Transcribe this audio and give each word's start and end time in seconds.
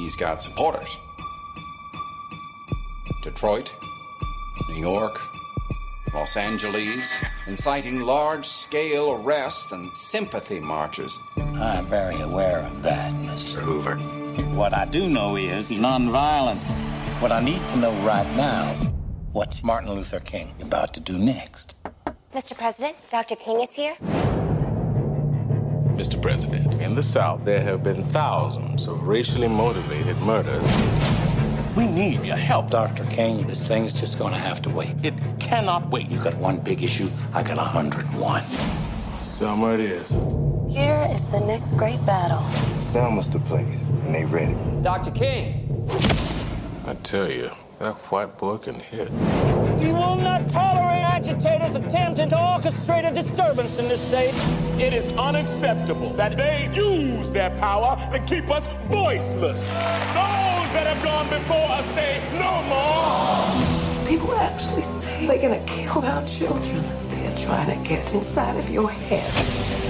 he's 0.00 0.16
got 0.16 0.42
supporters. 0.42 0.96
Detroit, 3.22 3.72
New 4.68 4.80
York, 4.80 5.20
Los 6.12 6.36
Angeles, 6.36 7.12
inciting 7.46 8.00
large 8.00 8.46
scale 8.46 9.12
arrests 9.12 9.72
and 9.72 9.90
sympathy 9.96 10.60
marches. 10.60 11.18
I'm 11.36 11.86
very 11.86 12.20
aware 12.20 12.58
of 12.60 12.82
that, 12.82 13.12
Mr. 13.14 13.54
Hoover. 13.54 13.96
What 14.54 14.74
I 14.74 14.84
do 14.84 15.08
know 15.08 15.36
is 15.36 15.68
he's 15.68 15.80
nonviolent. 15.80 16.58
What 17.20 17.32
I 17.32 17.40
need 17.40 17.66
to 17.68 17.76
know 17.76 17.92
right 18.02 18.26
now, 18.36 18.66
what's 19.32 19.62
Martin 19.62 19.92
Luther 19.92 20.20
King 20.20 20.54
about 20.60 20.92
to 20.94 21.00
do 21.00 21.16
next? 21.18 21.76
Mr. 22.34 22.56
President, 22.56 22.96
Dr. 23.10 23.36
King 23.36 23.60
is 23.60 23.72
here. 23.74 23.96
Mr. 25.94 26.20
President, 26.20 26.73
in 26.84 26.94
the 26.94 27.02
South, 27.02 27.42
there 27.46 27.62
have 27.62 27.82
been 27.82 28.04
thousands 28.10 28.86
of 28.86 29.08
racially 29.08 29.48
motivated 29.48 30.18
murders. 30.18 30.66
We 31.74 31.88
need 31.88 32.22
your 32.22 32.36
help, 32.36 32.68
Dr. 32.70 33.04
King. 33.06 33.46
This 33.46 33.66
thing's 33.66 33.98
just 33.98 34.18
gonna 34.18 34.38
have 34.38 34.60
to 34.62 34.70
wait. 34.70 34.94
It 35.02 35.14
cannot 35.40 35.90
wait. 35.90 36.10
You 36.10 36.18
got 36.18 36.34
one 36.36 36.58
big 36.58 36.82
issue, 36.82 37.10
I 37.32 37.42
got 37.42 37.56
a 37.56 37.62
hundred 37.62 38.04
and 38.04 38.20
one. 38.20 38.44
Summer 39.22 39.74
it 39.74 39.80
is. 39.80 40.10
Here 40.68 41.08
is 41.10 41.26
the 41.28 41.40
next 41.40 41.72
great 41.72 42.04
battle. 42.04 42.42
Selma's 42.82 43.30
the 43.30 43.38
place, 43.40 43.80
and 44.02 44.14
they 44.14 44.26
ready. 44.26 44.54
Dr. 44.82 45.10
King. 45.10 45.88
I 46.86 46.94
tell 47.02 47.30
you, 47.30 47.50
that 47.84 47.96
white 48.10 48.38
boy 48.38 48.56
can 48.56 48.76
hit. 48.76 49.10
We 49.78 49.92
will 49.92 50.16
not 50.16 50.48
tolerate 50.48 51.02
agitators 51.02 51.74
attempting 51.74 52.30
to 52.30 52.36
orchestrate 52.36 53.06
a 53.10 53.14
disturbance 53.14 53.78
in 53.78 53.88
this 53.88 54.00
state. 54.00 54.32
It 54.80 54.94
is 54.94 55.10
unacceptable 55.10 56.10
that 56.14 56.34
they 56.36 56.70
use 56.72 57.30
their 57.30 57.50
power 57.50 57.96
to 58.10 58.18
keep 58.20 58.50
us 58.50 58.68
voiceless. 58.84 59.60
Those 59.60 60.68
that 60.72 60.86
have 60.86 61.04
gone 61.04 61.28
before 61.28 61.68
us 61.78 61.84
say 61.94 62.22
no 62.32 62.52
more. 62.72 64.08
People 64.08 64.34
actually 64.34 64.82
say 64.82 65.26
they're 65.26 65.42
gonna 65.42 65.64
kill 65.66 66.02
our 66.04 66.26
children. 66.26 66.82
They're 67.10 67.36
trying 67.36 67.68
to 67.76 67.88
get 67.88 68.10
inside 68.14 68.56
of 68.56 68.70
your 68.70 68.90
head. 68.90 69.30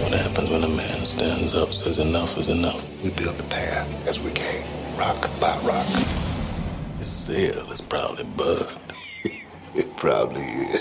What 0.02 0.12
happens 0.14 0.50
when 0.50 0.64
a 0.64 0.68
man 0.68 1.04
stands 1.04 1.54
up, 1.54 1.72
says 1.72 1.98
enough 1.98 2.36
is 2.38 2.48
enough? 2.48 2.84
We 3.04 3.10
build 3.10 3.38
the 3.38 3.44
path 3.44 3.88
as 4.08 4.18
we 4.18 4.32
came, 4.32 4.64
rock 4.98 5.30
by 5.38 5.56
rock. 5.58 6.23
His 7.04 7.12
sail 7.12 7.70
is 7.70 7.82
probably 7.82 8.24
bugged. 8.24 8.80
It 9.74 9.94
probably 9.98 10.40
is. 10.40 10.80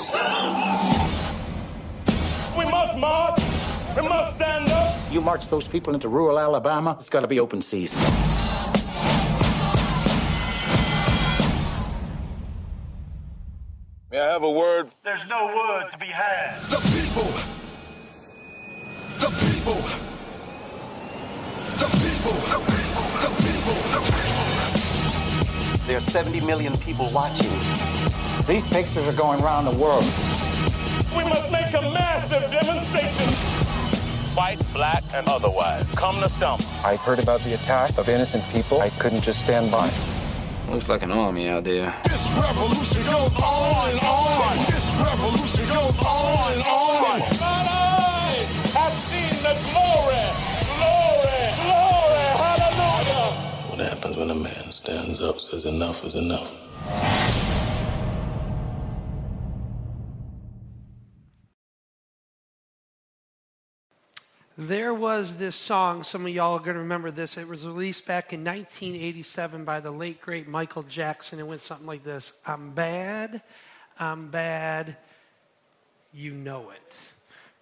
We 2.58 2.64
must 2.64 2.98
march. 2.98 3.42
We 3.94 4.08
must 4.08 4.38
stand 4.38 4.70
up. 4.70 4.96
You 5.12 5.20
march 5.20 5.50
those 5.50 5.68
people 5.68 5.94
into 5.94 6.08
rural 6.08 6.40
Alabama, 6.40 6.96
it's 6.98 7.10
gotta 7.10 7.28
be 7.28 7.42
open 7.42 7.62
season. 7.62 8.00
May 14.10 14.22
I 14.22 14.32
have 14.32 14.44
a 14.44 14.50
word? 14.50 14.92
There's 15.04 15.28
no 15.28 15.48
word 15.48 15.92
to 15.92 15.98
be 15.98 16.06
had. 16.06 16.58
The 16.70 16.78
people. 16.78 17.34
The 19.20 19.28
people. 19.44 19.82
The 21.76 21.88
people. 22.00 22.32
The 22.48 22.64
people. 22.70 22.83
There 25.94 26.00
are 26.00 26.10
70 26.10 26.42
million 26.48 26.76
people 26.78 27.08
watching. 27.14 27.52
These 28.48 28.68
pictures 28.68 29.08
are 29.08 29.14
going 29.14 29.40
around 29.44 29.66
the 29.66 29.78
world. 29.78 30.04
We 31.16 31.24
must 31.24 31.52
make 31.52 31.70
a 31.70 31.86
massive 31.94 32.50
demonstration. 32.50 33.30
White, 34.36 34.60
black, 34.74 35.04
and 35.14 35.28
otherwise. 35.28 35.92
Come 35.92 36.20
to 36.22 36.30
Selma. 36.30 36.64
I 36.84 36.96
heard 36.96 37.20
about 37.20 37.42
the 37.42 37.54
attack 37.54 37.96
of 38.00 38.10
innocent 38.10 38.44
people. 38.50 38.82
I 38.82 38.90
couldn't 38.90 39.22
just 39.22 39.44
stand 39.44 39.70
by. 39.70 39.88
Looks 40.68 40.90
like 40.90 41.04
an 41.04 41.12
army 41.12 41.48
out 41.48 41.64
there. 41.64 41.94
This 42.06 42.34
revolution 42.42 43.04
goes 43.04 43.36
on 43.36 43.92
and 43.92 44.00
on. 44.02 44.58
This 44.66 44.96
revolution 44.98 45.68
goes 45.68 45.96
on 46.00 46.54
and 46.54 46.64
on. 46.64 47.20
Mine 47.38 47.68
eyes 47.70 48.50
have 48.74 48.94
seen 48.94 49.30
the 49.46 49.54
glory, 49.70 49.84
glory, 49.94 50.23
when 54.24 54.38
a 54.38 54.40
man 54.40 54.72
stands 54.72 55.22
up, 55.22 55.42
says 55.42 55.66
enough 55.66 56.02
is 56.06 56.16
enough? 56.16 56.50
There 64.58 64.94
was 64.94 65.36
this 65.36 65.58
song, 65.58 66.04
some 66.04 66.26
of 66.26 66.30
y'all 66.30 66.56
are 66.56 66.60
going 66.60 66.76
to 66.76 66.80
remember 66.80 67.12
this. 67.12 67.36
It 67.36 67.50
was 67.50 67.66
released 67.66 68.06
back 68.06 68.32
in 68.32 68.46
1987 68.46 69.66
by 69.66 69.82
the 69.82 69.92
late, 69.92 70.22
great 70.22 70.48
Michael 70.48 70.84
Jackson. 70.84 71.40
It 71.40 71.46
went 71.46 71.60
something 71.60 71.88
like 71.88 72.06
this 72.06 72.32
I'm 72.46 72.72
bad, 72.72 73.42
I'm 74.00 74.30
bad, 74.30 74.96
you 76.14 76.32
know 76.32 76.70
it. 76.70 76.96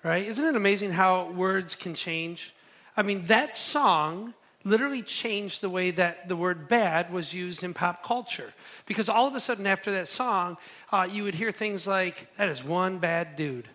Right? 0.04 0.28
Isn't 0.28 0.46
it 0.46 0.56
amazing 0.56 0.92
how 0.92 1.32
words 1.32 1.74
can 1.74 1.96
change? 1.96 2.54
I 2.96 3.02
mean, 3.02 3.26
that 3.26 3.56
song 3.56 4.36
literally 4.64 5.02
changed 5.02 5.62
the 5.62 5.70
way 5.70 5.92
that 5.92 6.28
the 6.28 6.36
word 6.36 6.68
bad 6.68 7.12
was 7.12 7.34
used 7.34 7.64
in 7.64 7.74
pop 7.74 8.04
culture. 8.04 8.54
Because 8.86 9.10
all 9.10 9.28
of 9.28 9.36
a 9.36 9.40
sudden, 9.40 9.66
after 9.66 9.92
that 9.94 10.08
song, 10.08 10.58
uh, 10.92 11.08
you 11.10 11.24
would 11.24 11.36
hear 11.36 11.52
things 11.52 11.88
like, 11.88 12.28
that 12.38 12.50
is 12.50 12.64
one 12.64 13.00
bad 13.00 13.36
dude. 13.36 13.68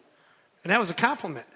And 0.64 0.70
that 0.70 0.80
was 0.80 0.90
a 0.90 0.94
compliment 0.94 1.46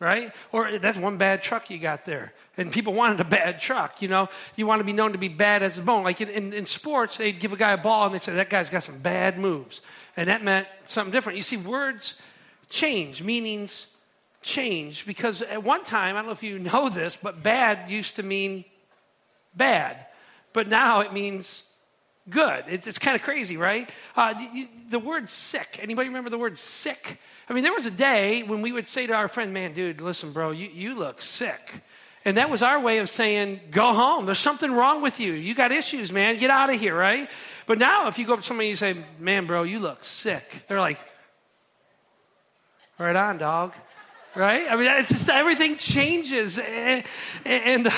right? 0.00 0.32
Or 0.50 0.78
that's 0.78 0.96
one 0.96 1.18
bad 1.18 1.42
truck 1.42 1.70
you 1.70 1.78
got 1.78 2.06
there. 2.06 2.32
And 2.56 2.72
people 2.72 2.94
wanted 2.94 3.20
a 3.20 3.24
bad 3.24 3.60
truck, 3.60 4.00
you 4.00 4.08
know? 4.08 4.30
You 4.56 4.66
want 4.66 4.80
to 4.80 4.84
be 4.84 4.94
known 4.94 5.12
to 5.12 5.18
be 5.18 5.28
bad 5.28 5.62
as 5.62 5.78
a 5.78 5.82
bone. 5.82 6.02
Like 6.02 6.22
in, 6.22 6.30
in, 6.30 6.52
in, 6.54 6.66
sports, 6.66 7.18
they'd 7.18 7.38
give 7.38 7.52
a 7.52 7.56
guy 7.56 7.72
a 7.72 7.76
ball 7.76 8.06
and 8.06 8.14
they'd 8.14 8.22
say, 8.22 8.32
that 8.34 8.48
guy's 8.48 8.70
got 8.70 8.82
some 8.82 8.98
bad 8.98 9.38
moves. 9.38 9.82
And 10.16 10.28
that 10.28 10.42
meant 10.42 10.66
something 10.88 11.12
different. 11.12 11.36
You 11.36 11.42
see, 11.42 11.58
words 11.58 12.14
change, 12.70 13.22
meanings 13.22 13.88
change. 14.42 15.04
Because 15.04 15.42
at 15.42 15.62
one 15.62 15.84
time, 15.84 16.16
I 16.16 16.20
don't 16.20 16.26
know 16.26 16.32
if 16.32 16.42
you 16.42 16.58
know 16.72 16.88
this, 16.88 17.16
but 17.22 17.42
bad 17.42 17.90
used 17.90 18.16
to 18.16 18.22
mean 18.22 18.64
bad. 19.54 20.06
But 20.52 20.68
now 20.68 21.00
it 21.00 21.12
means 21.12 21.62
good. 22.28 22.64
It's, 22.68 22.86
it's 22.86 22.98
kind 22.98 23.16
of 23.16 23.22
crazy, 23.22 23.56
right? 23.56 23.88
Uh, 24.16 24.34
the, 24.34 24.68
the 24.90 24.98
word 24.98 25.28
sick. 25.28 25.78
Anybody 25.82 26.08
remember 26.08 26.30
the 26.30 26.38
word 26.38 26.58
sick? 26.58 27.18
I 27.48 27.52
mean, 27.52 27.62
there 27.62 27.72
was 27.72 27.86
a 27.86 27.90
day 27.90 28.42
when 28.42 28.62
we 28.62 28.72
would 28.72 28.88
say 28.88 29.06
to 29.06 29.14
our 29.14 29.28
friend, 29.28 29.52
man, 29.52 29.72
dude, 29.72 30.00
listen, 30.00 30.32
bro, 30.32 30.50
you, 30.50 30.68
you 30.72 30.94
look 30.94 31.20
sick. 31.20 31.82
And 32.24 32.36
that 32.36 32.50
was 32.50 32.62
our 32.62 32.78
way 32.78 32.98
of 32.98 33.08
saying, 33.08 33.60
go 33.70 33.92
home. 33.92 34.26
There's 34.26 34.38
something 34.38 34.72
wrong 34.72 35.00
with 35.00 35.20
you. 35.20 35.32
You 35.32 35.54
got 35.54 35.72
issues, 35.72 36.12
man. 36.12 36.36
Get 36.36 36.50
out 36.50 36.68
of 36.72 36.78
here, 36.78 36.96
right? 36.96 37.28
But 37.66 37.78
now, 37.78 38.08
if 38.08 38.18
you 38.18 38.26
go 38.26 38.34
up 38.34 38.40
to 38.40 38.46
somebody 38.46 38.68
and 38.68 38.72
you 38.72 38.76
say, 38.76 38.96
man, 39.18 39.46
bro, 39.46 39.62
you 39.62 39.80
look 39.80 40.04
sick, 40.04 40.64
they're 40.68 40.80
like, 40.80 40.98
right 42.98 43.16
on, 43.16 43.38
dog. 43.38 43.72
Right? 44.36 44.70
I 44.70 44.76
mean, 44.76 44.86
it's 44.86 45.08
just 45.08 45.28
everything 45.28 45.76
changes. 45.76 46.56
And, 46.56 47.04
and, 47.44 47.88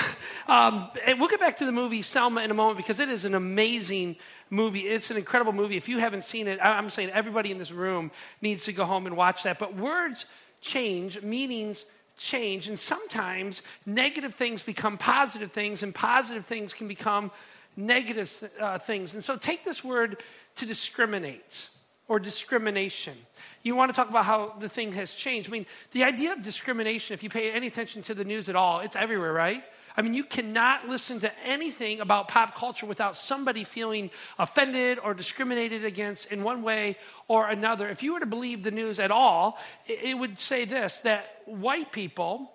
um, 0.48 0.91
and 1.04 1.20
we'll 1.20 1.28
get 1.28 1.41
back 1.41 1.59
to 1.59 1.66
the 1.66 1.72
movie 1.72 2.00
Selma 2.00 2.43
in 2.43 2.50
a 2.50 2.54
moment 2.54 2.78
because 2.78 3.00
it 3.00 3.10
is 3.10 3.26
an 3.26 3.34
amazing 3.34 4.16
movie. 4.48 4.81
It's 4.81 5.10
an 5.10 5.19
incredible 5.19 5.53
movie. 5.53 5.76
If 5.76 5.88
you 5.88 5.98
haven't 5.98 6.25
seen 6.25 6.48
it, 6.48 6.59
I'm 6.62 6.88
saying 6.88 7.10
everybody 7.10 7.50
in 7.50 7.59
this 7.59 7.71
room 7.71 8.10
needs 8.41 8.65
to 8.65 8.72
go 8.72 8.87
home 8.87 9.06
and 9.06 9.16
watch 9.16 9.42
that. 9.42 9.59
But 9.59 9.76
words 9.76 10.25
change, 10.62 11.21
meanings 11.22 11.84
change, 12.16 12.69
and 12.69 12.78
sometimes 12.78 13.62
negative 13.84 14.34
things 14.34 14.62
become 14.62 14.97
positive 14.97 15.53
things, 15.53 15.82
and 15.82 15.94
positive 15.94 16.47
things 16.47 16.72
can 16.72 16.88
become 16.88 17.31
negative 17.76 18.50
uh, 18.60 18.78
things. 18.78 19.15
And 19.15 19.25
so 19.25 19.37
take 19.37 19.65
this 19.65 19.82
word 19.82 20.22
to 20.56 20.66
discriminate 20.66 21.69
or 22.09 22.19
discrimination. 22.19 23.15
You 23.62 23.77
want 23.77 23.91
to 23.91 23.95
talk 23.95 24.11
about 24.11 24.25
how 24.25 24.55
the 24.59 24.69
thing 24.69 24.93
has 24.93 25.12
changed. 25.12 25.49
I 25.49 25.53
mean, 25.53 25.67
the 25.93 26.05
idea 26.05 26.33
of 26.33 26.43
discrimination, 26.43 27.15
if 27.15 27.23
you 27.23 27.31
pay 27.31 27.53
any 27.53 27.69
attention 27.69 28.03
to 28.05 28.15
the 28.15 28.25
news 28.25 28.49
at 28.49 28.56
all, 28.56 28.81
it's 28.81 28.97
everywhere, 28.97 29.33
right? 29.33 29.62
I 29.97 30.03
mean, 30.03 30.15
you 30.15 30.25
cannot 30.25 30.89
listen 30.89 31.21
to 31.21 31.31
anything 31.45 32.01
about 32.01 32.28
pop 32.28 32.54
culture 32.54 32.86
without 32.86 33.15
somebody 33.15 33.63
feeling 33.63 34.10
offended 34.39 34.98
or 34.98 35.13
discriminated 35.13 35.84
against 35.84 36.33
in 36.33 36.42
one 36.42 36.63
way 36.63 36.97
or 37.28 37.48
another. 37.48 37.89
If 37.89 38.03
you 38.03 38.15
were 38.15 38.21
to 38.21 38.27
believe 38.27 38.63
the 38.63 38.71
news 38.71 38.98
at 38.98 39.10
all, 39.10 39.59
it 39.86 40.16
would 40.16 40.39
say 40.39 40.65
this 40.65 41.01
that 41.01 41.42
white 41.45 41.92
people 41.92 42.53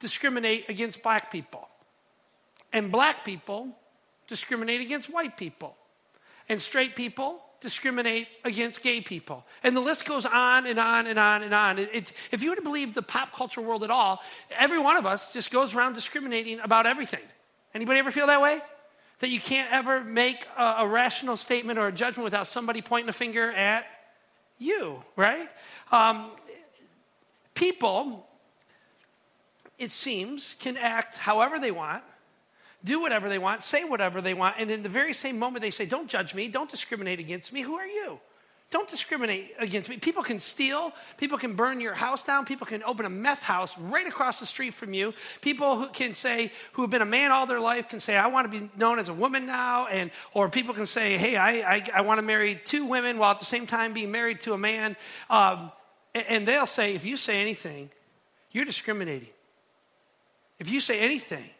discriminate 0.00 0.68
against 0.68 1.02
black 1.02 1.30
people, 1.30 1.68
and 2.72 2.90
black 2.90 3.24
people 3.24 3.68
discriminate 4.26 4.80
against 4.80 5.08
white 5.08 5.36
people, 5.36 5.76
and 6.48 6.60
straight 6.60 6.96
people 6.96 7.40
discriminate 7.62 8.28
against 8.44 8.82
gay 8.82 9.00
people. 9.00 9.44
And 9.62 9.74
the 9.74 9.80
list 9.80 10.04
goes 10.04 10.26
on 10.26 10.66
and 10.66 10.78
on 10.78 11.06
and 11.06 11.18
on 11.18 11.42
and 11.42 11.54
on. 11.54 11.78
It, 11.78 11.90
it, 11.92 12.12
if 12.30 12.42
you 12.42 12.50
were 12.50 12.56
to 12.56 12.62
believe 12.62 12.92
the 12.92 13.02
pop 13.02 13.32
culture 13.32 13.62
world 13.62 13.84
at 13.84 13.90
all, 13.90 14.20
every 14.50 14.78
one 14.78 14.96
of 14.96 15.06
us 15.06 15.32
just 15.32 15.50
goes 15.50 15.74
around 15.74 15.94
discriminating 15.94 16.60
about 16.60 16.86
everything. 16.86 17.22
Anybody 17.74 17.98
ever 17.98 18.10
feel 18.10 18.26
that 18.26 18.42
way? 18.42 18.60
That 19.20 19.30
you 19.30 19.40
can't 19.40 19.72
ever 19.72 20.02
make 20.02 20.46
a, 20.58 20.76
a 20.78 20.86
rational 20.86 21.36
statement 21.36 21.78
or 21.78 21.86
a 21.86 21.92
judgment 21.92 22.24
without 22.24 22.46
somebody 22.46 22.82
pointing 22.82 23.08
a 23.08 23.14
finger 23.14 23.50
at 23.52 23.86
you, 24.58 25.02
right? 25.16 25.48
Um, 25.90 26.32
people, 27.54 28.26
it 29.78 29.90
seems, 29.90 30.56
can 30.58 30.76
act 30.76 31.16
however 31.16 31.58
they 31.58 31.70
want, 31.70 32.02
do 32.84 33.00
whatever 33.00 33.28
they 33.28 33.38
want, 33.38 33.62
say 33.62 33.84
whatever 33.84 34.20
they 34.20 34.34
want, 34.34 34.56
and 34.58 34.70
in 34.70 34.82
the 34.82 34.88
very 34.88 35.12
same 35.12 35.38
moment 35.38 35.62
they 35.62 35.70
say, 35.70 35.86
Don't 35.86 36.08
judge 36.08 36.34
me, 36.34 36.48
don't 36.48 36.70
discriminate 36.70 37.20
against 37.20 37.52
me. 37.52 37.62
Who 37.62 37.74
are 37.74 37.86
you? 37.86 38.20
Don't 38.72 38.88
discriminate 38.88 39.54
against 39.58 39.90
me. 39.90 39.98
People 39.98 40.22
can 40.22 40.40
steal. 40.40 40.92
People 41.18 41.36
can 41.36 41.54
burn 41.54 41.78
your 41.78 41.92
house 41.92 42.24
down. 42.24 42.46
People 42.46 42.66
can 42.66 42.82
open 42.84 43.04
a 43.04 43.10
meth 43.10 43.42
house 43.42 43.76
right 43.76 44.06
across 44.06 44.40
the 44.40 44.46
street 44.46 44.72
from 44.72 44.94
you. 44.94 45.12
People 45.42 45.76
who 45.76 45.88
can 45.88 46.14
say, 46.14 46.50
who 46.72 46.80
have 46.80 46.90
been 46.90 47.02
a 47.02 47.06
man 47.06 47.32
all 47.32 47.44
their 47.46 47.60
life, 47.60 47.90
can 47.90 48.00
say, 48.00 48.16
I 48.16 48.28
want 48.28 48.50
to 48.50 48.60
be 48.60 48.70
known 48.74 48.98
as 48.98 49.10
a 49.10 49.12
woman 49.12 49.44
now. 49.44 49.88
And, 49.88 50.10
or 50.32 50.48
people 50.48 50.72
can 50.72 50.86
say, 50.86 51.18
hey, 51.18 51.36
I, 51.36 51.50
I, 51.74 51.86
I 51.96 52.00
want 52.00 52.16
to 52.16 52.22
marry 52.22 52.58
two 52.64 52.86
women 52.86 53.18
while 53.18 53.32
at 53.32 53.40
the 53.40 53.44
same 53.44 53.66
time 53.66 53.92
being 53.92 54.10
married 54.10 54.40
to 54.40 54.54
a 54.54 54.58
man. 54.58 54.96
Um, 55.28 55.70
and, 56.14 56.24
and 56.26 56.48
they'll 56.48 56.66
say, 56.66 56.94
if 56.94 57.04
you 57.04 57.18
say 57.18 57.42
anything, 57.42 57.90
you're 58.52 58.64
discriminating. 58.64 59.28
If 60.58 60.70
you 60.70 60.80
say 60.80 60.98
anything, 60.98 61.50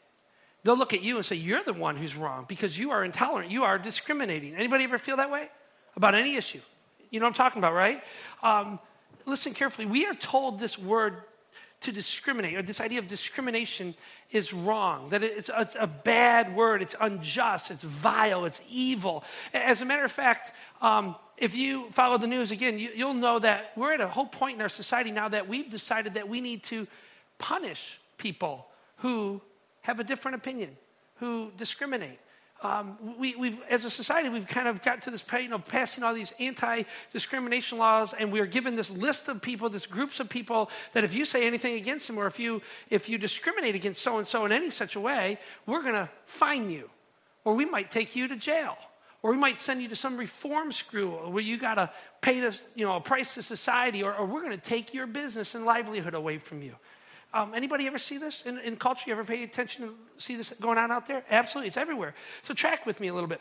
they'll 0.64 0.76
look 0.76 0.92
at 0.92 1.02
you 1.02 1.16
and 1.16 1.24
say, 1.24 1.36
you're 1.36 1.64
the 1.64 1.72
one 1.72 1.96
who's 1.96 2.16
wrong 2.16 2.44
because 2.48 2.78
you 2.78 2.90
are 2.90 3.04
intolerant. 3.04 3.50
You 3.50 3.64
are 3.64 3.78
discriminating. 3.78 4.54
Anybody 4.54 4.84
ever 4.84 4.98
feel 4.98 5.16
that 5.16 5.30
way 5.30 5.48
about 5.96 6.14
any 6.14 6.36
issue? 6.36 6.60
You 7.10 7.20
know 7.20 7.26
what 7.26 7.30
I'm 7.30 7.34
talking 7.34 7.58
about, 7.60 7.74
right? 7.74 8.02
Um, 8.42 8.78
listen 9.26 9.54
carefully. 9.54 9.86
We 9.86 10.06
are 10.06 10.14
told 10.14 10.58
this 10.58 10.78
word 10.78 11.22
to 11.82 11.92
discriminate, 11.92 12.54
or 12.54 12.62
this 12.62 12.80
idea 12.80 13.00
of 13.00 13.08
discrimination 13.08 13.94
is 14.30 14.52
wrong, 14.52 15.08
that 15.10 15.22
it's 15.24 15.48
a, 15.48 15.60
it's 15.60 15.76
a, 15.78 15.86
bad 15.86 16.54
word, 16.54 16.80
it's 16.80 16.94
unjust, 17.00 17.72
it's 17.72 17.82
vile, 17.82 18.44
it's 18.44 18.62
evil. 18.70 19.24
As 19.52 19.82
a 19.82 19.84
matter 19.84 20.04
of 20.04 20.12
fact, 20.12 20.52
um, 20.80 21.16
if 21.36 21.56
you 21.56 21.90
follow 21.90 22.18
the 22.18 22.28
news 22.28 22.52
again, 22.52 22.78
you, 22.78 22.90
you'll 22.94 23.14
know 23.14 23.40
that 23.40 23.72
we're 23.76 23.92
at 23.92 24.00
a 24.00 24.06
whole 24.06 24.26
point 24.26 24.56
in 24.56 24.62
our 24.62 24.68
society 24.68 25.10
now 25.10 25.28
that 25.28 25.48
we've 25.48 25.68
decided 25.68 26.14
that 26.14 26.28
we 26.28 26.40
need 26.40 26.62
to 26.64 26.86
punish 27.38 27.98
people 28.16 28.68
who 28.98 29.42
have 29.82 30.00
a 30.00 30.04
different 30.04 30.36
opinion, 30.36 30.76
who 31.16 31.52
discriminate 31.56 32.18
um, 32.62 32.96
we, 33.18 33.32
have 33.32 33.60
as 33.68 33.84
a 33.84 33.90
society, 33.90 34.28
we've 34.28 34.46
kind 34.46 34.68
of 34.68 34.82
got 34.82 35.02
to 35.02 35.10
this, 35.10 35.24
you 35.32 35.48
know, 35.48 35.58
passing 35.58 36.04
all 36.04 36.14
these 36.14 36.32
anti-discrimination 36.38 37.78
laws, 37.78 38.14
and 38.14 38.32
we 38.32 38.40
are 38.40 38.46
given 38.46 38.76
this 38.76 38.90
list 38.90 39.28
of 39.28 39.42
people, 39.42 39.68
this 39.68 39.86
groups 39.86 40.20
of 40.20 40.28
people 40.28 40.70
that 40.92 41.02
if 41.02 41.14
you 41.14 41.24
say 41.24 41.46
anything 41.46 41.74
against 41.74 42.06
them, 42.06 42.18
or 42.18 42.26
if 42.26 42.38
you 42.38 42.62
if 42.88 43.08
you 43.08 43.18
discriminate 43.18 43.74
against 43.74 44.02
so 44.02 44.18
and 44.18 44.26
so 44.26 44.44
in 44.44 44.52
any 44.52 44.70
such 44.70 44.94
a 44.94 45.00
way, 45.00 45.38
we're 45.66 45.82
going 45.82 45.94
to 45.94 46.08
fine 46.26 46.70
you, 46.70 46.88
or 47.44 47.54
we 47.54 47.64
might 47.64 47.90
take 47.90 48.14
you 48.14 48.28
to 48.28 48.36
jail, 48.36 48.76
or 49.22 49.32
we 49.32 49.36
might 49.36 49.58
send 49.58 49.82
you 49.82 49.88
to 49.88 49.96
some 49.96 50.16
reform 50.16 50.70
school 50.70 51.32
where 51.32 51.42
you 51.42 51.58
got 51.58 51.74
to 51.74 51.90
pay 52.20 52.38
this, 52.38 52.64
you 52.76 52.86
know, 52.86 52.96
a 52.96 53.00
price 53.00 53.34
to 53.34 53.42
society, 53.42 54.04
or, 54.04 54.14
or 54.14 54.24
we're 54.24 54.48
to 54.48 54.56
take 54.56 54.94
your 54.94 55.08
business 55.08 55.56
and 55.56 55.64
livelihood 55.64 56.14
away 56.14 56.38
from 56.38 56.62
you. 56.62 56.76
Um, 57.34 57.54
anybody 57.54 57.86
ever 57.86 57.98
see 57.98 58.18
this 58.18 58.42
in, 58.44 58.58
in 58.58 58.76
culture? 58.76 59.04
You 59.06 59.12
ever 59.12 59.24
pay 59.24 59.42
attention 59.42 59.86
to 59.86 59.94
see 60.18 60.36
this 60.36 60.52
going 60.60 60.78
on 60.78 60.90
out 60.90 61.06
there? 61.06 61.24
Absolutely, 61.30 61.68
it's 61.68 61.76
everywhere. 61.76 62.14
So 62.42 62.52
track 62.52 62.84
with 62.84 63.00
me 63.00 63.08
a 63.08 63.14
little 63.14 63.28
bit. 63.28 63.40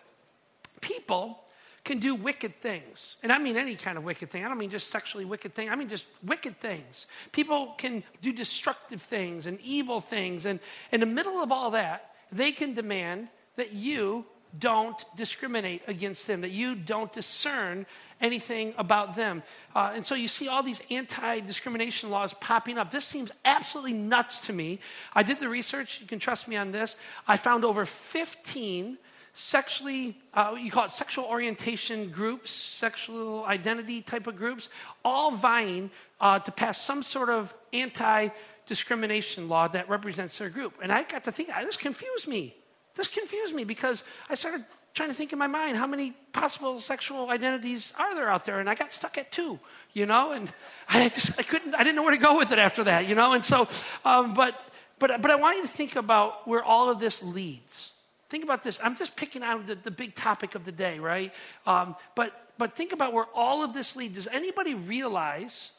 People 0.80 1.40
can 1.84 2.00
do 2.00 2.16
wicked 2.16 2.56
things. 2.58 3.16
And 3.24 3.32
I 3.32 3.40
mean 3.40 3.58
any 3.58 3.76
kind 3.76 3.98
of 3.98 4.04
wicked 4.04 4.30
thing. 4.30 4.46
I 4.46 4.48
don't 4.48 4.58
mean 4.58 4.70
just 4.70 4.90
sexually 4.90 5.26
wicked 5.26 5.56
thing. 5.56 5.70
I 5.70 5.76
mean 5.76 5.90
just 5.90 6.06
wicked 6.24 6.60
things. 6.60 7.08
People 7.32 7.74
can 7.78 8.04
do 8.22 8.32
destructive 8.32 9.02
things 9.02 9.48
and 9.48 9.60
evil 9.62 10.00
things. 10.00 10.46
And 10.46 10.60
in 10.92 11.00
the 11.00 11.06
middle 11.06 11.42
of 11.42 11.52
all 11.52 11.72
that, 11.72 12.12
they 12.32 12.52
can 12.52 12.74
demand 12.74 13.30
that 13.56 13.74
you 13.74 14.26
don't 14.58 15.04
discriminate 15.16 15.82
against 15.88 16.28
them, 16.28 16.42
that 16.42 16.52
you 16.52 16.76
don't 16.76 17.12
discern 17.14 17.86
anything 18.20 18.74
about 18.78 19.16
them. 19.16 19.44
Uh, 19.76 19.92
and 19.96 20.06
so 20.06 20.16
you 20.16 20.28
see 20.28 20.48
all 20.48 20.64
these 20.64 20.82
anti 20.90 21.40
discrimination 21.40 22.10
laws 22.10 22.34
popping 22.36 22.78
up. 22.78 22.92
This 22.92 23.06
seems 23.06 23.32
absolutely 23.46 23.94
nuts 23.94 24.42
to 24.48 24.54
me. 24.54 24.80
I 25.14 25.24
did 25.24 25.40
the 25.40 25.50
research, 25.50 26.00
you 26.02 26.08
can 26.08 26.20
trust 26.20 26.48
me 26.48 26.56
on 26.56 26.72
this. 26.72 26.96
I 27.28 27.38
found 27.38 27.66
over 27.66 27.86
15 27.86 28.98
sexually, 29.34 30.18
uh, 30.34 30.56
you 30.60 30.72
call 30.72 30.86
it 30.86 30.92
sexual 30.92 31.26
orientation 31.26 32.10
groups, 32.10 32.52
sexual 32.52 33.46
identity 33.46 34.02
type 34.02 34.28
of 34.28 34.36
groups, 34.36 34.70
all 35.06 35.32
vying 35.32 35.90
uh, 36.20 36.40
to 36.40 36.52
pass 36.52 36.82
some 36.82 37.02
sort 37.04 37.30
of 37.30 37.54
anti 37.74 38.30
discrimination 38.68 39.50
law 39.50 39.68
that 39.68 39.90
represents 39.90 40.38
their 40.38 40.50
group. 40.50 40.74
And 40.82 40.92
I 40.92 41.04
got 41.04 41.24
to 41.26 41.32
think, 41.32 41.50
this 41.50 41.78
confused 41.78 42.28
me. 42.28 42.56
This 42.96 43.08
confused 43.08 43.56
me 43.56 43.64
because 43.64 44.04
I 44.30 44.36
started 44.36 44.66
trying 44.94 45.10
to 45.10 45.16
think 45.16 45.32
in 45.32 45.40
my 45.40 45.48
mind 45.48 45.78
how 45.78 45.88
many 45.88 46.12
possible 46.34 46.80
sexual 46.80 47.30
identities 47.30 47.94
are 47.98 48.14
there 48.14 48.30
out 48.30 48.44
there 48.44 48.60
and 48.60 48.70
i 48.70 48.76
got 48.76 48.92
stuck 48.92 49.18
at 49.18 49.32
two 49.32 49.58
you 49.94 50.06
know 50.06 50.34
and 50.34 50.52
i 50.90 51.08
just 51.08 51.32
i 51.40 51.44
couldn't 51.44 51.74
i 51.76 51.78
didn't 51.80 51.96
know 51.96 52.04
where 52.04 52.12
to 52.12 52.18
go 52.18 52.38
with 52.38 52.52
it 52.52 52.60
after 52.60 52.84
that 52.84 53.08
you 53.08 53.16
know 53.16 53.32
and 53.32 53.46
so 53.46 53.68
um, 54.04 54.34
but 54.34 54.54
but 55.00 55.22
but 55.22 55.32
i 55.32 55.36
want 55.36 55.56
you 55.56 55.64
to 55.64 55.68
think 55.70 55.96
about 55.96 56.48
where 56.48 56.64
all 56.64 56.90
of 56.90 57.00
this 57.00 57.22
leads. 57.24 57.92
Think 58.30 58.46
about 58.46 58.64
this. 58.64 58.80
I'm 58.82 58.96
just 58.96 59.18
picking 59.18 59.44
out 59.44 59.68
the, 59.68 59.76
the 59.76 59.92
big 59.92 60.16
topic 60.16 60.56
of 60.56 60.64
the 60.64 60.72
day 60.72 61.00
right? 61.00 61.34
Um, 61.68 61.96
but 62.16 62.48
but 62.58 62.76
think 62.78 62.94
about 62.94 63.12
where 63.12 63.26
all 63.34 63.64
of 63.64 63.74
this 63.74 63.96
leads. 63.96 64.16
Does 64.16 64.28
anybody 64.28 64.74
realize 64.74 65.72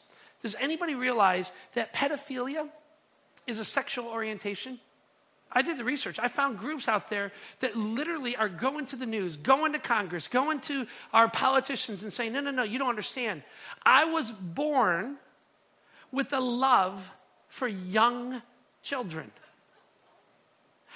does 0.43 0.55
anybody 0.59 0.93
realize 0.93 1.51
that 1.73 1.93
pedophilia 1.93 2.67
is 3.47 3.59
a 3.59 3.65
sexual 3.65 4.07
orientation 4.07 4.79
I 5.53 5.61
did 5.61 5.77
the 5.77 5.83
research. 5.83 6.19
I 6.19 6.27
found 6.27 6.57
groups 6.57 6.87
out 6.87 7.09
there 7.09 7.31
that 7.59 7.75
literally 7.75 8.35
are 8.35 8.49
going 8.49 8.87
to 8.87 8.95
the 8.95 9.05
news, 9.05 9.37
going 9.37 9.73
to 9.73 9.79
Congress, 9.79 10.27
going 10.27 10.59
to 10.61 10.87
our 11.13 11.29
politicians 11.29 12.01
and 12.01 12.11
saying, 12.11 12.33
no, 12.33 12.41
no, 12.41 12.51
no, 12.51 12.63
you 12.63 12.79
don't 12.79 12.89
understand. 12.89 13.43
I 13.85 14.05
was 14.05 14.31
born 14.31 15.17
with 16.11 16.33
a 16.33 16.39
love 16.39 17.11
for 17.47 17.67
young 17.67 18.41
children. 18.81 19.31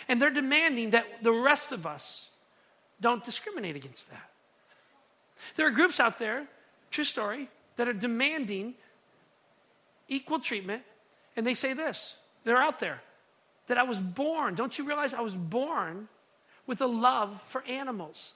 And 0.08 0.22
they're 0.22 0.30
demanding 0.30 0.92
that 0.92 1.06
the 1.22 1.32
rest 1.32 1.72
of 1.72 1.86
us 1.86 2.30
don't 3.00 3.24
discriminate 3.24 3.76
against 3.76 4.10
that. 4.10 4.30
There 5.56 5.68
are 5.68 5.72
groups 5.72 6.00
out 6.00 6.18
there, 6.18 6.48
true 6.90 7.04
story, 7.04 7.48
that 7.76 7.88
are 7.88 7.94
demanding 7.94 8.74
equal 10.08 10.40
treatment, 10.40 10.82
and 11.36 11.46
they 11.46 11.54
say 11.54 11.74
this 11.74 12.16
they're 12.44 12.58
out 12.58 12.80
there 12.80 13.02
that 13.68 13.78
I 13.78 13.84
was 13.84 14.00
born. 14.00 14.56
Don't 14.56 14.78
you 14.78 14.86
realize 14.86 15.14
I 15.14 15.22
was 15.22 15.36
born 15.36 16.08
with 16.66 16.82
a 16.82 16.88
love 16.88 17.42
for 17.42 17.64
animals? 17.64 18.34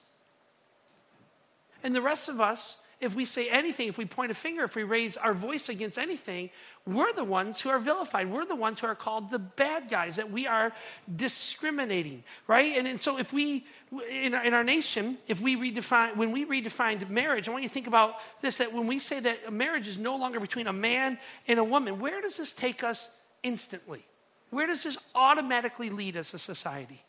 And 1.82 1.94
the 1.94 2.02
rest 2.02 2.28
of 2.28 2.40
us, 2.40 2.76
if 3.00 3.16
we 3.16 3.24
say 3.24 3.48
anything, 3.48 3.88
if 3.88 3.98
we 3.98 4.04
point 4.04 4.30
a 4.30 4.34
finger, 4.34 4.62
if 4.62 4.76
we 4.76 4.84
raise 4.84 5.16
our 5.16 5.34
voice 5.34 5.68
against 5.68 5.98
anything, 5.98 6.50
we're 6.86 7.12
the 7.12 7.24
ones 7.24 7.60
who 7.60 7.68
are 7.68 7.80
vilified. 7.80 8.30
We're 8.30 8.44
the 8.44 8.54
ones 8.54 8.78
who 8.78 8.86
are 8.86 8.94
called 8.94 9.30
the 9.30 9.40
bad 9.40 9.88
guys, 9.88 10.16
that 10.16 10.30
we 10.30 10.46
are 10.46 10.72
discriminating, 11.16 12.22
right? 12.46 12.76
And, 12.76 12.86
and 12.86 13.00
so 13.00 13.18
if 13.18 13.32
we, 13.32 13.66
in 14.08 14.34
our, 14.34 14.44
in 14.44 14.54
our 14.54 14.62
nation, 14.62 15.18
if 15.26 15.40
we 15.40 15.56
redefine, 15.56 16.16
when 16.16 16.30
we 16.30 16.46
redefined 16.46 17.08
marriage, 17.10 17.48
I 17.48 17.50
want 17.50 17.64
you 17.64 17.68
to 17.68 17.74
think 17.74 17.88
about 17.88 18.16
this, 18.40 18.58
that 18.58 18.72
when 18.72 18.86
we 18.86 19.00
say 19.00 19.18
that 19.18 19.52
marriage 19.52 19.88
is 19.88 19.98
no 19.98 20.14
longer 20.14 20.38
between 20.38 20.68
a 20.68 20.72
man 20.72 21.18
and 21.48 21.58
a 21.58 21.64
woman, 21.64 21.98
where 21.98 22.20
does 22.20 22.36
this 22.36 22.52
take 22.52 22.84
us 22.84 23.08
instantly? 23.42 24.04
Where 24.52 24.66
does 24.66 24.82
this 24.82 24.98
automatically 25.14 25.88
lead 25.88 26.14
us 26.14 26.34
as 26.34 26.42
a 26.42 26.44
society? 26.44 27.02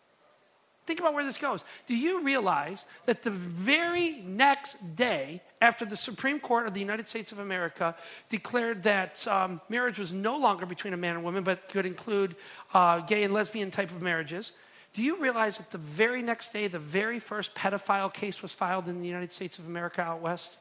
Think 0.86 1.02
about 1.02 1.14
where 1.14 1.26
this 1.26 1.36
goes. 1.36 1.66
Do 1.88 1.96
you 1.96 2.24
realize 2.24 2.86
that 3.06 3.22
the 3.22 3.32
very 3.32 4.22
next 4.26 4.96
day 4.96 5.42
after 5.62 5.84
the 5.84 5.98
Supreme 5.98 6.40
Court 6.40 6.68
of 6.68 6.74
the 6.74 6.80
United 6.80 7.10
States 7.10 7.34
of 7.34 7.40
America 7.40 7.98
declared 8.30 8.84
that 8.84 9.28
um, 9.28 9.60
marriage 9.68 10.00
was 10.00 10.14
no 10.14 10.38
longer 10.38 10.66
between 10.66 10.94
a 10.94 10.98
man 10.98 11.16
and 11.16 11.24
woman, 11.26 11.44
but 11.44 11.68
could 11.68 11.86
include 11.86 12.38
uh, 12.74 13.02
gay 13.02 13.24
and 13.24 13.34
lesbian 13.34 13.72
type 13.72 13.92
of 13.92 14.02
marriages, 14.02 14.54
do 14.94 15.04
you 15.04 15.18
realize 15.18 15.58
that 15.58 15.70
the 15.70 15.78
very 15.78 16.22
next 16.22 16.54
day, 16.54 16.68
the 16.68 16.80
very 16.80 17.20
first 17.20 17.54
pedophile 17.56 18.14
case 18.14 18.42
was 18.42 18.54
filed 18.54 18.88
in 18.88 19.02
the 19.02 19.08
United 19.08 19.34
States 19.34 19.58
of 19.58 19.68
America 19.68 20.02
out 20.02 20.22
west? 20.22 20.56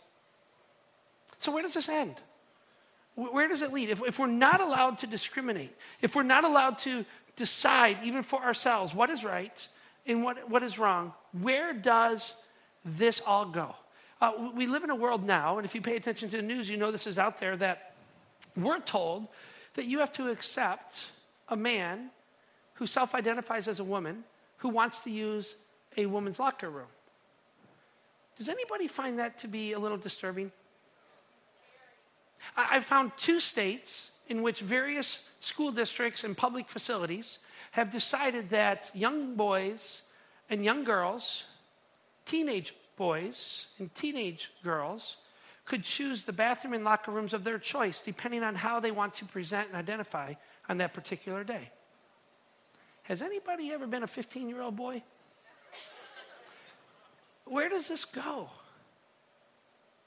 So, 1.39 1.53
where 1.53 1.63
does 1.63 1.75
this 1.75 1.89
end? 1.89 2.17
Where 3.15 3.49
does 3.49 3.63
it 3.63 3.73
lead? 3.73 3.91
If, 3.91 4.03
if 4.07 4.19
we're 4.19 4.27
not 4.27 4.61
allowed 4.61 4.99
to 4.99 5.07
discriminate, 5.07 5.77
if 6.01 6.15
we're 6.15 6.23
not 6.23 6.45
allowed 6.45 6.79
to 6.79 7.05
decide, 7.37 7.99
even 8.03 8.23
for 8.23 8.43
ourselves, 8.43 8.95
what 8.95 9.11
is 9.11 9.23
right 9.23 9.67
and 10.07 10.25
what, 10.25 10.49
what 10.49 10.63
is 10.63 10.79
wrong, 10.79 11.13
where 11.39 11.73
does 11.73 12.33
this 12.85 13.21
all 13.27 13.45
go? 13.45 13.75
Uh, 14.21 14.51
we 14.55 14.67
live 14.67 14.85
in 14.85 14.91
a 14.91 14.95
world 14.95 15.27
now, 15.27 15.59
and 15.59 15.67
if 15.67 15.75
you 15.75 15.81
pay 15.81 15.97
attention 15.97 16.31
to 16.31 16.37
the 16.37 16.43
news, 16.43 16.71
you 16.71 16.77
know 16.77 16.91
this 16.91 17.07
is 17.07 17.19
out 17.19 17.39
there, 17.39 17.57
that 17.57 17.95
we're 18.57 18.81
told 18.81 19.27
that 19.75 19.87
you 19.87 19.99
have 19.99 20.13
to 20.13 20.29
accept 20.29 21.07
a 21.49 21.57
man 21.57 22.11
who 22.75 22.87
self 22.87 23.15
identifies 23.15 23.69
as 23.69 23.81
a 23.81 23.85
woman 23.85 24.25
who 24.59 24.69
wants 24.69 25.01
to 25.01 25.11
use 25.11 25.57
a 25.97 26.07
woman's 26.07 26.39
locker 26.39 26.71
room. 26.71 26.87
Does 28.37 28.49
anybody 28.49 28.87
find 28.87 29.19
that 29.19 29.39
to 29.39 29.49
be 29.49 29.73
a 29.73 29.79
little 29.79 29.99
disturbing? 29.99 30.53
I 32.57 32.81
found 32.81 33.13
two 33.17 33.41
states 33.41 34.11
in 34.29 34.43
which 34.43 34.61
various 34.61 35.29
school 35.41 35.73
districts 35.73 36.25
and 36.25 36.37
public 36.37 36.69
facilities 36.69 37.39
have 37.73 37.91
decided 37.91 38.51
that 38.51 38.91
young 38.95 39.35
boys 39.35 40.03
and 40.49 40.65
young 40.65 40.85
girls, 40.85 41.45
teenage 42.25 42.75
boys 42.97 43.67
and 43.79 43.95
teenage 43.95 44.53
girls, 44.63 45.17
could 45.65 45.85
choose 45.85 46.25
the 46.25 46.33
bathroom 46.33 46.75
and 46.75 46.85
locker 46.85 47.11
rooms 47.11 47.35
of 47.35 47.45
their 47.45 47.59
choice 47.59 48.01
depending 48.01 48.43
on 48.43 48.55
how 48.55 48.81
they 48.81 48.91
want 48.91 49.15
to 49.15 49.25
present 49.25 49.69
and 49.69 49.77
identify 49.77 50.35
on 50.69 50.79
that 50.79 50.93
particular 50.93 51.45
day. 51.45 51.71
Has 53.05 53.23
anybody 53.23 53.73
ever 53.73 53.87
been 53.87 54.03
a 54.03 54.07
15 54.09 54.49
year 54.49 54.63
old 54.63 54.77
boy? 54.77 55.03
Where 57.45 57.69
does 57.69 57.89
this 57.89 58.05
go? 58.05 58.51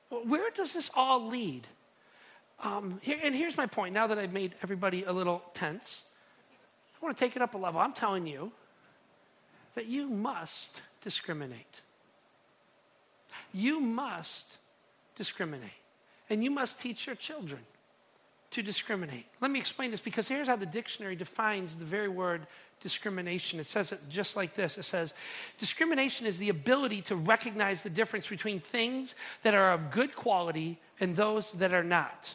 Where 0.10 0.50
does 0.50 0.74
this 0.74 0.90
all 0.94 1.28
lead? 1.28 1.68
Um, 2.64 3.00
here, 3.02 3.20
and 3.22 3.36
here's 3.36 3.58
my 3.58 3.66
point 3.66 3.94
now 3.94 4.08
that 4.08 4.18
I've 4.18 4.34
made 4.34 4.56
everybody 4.64 5.04
a 5.04 5.12
little 5.12 5.44
tense, 5.54 6.06
I 7.02 7.06
want 7.06 7.18
to 7.18 7.24
take 7.24 7.36
it 7.36 7.42
up 7.42 7.54
a 7.54 7.58
level. 7.58 7.80
I'm 7.80 7.94
telling 7.94 8.26
you 8.26 8.52
that 9.76 9.86
you 9.88 10.08
must 10.08 10.82
discriminate. 11.02 11.82
You 13.54 13.80
must 13.80 14.58
discriminate. 15.16 15.70
And 16.30 16.44
you 16.44 16.50
must 16.50 16.80
teach 16.80 17.06
your 17.06 17.16
children 17.16 17.62
to 18.52 18.62
discriminate. 18.62 19.26
Let 19.42 19.52
me 19.52 19.60
explain 19.60 19.92
this 19.92 20.00
because 20.00 20.28
here's 20.28 20.48
how 20.48 20.56
the 20.56 20.66
dictionary 20.66 21.16
defines 21.16 21.76
the 21.76 21.86
very 21.86 22.08
word 22.08 22.48
discrimination. 22.82 23.60
It 23.60 23.66
says 23.66 23.92
it 23.92 24.00
just 24.10 24.36
like 24.36 24.56
this 24.56 24.78
it 24.78 24.84
says, 24.84 25.14
discrimination 25.58 26.26
is 26.26 26.38
the 26.38 26.50
ability 26.50 27.02
to 27.04 27.16
recognize 27.16 27.84
the 27.84 27.90
difference 27.90 28.28
between 28.28 28.60
things 28.60 29.14
that 29.44 29.54
are 29.54 29.74
of 29.74 29.92
good 29.92 30.16
quality 30.16 30.80
and 31.00 31.16
those 31.16 31.52
that 31.54 31.74
are 31.74 31.84
not. 31.84 32.34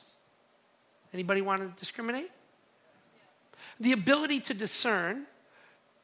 Anybody 1.12 1.42
want 1.42 1.62
to 1.62 1.80
discriminate? 1.80 2.30
The 3.78 3.92
ability 3.92 4.40
to 4.40 4.54
discern, 4.54 5.26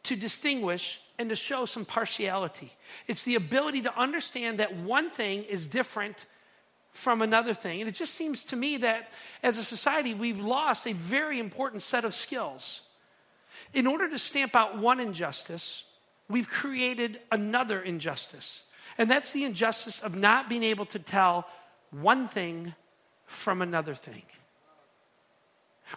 to 0.05 0.17
distinguish, 0.17 1.01
and 1.19 1.31
to 1.31 1.37
show 1.37 1.65
some 1.65 1.85
partiality. 1.85 2.73
It's 3.07 3.23
the 3.23 3.35
ability 3.35 3.83
to 3.83 3.99
understand 3.99 4.59
that 4.59 4.77
one 4.77 5.11
thing 5.11 5.45
is 5.45 5.67
different 5.67 6.27
from 6.93 7.23
another 7.23 7.55
thing. 7.55 7.81
And 7.81 7.89
it 7.89 7.95
just 7.95 8.15
seems 8.15 8.43
to 8.45 8.57
me 8.57 8.79
that 8.79 9.13
as 9.43 9.59
a 9.59 9.65
society, 9.65 10.15
we've 10.15 10.41
lost 10.41 10.87
a 10.87 10.93
very 10.93 11.39
important 11.39 11.83
set 11.83 12.05
of 12.05 12.15
skills. 12.15 12.81
In 13.75 13.87
order 13.87 14.09
to 14.09 14.19
stamp 14.19 14.57
out 14.57 14.79
one 14.79 15.01
injustice, 15.01 15.85
we've 16.29 16.49
created 16.49 17.21
another 17.31 17.81
injustice. 17.81 18.63
And 18.99 19.11
that's 19.11 19.33
the 19.33 19.45
injustice 19.45 20.01
of 20.01 20.17
not 20.17 20.49
being 20.49 20.63
able 20.63 20.87
to 20.87 20.99
tell 20.99 21.47
one 21.91 22.29
thing 22.29 22.75
from 23.27 23.61
another 23.61 23.95
thing. 23.95 24.23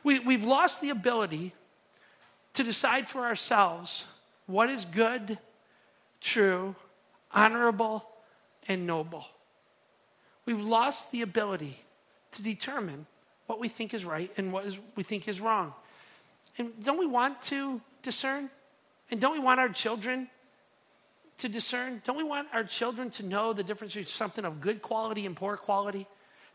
We, 0.03 0.19
we've 0.19 0.43
lost 0.43 0.81
the 0.81 0.89
ability 0.89 1.53
to 2.53 2.63
decide 2.63 3.08
for 3.10 3.25
ourselves 3.25 4.05
what 4.46 4.69
is 4.69 4.86
good, 4.86 5.38
true, 6.22 6.75
honorable, 7.31 8.05
and 8.67 8.86
noble. 8.86 9.25
We've 10.46 10.60
lost 10.60 11.12
the 11.12 11.22
ability 11.22 11.84
to 12.31 12.41
determine 12.41 13.05
what 13.48 13.60
we 13.60 13.67
think 13.67 13.93
is 13.93 14.05
right 14.05 14.31
and 14.38 14.51
what 14.53 14.65
is, 14.65 14.77
we 14.96 15.03
think 15.03 15.27
is 15.27 15.39
wrong. 15.39 15.74
And 16.58 16.72
don't 16.84 17.00
we 17.00 17.08
want 17.08 17.41
to 17.43 17.81
discern? 18.01 18.50
And 19.12 19.19
don't 19.19 19.34
we 19.34 19.39
want 19.39 19.60
our 19.60 19.69
children 19.69 20.27
to 21.39 21.50
discern? 21.50 22.01
Don't 22.05 22.17
we 22.17 22.24
want 22.24 22.48
our 22.53 22.63
children 22.63 23.10
to 23.12 23.24
know 23.24 23.53
the 23.53 23.63
difference 23.63 23.93
between 23.93 24.08
something 24.08 24.46
of 24.46 24.62
good 24.62 24.81
quality 24.81 25.25
and 25.25 25.36
poor 25.36 25.58
quality? 25.58 26.08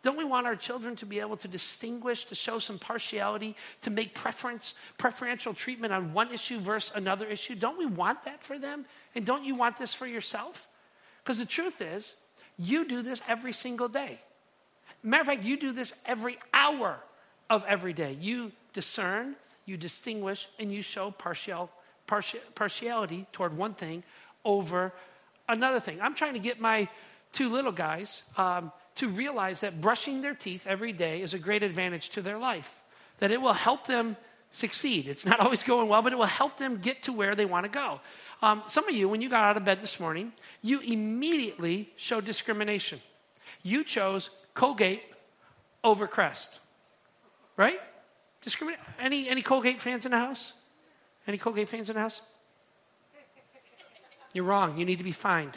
Don't 0.04 0.18
we 0.18 0.25
want 0.25 0.46
our 0.46 0.54
children 0.54 0.96
to 0.96 1.06
be 1.06 1.18
able 1.18 1.38
to 1.38 1.49
distinguish, 1.49 2.26
to 2.26 2.34
show 2.34 2.58
some 2.58 2.78
partiality, 2.78 3.56
to 3.80 3.90
make 3.90 4.14
preference, 4.14 4.75
preferential 4.99 5.54
treatment 5.54 5.94
on 5.94 6.12
one 6.12 6.30
issue 6.30 6.61
versus 6.61 6.92
another 6.94 7.25
issue? 7.25 7.54
Don't 7.54 7.78
we 7.78 7.87
want 7.87 8.23
that 8.25 8.42
for 8.42 8.58
them? 8.58 8.84
And 9.14 9.25
don't 9.25 9.44
you 9.44 9.54
want 9.54 9.78
this 9.78 9.94
for 9.94 10.06
yourself? 10.06 10.68
Because 11.23 11.38
the 11.38 11.46
truth 11.46 11.80
is, 11.80 12.16
you 12.58 12.87
do 12.87 13.00
this 13.00 13.23
every 13.26 13.54
single 13.54 13.88
day. 13.88 14.20
Matter 15.02 15.23
of 15.23 15.26
fact, 15.26 15.42
you 15.42 15.58
do 15.58 15.73
this 15.73 15.94
every 16.04 16.37
hour 16.52 16.99
of 17.49 17.64
every 17.66 17.94
day. 17.94 18.14
You 18.20 18.52
discern, 18.75 19.37
you 19.64 19.78
distinguish, 19.78 20.46
and 20.58 20.70
you 20.70 20.82
show 20.82 21.12
partial, 21.12 21.70
partial, 22.06 22.40
partiality 22.54 23.26
toward 23.32 23.56
one 23.56 23.73
thing 23.73 24.02
over 24.44 24.92
another 25.49 25.80
thing. 25.80 25.99
I'm 26.02 26.14
trying 26.14 26.34
to 26.34 26.40
get 26.40 26.61
my 26.61 26.88
two 27.32 27.49
little 27.49 27.73
guys. 27.73 28.23
Um, 28.37 28.70
to 28.96 29.08
realize 29.08 29.60
that 29.60 29.80
brushing 29.80 30.22
their 30.22 30.34
teeth 30.34 30.66
every 30.66 30.92
day 30.92 31.22
is 31.22 31.34
a 31.34 31.38
great 31.38 31.62
advantage 31.62 32.10
to 32.10 32.22
their 32.22 32.38
life, 32.38 32.82
that 33.18 33.30
it 33.30 33.40
will 33.40 33.52
help 33.52 33.86
them 33.86 34.16
succeed. 34.50 35.08
It's 35.08 35.26
not 35.26 35.40
always 35.44 35.62
going 35.62 35.88
well, 35.88 36.02
but 36.02 36.12
it 36.12 36.16
will 36.16 36.26
help 36.26 36.58
them 36.58 36.78
get 36.78 37.02
to 37.04 37.12
where 37.12 37.34
they 37.34 37.44
want 37.44 37.64
to 37.64 37.70
go. 37.70 38.00
Um, 38.42 38.62
some 38.66 38.88
of 38.88 38.94
you, 38.94 39.08
when 39.08 39.20
you 39.20 39.28
got 39.28 39.44
out 39.44 39.56
of 39.56 39.64
bed 39.64 39.80
this 39.80 39.98
morning, 39.98 40.32
you 40.62 40.80
immediately 40.80 41.90
showed 41.96 42.24
discrimination. 42.24 43.00
You 43.62 43.84
chose 43.84 44.30
Colgate 44.54 45.02
over 45.82 46.06
Crest, 46.06 46.60
right? 47.56 47.80
Discriminate. 48.42 48.80
Any 48.98 49.28
any 49.28 49.42
Colgate 49.42 49.80
fans 49.80 50.04
in 50.04 50.10
the 50.10 50.18
house? 50.18 50.52
Any 51.26 51.38
Colgate 51.38 51.68
fans 51.68 51.88
in 51.88 51.94
the 51.94 52.02
house? 52.02 52.20
You're 54.34 54.44
wrong. 54.44 54.76
You 54.76 54.84
need 54.84 54.98
to 54.98 55.04
be 55.04 55.12
fined. 55.12 55.56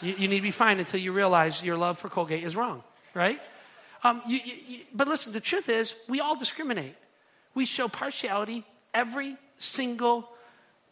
You, 0.00 0.14
you, 0.18 0.28
need 0.28 0.36
to 0.36 0.42
be 0.42 0.50
fine 0.50 0.78
until 0.78 1.00
you 1.00 1.12
realize 1.12 1.62
your 1.62 1.76
love 1.76 1.98
for 1.98 2.08
Colgate 2.08 2.44
is 2.44 2.54
wrong, 2.54 2.82
right? 3.14 3.40
Um, 4.04 4.22
you, 4.26 4.40
you, 4.44 4.80
but 4.94 5.08
listen, 5.08 5.32
the 5.32 5.40
truth 5.40 5.68
is, 5.68 5.94
we 6.08 6.20
all 6.20 6.36
discriminate. 6.36 6.94
We 7.54 7.64
show 7.64 7.88
partiality 7.88 8.64
every 8.92 9.36
single 9.58 10.28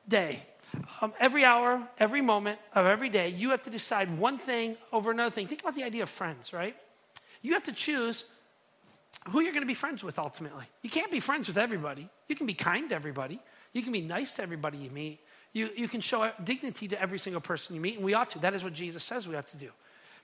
day. 0.09 0.43
Um, 1.01 1.13
every 1.21 1.45
hour, 1.45 1.87
every 1.99 2.21
moment 2.21 2.59
of 2.75 2.87
every 2.87 3.09
day, 3.09 3.29
you 3.29 3.51
have 3.51 3.63
to 3.63 3.71
decide 3.71 4.19
one 4.19 4.39
thing 4.39 4.77
over 4.93 5.11
another 5.11 5.31
thing. 5.31 5.47
Think 5.47 5.61
about 5.61 5.75
the 5.75 5.85
idea 5.85 6.03
of 6.03 6.11
friends, 6.11 6.53
right? 6.53 6.75
You 7.43 7.53
have 7.53 7.65
to 7.65 7.73
choose 7.73 8.25
who 9.29 9.41
you're 9.41 9.53
going 9.53 9.63
to 9.63 9.67
be 9.67 9.75
friends 9.75 10.03
with 10.03 10.19
ultimately. 10.19 10.65
You 10.83 10.91
can't 10.91 11.11
be 11.11 11.21
friends 11.21 11.47
with 11.47 11.59
everybody. 11.59 12.09
You 12.29 12.37
can 12.37 12.47
be 12.47 12.55
kind 12.55 12.89
to 12.89 12.95
everybody, 12.95 13.41
you 13.73 13.83
can 13.83 13.93
be 13.93 14.01
nice 14.01 14.35
to 14.35 14.43
everybody 14.43 14.79
you 14.79 14.91
meet. 14.91 15.21
You, 15.55 15.71
you 15.75 15.89
can 15.89 16.03
show 16.03 16.31
dignity 16.43 16.89
to 16.89 17.01
every 17.01 17.19
single 17.19 17.41
person 17.41 17.75
you 17.75 17.81
meet, 17.81 17.97
and 17.97 18.05
we 18.05 18.13
ought 18.13 18.29
to. 18.31 18.41
That 18.41 18.53
is 18.55 18.63
what 18.63 18.75
Jesus 18.75 19.03
says 19.03 19.27
we 19.27 19.37
have 19.37 19.51
to 19.53 19.57
do. 19.57 19.71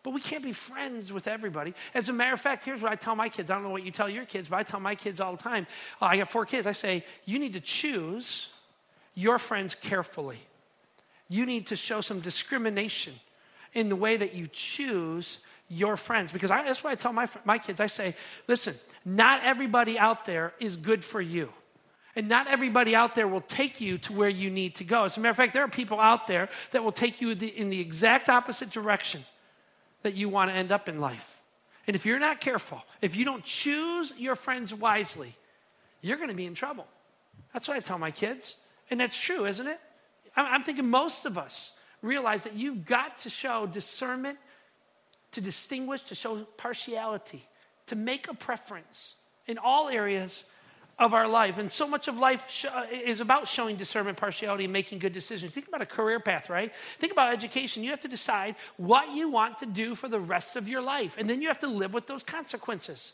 But 0.03 0.13
we 0.13 0.21
can't 0.21 0.43
be 0.43 0.53
friends 0.53 1.13
with 1.13 1.29
everybody. 1.29 1.73
As 1.95 2.09
a 2.09 2.13
matter 2.13 2.35
of 2.35 2.41
fact, 2.41 2.65
here's 2.65 2.83
what 2.83 2.91
I 2.91 2.97
tell 2.97 3.15
my 3.15 3.29
kids. 3.29 3.51
I 3.51 3.55
don't 3.55 3.63
know 3.63 3.71
what 3.71 3.85
you 3.85 3.93
tell 3.93 4.09
your 4.09 4.25
kids, 4.25 4.49
but 4.49 4.57
I 4.57 4.63
tell 4.65 4.81
my 4.81 4.95
kids 4.95 5.21
all 5.21 5.37
the 5.37 5.43
time. 5.43 5.67
I 6.01 6.17
got 6.17 6.31
four 6.31 6.47
kids. 6.47 6.67
I 6.67 6.73
say, 6.73 7.05
you 7.27 7.39
need 7.39 7.53
to 7.53 7.61
choose 7.61 8.49
your 9.15 9.39
friends 9.39 9.75
carefully. 9.75 10.39
You 11.29 11.47
need 11.47 11.69
to 11.69 11.77
show 11.77 12.01
some 12.01 12.21
discrimination 12.21 13.13
in 13.73 13.89
the 13.89 13.97
way 13.97 14.17
that 14.17 14.35
you 14.35 14.49
choose 14.53 15.39
your 15.69 15.97
friends. 15.97 16.33
Because 16.33 16.51
I, 16.51 16.65
that's 16.65 16.83
what 16.83 16.91
I 16.91 16.97
tell 16.97 17.13
my, 17.13 17.29
my 17.45 17.59
kids. 17.59 17.79
I 17.79 17.87
say, 17.87 18.17
listen, 18.49 18.75
not 19.05 19.43
everybody 19.45 19.99
out 19.99 20.25
there 20.25 20.55
is 20.59 20.75
good 20.77 21.05
for 21.05 21.21
you. 21.21 21.51
And 22.21 22.29
not 22.29 22.49
everybody 22.49 22.95
out 22.95 23.15
there 23.15 23.27
will 23.27 23.41
take 23.41 23.81
you 23.81 23.97
to 23.97 24.13
where 24.13 24.29
you 24.29 24.51
need 24.51 24.75
to 24.75 24.85
go. 24.85 25.05
As 25.05 25.17
a 25.17 25.21
matter 25.21 25.31
of 25.31 25.39
fact, 25.39 25.55
there 25.55 25.65
are 25.65 25.69
people 25.69 25.99
out 25.99 26.27
there 26.27 26.51
that 26.73 26.85
will 26.85 26.93
take 26.93 27.23
you 27.23 27.31
in 27.31 27.71
the 27.71 27.81
exact 27.81 28.29
opposite 28.29 28.69
direction 28.69 29.25
that 30.03 30.13
you 30.13 30.29
want 30.29 30.51
to 30.51 30.55
end 30.55 30.71
up 30.71 30.87
in 30.87 31.01
life. 31.01 31.41
And 31.87 31.97
if 31.97 32.05
you're 32.05 32.19
not 32.19 32.39
careful, 32.43 32.85
if 33.01 33.17
you 33.17 33.25
don't 33.25 33.43
choose 33.43 34.13
your 34.19 34.37
friends 34.37 34.75
wisely, 34.75 35.35
you're 36.03 36.19
going 36.19 36.29
to 36.29 36.35
be 36.35 36.45
in 36.45 36.53
trouble. 36.53 36.87
That's 37.55 37.67
what 37.67 37.79
I 37.79 37.81
tell 37.81 37.99
my 37.99 38.11
kids. 38.11 38.57
And 38.91 39.01
that's 39.01 39.19
true, 39.19 39.47
isn't 39.47 39.67
it? 39.67 39.81
I'm 40.37 40.63
thinking 40.63 40.91
most 40.91 41.25
of 41.25 41.39
us 41.39 41.73
realize 42.03 42.45
that 42.45 42.53
you've 42.53 42.85
got 42.85 43.17
to 43.21 43.31
show 43.31 43.67
discernment, 43.67 44.37
to 45.33 45.41
distinguish, 45.41 46.03
to 46.03 46.15
show 46.15 46.45
partiality, 46.59 47.49
to 47.87 47.97
make 47.97 48.29
a 48.29 48.35
preference 48.35 49.15
in 49.47 49.57
all 49.57 49.89
areas 49.89 50.45
of 51.01 51.15
our 51.15 51.27
life. 51.27 51.57
And 51.57 51.73
so 51.73 51.89
much 51.89 52.07
of 52.09 52.19
life 52.19 52.45
sh- 52.49 52.67
uh, 52.67 52.85
is 52.93 53.23
about 53.23 53.49
showing 53.49 53.77
discernment, 53.77 54.19
partiality, 54.19 54.65
and 54.65 54.73
making 54.73 54.99
good 54.99 55.15
decisions. 55.15 55.53
Think 55.53 55.67
about 55.67 55.81
a 55.81 55.87
career 55.87 56.21
path, 56.21 56.51
right? 56.51 56.73
Think 56.99 57.11
about 57.11 57.33
education. 57.33 57.83
You 57.83 57.91
have 57.91 58.01
to 58.01 58.09
decide 58.09 58.55
what 58.77 59.11
you 59.11 59.31
want 59.31 59.59
to 59.59 59.67
do 59.67 59.95
for 59.95 60.09
the 60.09 60.21
rest 60.21 60.57
of 60.57 60.69
your 60.69 60.83
life, 60.83 61.17
and 61.19 61.29
then 61.29 61.41
you 61.41 61.49
have 61.49 61.59
to 61.61 61.67
live 61.67 61.95
with 61.95 62.07
those 62.07 62.23
consequences. 62.23 63.13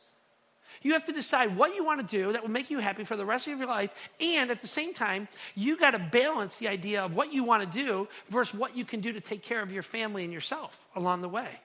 You 0.83 0.93
have 0.93 1.05
to 1.05 1.13
decide 1.13 1.57
what 1.57 1.75
you 1.75 1.85
want 1.85 2.07
to 2.07 2.17
do 2.17 2.33
that 2.33 2.43
will 2.43 2.51
make 2.51 2.71
you 2.71 2.81
happy 2.81 3.05
for 3.05 3.17
the 3.17 3.25
rest 3.25 3.47
of 3.47 3.57
your 3.57 3.69
life. 3.69 3.91
And 4.21 4.51
at 4.51 4.61
the 4.61 4.67
same 4.67 4.93
time, 4.93 5.27
you 5.55 5.79
got 5.79 5.93
to 5.93 5.99
balance 5.99 6.57
the 6.57 6.69
idea 6.69 7.03
of 7.03 7.15
what 7.15 7.33
you 7.33 7.45
want 7.45 7.63
to 7.63 7.85
do 7.85 8.09
versus 8.29 8.59
what 8.59 8.77
you 8.77 8.85
can 8.85 9.01
do 9.01 9.13
to 9.13 9.21
take 9.21 9.43
care 9.43 9.63
of 9.63 9.73
your 9.73 9.83
family 9.83 10.25
and 10.25 10.33
yourself 10.33 10.87
along 10.95 11.23
the 11.23 11.29
way. 11.29 11.61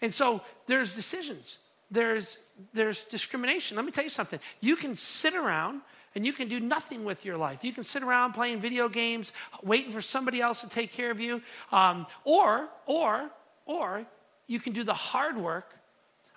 And 0.00 0.14
so 0.14 0.40
there's 0.66 0.94
decisions 0.94 1.58
there's, 1.90 2.38
there's 2.72 3.04
discrimination. 3.04 3.76
Let 3.76 3.86
me 3.86 3.92
tell 3.92 4.04
you 4.04 4.10
something. 4.10 4.40
You 4.60 4.76
can 4.76 4.94
sit 4.94 5.34
around 5.34 5.82
and 6.14 6.24
you 6.24 6.32
can 6.32 6.48
do 6.48 6.58
nothing 6.58 7.04
with 7.04 7.24
your 7.24 7.36
life. 7.36 7.62
You 7.62 7.72
can 7.72 7.84
sit 7.84 8.02
around 8.02 8.32
playing 8.32 8.60
video 8.60 8.88
games, 8.88 9.32
waiting 9.62 9.92
for 9.92 10.00
somebody 10.00 10.40
else 10.40 10.62
to 10.62 10.68
take 10.68 10.90
care 10.90 11.10
of 11.10 11.20
you, 11.20 11.42
um, 11.70 12.06
or, 12.24 12.68
or, 12.86 13.30
or 13.66 14.06
you 14.46 14.58
can 14.58 14.72
do 14.72 14.82
the 14.82 14.94
hard 14.94 15.36
work 15.36 15.74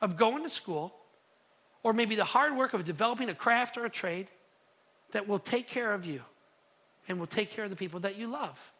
of 0.01 0.17
going 0.17 0.43
to 0.43 0.49
school, 0.49 0.93
or 1.81 1.93
maybe 1.93 2.15
the 2.15 2.25
hard 2.25 2.55
work 2.57 2.73
of 2.73 2.83
developing 2.83 3.29
a 3.29 3.35
craft 3.35 3.77
or 3.77 3.85
a 3.85 3.89
trade 3.89 4.27
that 5.11 5.27
will 5.27 5.39
take 5.39 5.67
care 5.67 5.93
of 5.93 6.05
you 6.05 6.21
and 7.07 7.19
will 7.19 7.27
take 7.27 7.49
care 7.49 7.63
of 7.63 7.69
the 7.69 7.75
people 7.75 8.01
that 8.01 8.17
you 8.17 8.27
love. 8.27 8.71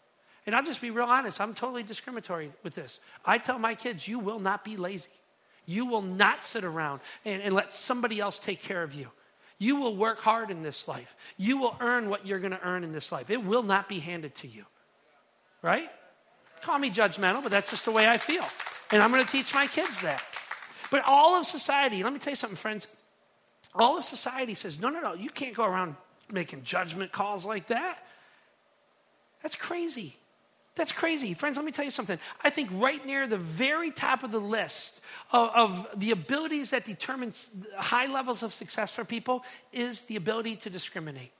And 0.45 0.55
I'll 0.55 0.63
just 0.63 0.81
be 0.81 0.89
real 0.89 1.05
honest, 1.05 1.39
I'm 1.39 1.53
totally 1.53 1.83
discriminatory 1.83 2.51
with 2.63 2.75
this. 2.75 2.99
I 3.25 3.37
tell 3.37 3.59
my 3.59 3.75
kids, 3.75 4.07
you 4.07 4.19
will 4.19 4.39
not 4.39 4.63
be 4.63 4.77
lazy. 4.77 5.09
You 5.69 5.85
will 5.85 6.01
not 6.01 6.43
sit 6.43 6.63
around 6.63 6.99
and, 7.23 7.43
and 7.43 7.53
let 7.53 7.71
somebody 7.71 8.19
else 8.19 8.39
take 8.39 8.59
care 8.59 8.81
of 8.81 8.95
you. 8.95 9.09
You 9.59 9.75
will 9.75 9.95
work 9.95 10.17
hard 10.17 10.49
in 10.49 10.63
this 10.63 10.87
life. 10.87 11.15
You 11.37 11.59
will 11.59 11.77
earn 11.79 12.09
what 12.09 12.25
you're 12.25 12.39
going 12.39 12.53
to 12.53 12.63
earn 12.63 12.83
in 12.83 12.91
this 12.91 13.11
life. 13.11 13.29
It 13.29 13.43
will 13.43 13.61
not 13.61 13.87
be 13.87 13.99
handed 13.99 14.33
to 14.35 14.47
you. 14.47 14.65
Right? 15.61 15.91
Call 16.63 16.79
me 16.79 16.89
judgmental, 16.89 17.43
but 17.43 17.51
that's 17.51 17.69
just 17.69 17.85
the 17.85 17.91
way 17.91 18.09
I 18.09 18.17
feel. 18.17 18.43
And 18.91 18.99
I'm 18.99 19.11
going 19.11 19.23
to 19.23 19.31
teach 19.31 19.53
my 19.53 19.67
kids 19.67 20.01
that. 20.01 20.23
But 20.89 21.03
all 21.05 21.35
of 21.35 21.45
society, 21.45 22.01
let 22.01 22.13
me 22.13 22.17
tell 22.17 22.31
you 22.31 22.35
something, 22.35 22.57
friends. 22.57 22.87
All 23.75 23.95
of 23.95 24.03
society 24.03 24.55
says, 24.55 24.79
no, 24.79 24.89
no, 24.89 25.01
no, 25.01 25.13
you 25.13 25.29
can't 25.29 25.55
go 25.55 25.65
around 25.65 25.97
making 26.33 26.63
judgment 26.63 27.11
calls 27.11 27.45
like 27.45 27.67
that. 27.67 27.99
That's 29.43 29.55
crazy. 29.55 30.15
That's 30.79 30.93
crazy. 30.93 31.33
Friends, 31.33 31.57
let 31.57 31.65
me 31.65 31.73
tell 31.73 31.83
you 31.83 31.91
something. 31.91 32.17
I 32.41 32.49
think 32.49 32.69
right 32.71 33.05
near 33.05 33.27
the 33.27 33.37
very 33.37 33.91
top 33.91 34.23
of 34.23 34.31
the 34.31 34.39
list 34.39 35.01
of, 35.33 35.49
of, 35.49 35.87
the 35.99 36.11
abilities 36.11 36.69
that 36.69 36.85
determine 36.85 37.33
high 37.75 38.07
levels 38.07 38.43
of 38.43 38.53
success 38.53 38.89
for 38.89 39.03
people 39.03 39.43
is 39.73 40.03
the 40.03 40.15
ability 40.15 40.55
to 40.55 40.69
discriminate. 40.69 41.33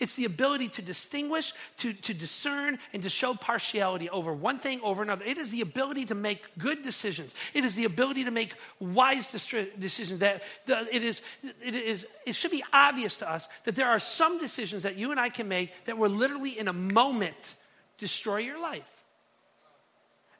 It's 0.00 0.14
the 0.14 0.24
ability 0.24 0.68
to 0.68 0.82
distinguish, 0.82 1.52
to, 1.76 1.92
to 1.92 2.14
discern, 2.14 2.78
and 2.94 3.02
to 3.02 3.10
show 3.10 3.34
partiality 3.34 4.08
over 4.08 4.32
one 4.32 4.58
thing 4.58 4.80
over 4.82 5.02
another. 5.02 5.26
It 5.26 5.36
is 5.36 5.50
the 5.50 5.60
ability 5.60 6.06
to 6.06 6.14
make 6.14 6.56
good 6.56 6.82
decisions. 6.82 7.34
It 7.52 7.66
is 7.66 7.74
the 7.74 7.84
ability 7.84 8.24
to 8.24 8.30
make 8.30 8.54
wise 8.80 9.30
decisions. 9.30 10.20
That 10.20 10.42
the, 10.64 10.88
it 10.90 11.04
is, 11.04 11.20
it 11.62 11.74
is, 11.74 12.06
it 12.24 12.34
should 12.34 12.50
be 12.50 12.64
obvious 12.72 13.18
to 13.18 13.30
us 13.30 13.46
that 13.64 13.76
there 13.76 13.88
are 13.88 14.00
some 14.00 14.38
decisions 14.38 14.84
that 14.84 14.96
you 14.96 15.10
and 15.10 15.20
I 15.20 15.28
can 15.28 15.48
make 15.48 15.84
that 15.84 15.98
will 15.98 16.10
literally, 16.10 16.58
in 16.58 16.66
a 16.66 16.72
moment, 16.72 17.56
destroy 17.98 18.38
your 18.38 18.60
life. 18.60 19.04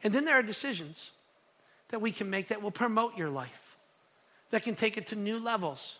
And 0.02 0.14
then 0.14 0.25
there 0.25 0.38
are 0.38 0.42
decisions 0.42 1.10
that 1.88 2.00
we 2.00 2.12
can 2.12 2.30
make 2.30 2.48
that 2.48 2.62
will 2.62 2.70
promote 2.70 3.16
your 3.16 3.30
life, 3.30 3.76
that 4.50 4.62
can 4.62 4.75
take 4.75 4.96
it 4.96 5.06
to 5.06 5.16
new 5.16 5.38
levels. 5.38 5.98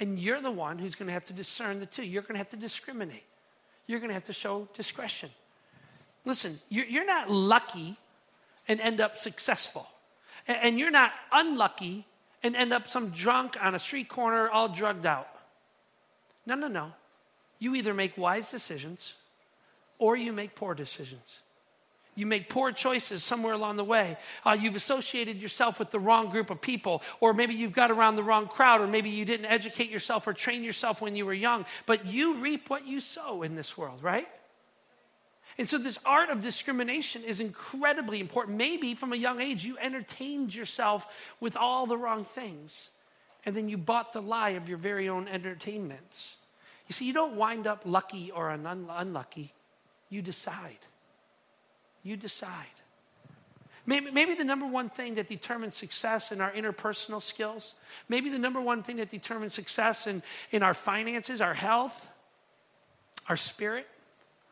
And 0.00 0.18
you're 0.18 0.40
the 0.40 0.50
one 0.50 0.78
who's 0.78 0.94
going 0.94 1.08
to 1.08 1.12
have 1.12 1.24
to 1.26 1.32
discern 1.32 1.80
the 1.80 1.86
two. 1.86 2.04
You're 2.04 2.22
going 2.22 2.34
to 2.34 2.38
have 2.38 2.50
to 2.50 2.56
discriminate. 2.56 3.24
You're 3.86 3.98
going 3.98 4.10
to 4.10 4.14
have 4.14 4.24
to 4.24 4.32
show 4.32 4.68
discretion. 4.74 5.30
Listen, 6.24 6.60
you're, 6.68 7.06
not 7.06 7.30
lucky 7.30 7.96
and 8.68 8.80
end 8.80 9.00
up 9.00 9.16
successful. 9.16 9.88
And 10.46 10.78
you're 10.78 10.90
not 10.90 11.12
unlucky 11.32 12.06
and 12.42 12.54
end 12.54 12.72
up 12.72 12.86
some 12.86 13.10
drunk 13.10 13.56
on 13.60 13.74
a 13.74 13.78
street 13.78 14.08
corner 14.08 14.48
all 14.48 14.68
drugged 14.68 15.06
out. 15.06 15.28
No, 16.46 16.54
no, 16.54 16.68
no. 16.68 16.92
You 17.58 17.74
either 17.74 17.94
make 17.94 18.16
wise 18.16 18.50
decisions 18.50 19.14
or 19.98 20.16
you 20.16 20.32
make 20.32 20.54
poor 20.54 20.74
decisions. 20.74 21.38
You 22.18 22.26
make 22.26 22.48
poor 22.48 22.72
choices 22.72 23.22
somewhere 23.22 23.52
along 23.52 23.76
the 23.76 23.84
way. 23.84 24.16
Uh, 24.44 24.56
you've 24.60 24.74
associated 24.74 25.36
yourself 25.36 25.78
with 25.78 25.92
the 25.92 26.00
wrong 26.00 26.30
group 26.30 26.50
of 26.50 26.60
people, 26.60 27.00
or 27.20 27.32
maybe 27.32 27.54
you've 27.54 27.72
got 27.72 27.92
around 27.92 28.16
the 28.16 28.24
wrong 28.24 28.48
crowd, 28.48 28.80
or 28.80 28.88
maybe 28.88 29.08
you 29.08 29.24
didn't 29.24 29.46
educate 29.46 29.88
yourself 29.88 30.26
or 30.26 30.32
train 30.32 30.64
yourself 30.64 31.00
when 31.00 31.14
you 31.14 31.24
were 31.24 31.32
young. 31.32 31.64
But 31.86 32.06
you 32.06 32.38
reap 32.38 32.68
what 32.70 32.88
you 32.88 32.98
sow 32.98 33.42
in 33.42 33.54
this 33.54 33.78
world, 33.78 34.02
right? 34.02 34.26
And 35.58 35.68
so, 35.68 35.78
this 35.78 35.98
art 36.04 36.30
of 36.30 36.42
discrimination 36.42 37.22
is 37.22 37.38
incredibly 37.38 38.18
important. 38.18 38.56
Maybe 38.56 38.94
from 38.94 39.12
a 39.12 39.16
young 39.16 39.40
age, 39.40 39.64
you 39.64 39.78
entertained 39.78 40.52
yourself 40.52 41.06
with 41.38 41.56
all 41.56 41.86
the 41.86 41.96
wrong 41.96 42.24
things, 42.24 42.90
and 43.46 43.56
then 43.56 43.68
you 43.68 43.78
bought 43.78 44.12
the 44.12 44.22
lie 44.22 44.50
of 44.50 44.68
your 44.68 44.78
very 44.78 45.08
own 45.08 45.28
entertainments. 45.28 46.34
You 46.88 46.94
see, 46.94 47.04
you 47.04 47.12
don't 47.12 47.36
wind 47.36 47.68
up 47.68 47.82
lucky 47.84 48.32
or 48.32 48.50
un- 48.50 48.88
unlucky, 48.88 49.52
you 50.10 50.22
decide. 50.22 50.78
You 52.02 52.16
decide. 52.16 52.66
Maybe, 53.86 54.10
maybe 54.10 54.34
the 54.34 54.44
number 54.44 54.66
one 54.66 54.90
thing 54.90 55.14
that 55.14 55.28
determines 55.28 55.74
success 55.74 56.30
in 56.30 56.40
our 56.40 56.52
interpersonal 56.52 57.22
skills, 57.22 57.74
maybe 58.08 58.28
the 58.28 58.38
number 58.38 58.60
one 58.60 58.82
thing 58.82 58.96
that 58.96 59.10
determines 59.10 59.54
success 59.54 60.06
in, 60.06 60.22
in 60.50 60.62
our 60.62 60.74
finances, 60.74 61.40
our 61.40 61.54
health, 61.54 62.06
our 63.28 63.36
spirit, 63.36 63.86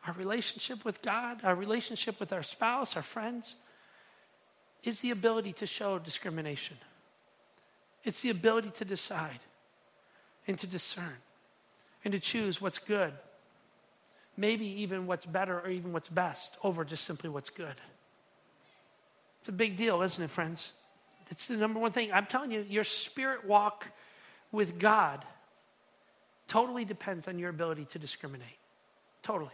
our 0.07 0.13
relationship 0.13 0.83
with 0.83 1.01
God, 1.01 1.41
our 1.43 1.53
relationship 1.53 2.19
with 2.19 2.33
our 2.33 2.41
spouse, 2.41 2.95
our 2.95 3.03
friends, 3.03 3.55
is 4.83 5.01
the 5.01 5.11
ability 5.11 5.53
to 5.53 5.67
show 5.67 5.99
discrimination. 5.99 6.77
It's 8.03 8.21
the 8.21 8.29
ability 8.29 8.71
to 8.75 8.85
decide 8.85 9.39
and 10.47 10.57
to 10.59 10.65
discern 10.65 11.17
and 12.03 12.11
to 12.11 12.19
choose 12.19 12.61
what's 12.61 12.79
good 12.79 13.13
maybe 14.37 14.65
even 14.81 15.07
what's 15.07 15.25
better 15.25 15.59
or 15.59 15.69
even 15.69 15.91
what's 15.91 16.09
best 16.09 16.57
over 16.63 16.85
just 16.85 17.03
simply 17.03 17.29
what's 17.29 17.49
good. 17.49 17.75
It's 19.39 19.49
a 19.49 19.53
big 19.53 19.75
deal, 19.75 20.01
isn't 20.01 20.23
it, 20.23 20.29
friends? 20.29 20.71
It's 21.29 21.47
the 21.47 21.57
number 21.57 21.79
one 21.79 21.91
thing. 21.91 22.11
I'm 22.13 22.25
telling 22.25 22.51
you, 22.51 22.65
your 22.69 22.83
spirit 22.83 23.45
walk 23.45 23.87
with 24.51 24.79
God 24.79 25.25
totally 26.47 26.85
depends 26.85 27.27
on 27.27 27.39
your 27.39 27.49
ability 27.49 27.85
to 27.85 27.99
discriminate. 27.99 28.47
Totally. 29.23 29.51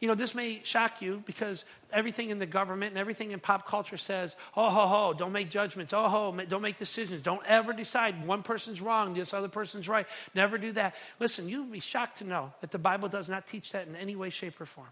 You 0.00 0.06
know, 0.06 0.14
this 0.14 0.34
may 0.34 0.60
shock 0.62 1.02
you 1.02 1.22
because 1.26 1.64
everything 1.92 2.30
in 2.30 2.38
the 2.38 2.46
government 2.46 2.92
and 2.92 2.98
everything 2.98 3.32
in 3.32 3.40
pop 3.40 3.66
culture 3.66 3.96
says, 3.96 4.36
oh, 4.56 4.70
ho, 4.70 4.86
ho, 4.86 5.12
don't 5.12 5.32
make 5.32 5.50
judgments. 5.50 5.92
Oh, 5.92 6.08
ho, 6.08 6.40
don't 6.48 6.62
make 6.62 6.76
decisions. 6.76 7.22
Don't 7.22 7.44
ever 7.46 7.72
decide 7.72 8.24
one 8.24 8.44
person's 8.44 8.80
wrong, 8.80 9.14
this 9.14 9.34
other 9.34 9.48
person's 9.48 9.88
right. 9.88 10.06
Never 10.34 10.56
do 10.56 10.70
that. 10.72 10.94
Listen, 11.18 11.48
you'd 11.48 11.72
be 11.72 11.80
shocked 11.80 12.18
to 12.18 12.24
know 12.24 12.52
that 12.60 12.70
the 12.70 12.78
Bible 12.78 13.08
does 13.08 13.28
not 13.28 13.48
teach 13.48 13.72
that 13.72 13.88
in 13.88 13.96
any 13.96 14.14
way, 14.14 14.30
shape, 14.30 14.60
or 14.60 14.66
form. 14.66 14.88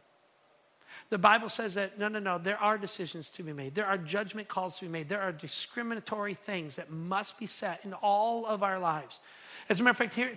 The 1.10 1.18
Bible 1.18 1.48
says 1.48 1.74
that 1.74 1.98
no, 1.98 2.08
no, 2.08 2.18
no, 2.18 2.38
there 2.38 2.56
are 2.56 2.78
decisions 2.78 3.30
to 3.30 3.42
be 3.42 3.52
made. 3.52 3.74
There 3.74 3.86
are 3.86 3.98
judgment 3.98 4.48
calls 4.48 4.78
to 4.78 4.86
be 4.86 4.90
made. 4.90 5.08
There 5.08 5.20
are 5.20 5.32
discriminatory 5.32 6.34
things 6.34 6.76
that 6.76 6.90
must 6.90 7.38
be 7.38 7.46
set 7.46 7.84
in 7.84 7.92
all 7.92 8.46
of 8.46 8.62
our 8.62 8.78
lives. 8.78 9.20
As 9.68 9.78
a 9.78 9.82
matter 9.82 9.92
of 9.92 9.96
fact, 9.98 10.14
here, 10.14 10.36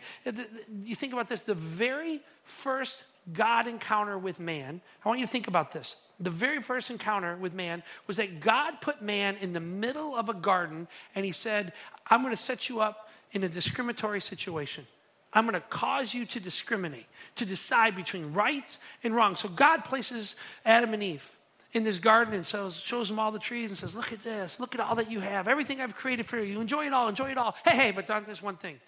you 0.84 0.96
think 0.96 1.14
about 1.14 1.28
this 1.28 1.42
the 1.42 1.54
very 1.54 2.22
first 2.44 3.04
God 3.34 3.68
encounter 3.68 4.18
with 4.18 4.39
man, 4.39 4.82
I 5.04 5.08
want 5.08 5.20
you 5.20 5.26
to 5.26 5.32
think 5.32 5.48
about 5.48 5.72
this. 5.72 5.96
The 6.20 6.30
very 6.30 6.62
first 6.62 6.89
encounter 6.89 7.36
with 7.38 7.54
man 7.54 7.84
was 8.08 8.18
that 8.18 8.39
God 8.39 8.82
put 8.82 9.02
man 9.02 9.38
in 9.38 9.54
the 9.54 9.60
middle 9.60 10.15
of 10.15 10.30
a 10.30 10.34
garden 10.34 10.88
and 11.15 11.26
he 11.26 11.32
said, 11.32 11.74
I'm 12.08 12.22
going 12.22 12.36
to 12.36 12.42
set 12.42 12.70
you 12.70 12.82
up 12.82 13.10
in 13.32 13.44
a 13.44 13.50
discriminatory 13.50 14.22
situation. 14.22 14.86
I'm 15.32 15.46
going 15.46 15.54
to 15.54 15.62
cause 15.62 16.13
you 16.13 16.26
to 16.26 16.39
discriminate, 16.39 17.06
to 17.36 17.46
decide 17.46 17.96
between 17.96 18.34
right 18.34 18.78
and 19.04 19.15
wrong. 19.15 19.36
So 19.36 19.48
God 19.48 19.84
places 19.86 20.36
Adam 20.65 20.94
and 20.94 21.04
Eve 21.04 21.30
in 21.72 21.84
this 21.84 22.00
garden 22.00 22.34
and 22.34 22.46
shows, 22.46 22.78
shows 22.78 23.10
them 23.10 23.20
all 23.20 23.32
the 23.32 23.38
trees 23.38 23.70
and 23.70 23.78
says, 23.78 23.96
Look 23.96 24.12
at 24.12 24.24
this, 24.24 24.60
look 24.60 24.74
at 24.74 24.82
all 24.82 24.96
that 24.96 25.12
you 25.12 25.20
have, 25.20 25.48
everything 25.48 25.82
I've 25.82 25.96
created 25.96 26.26
for 26.26 26.39
you. 26.39 26.60
Enjoy 26.60 26.88
it 26.88 26.94
all, 26.94 27.08
enjoy 27.08 27.30
it 27.30 27.38
all. 27.38 27.56
Hey, 27.63 27.76
hey, 27.76 27.92
but 27.92 28.08
don't 28.08 28.26
this 28.26 28.42
one 28.42 28.58
thing. 28.58 28.80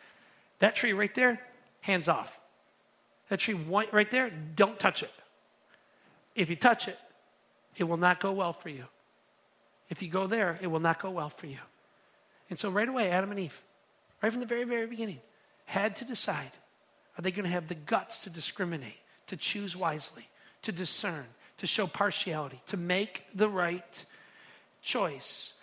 That 0.59 0.75
tree 0.75 0.93
right 0.93 1.13
there, 1.13 1.39
hands 1.81 2.09
off. 2.09 2.40
That 3.31 3.39
tree 3.39 3.53
right 3.53 4.11
there, 4.11 4.29
don't 4.29 4.77
touch 4.77 5.03
it. 5.03 5.11
If 6.35 6.49
you 6.49 6.57
touch 6.57 6.89
it, 6.89 6.99
it 7.77 7.85
will 7.85 7.95
not 7.95 8.19
go 8.19 8.33
well 8.33 8.51
for 8.51 8.67
you. 8.67 8.83
If 9.89 10.01
you 10.01 10.09
go 10.09 10.27
there, 10.27 10.59
it 10.61 10.67
will 10.67 10.81
not 10.81 10.99
go 10.99 11.11
well 11.11 11.29
for 11.29 11.47
you. 11.47 11.59
And 12.49 12.59
so, 12.59 12.69
right 12.69 12.89
away, 12.89 13.09
Adam 13.09 13.31
and 13.31 13.39
Eve, 13.39 13.61
right 14.21 14.33
from 14.33 14.41
the 14.41 14.45
very, 14.45 14.65
very 14.65 14.85
beginning, 14.85 15.21
had 15.63 15.95
to 15.95 16.03
decide 16.03 16.51
are 17.17 17.21
they 17.21 17.31
going 17.31 17.45
to 17.45 17.49
have 17.49 17.69
the 17.69 17.75
guts 17.75 18.21
to 18.23 18.29
discriminate, 18.29 18.99
to 19.27 19.37
choose 19.37 19.77
wisely, 19.77 20.27
to 20.63 20.73
discern, 20.73 21.23
to 21.59 21.67
show 21.67 21.87
partiality, 21.87 22.61
to 22.65 22.75
make 22.75 23.23
the 23.33 23.47
right 23.47 24.05
choice? 24.81 25.53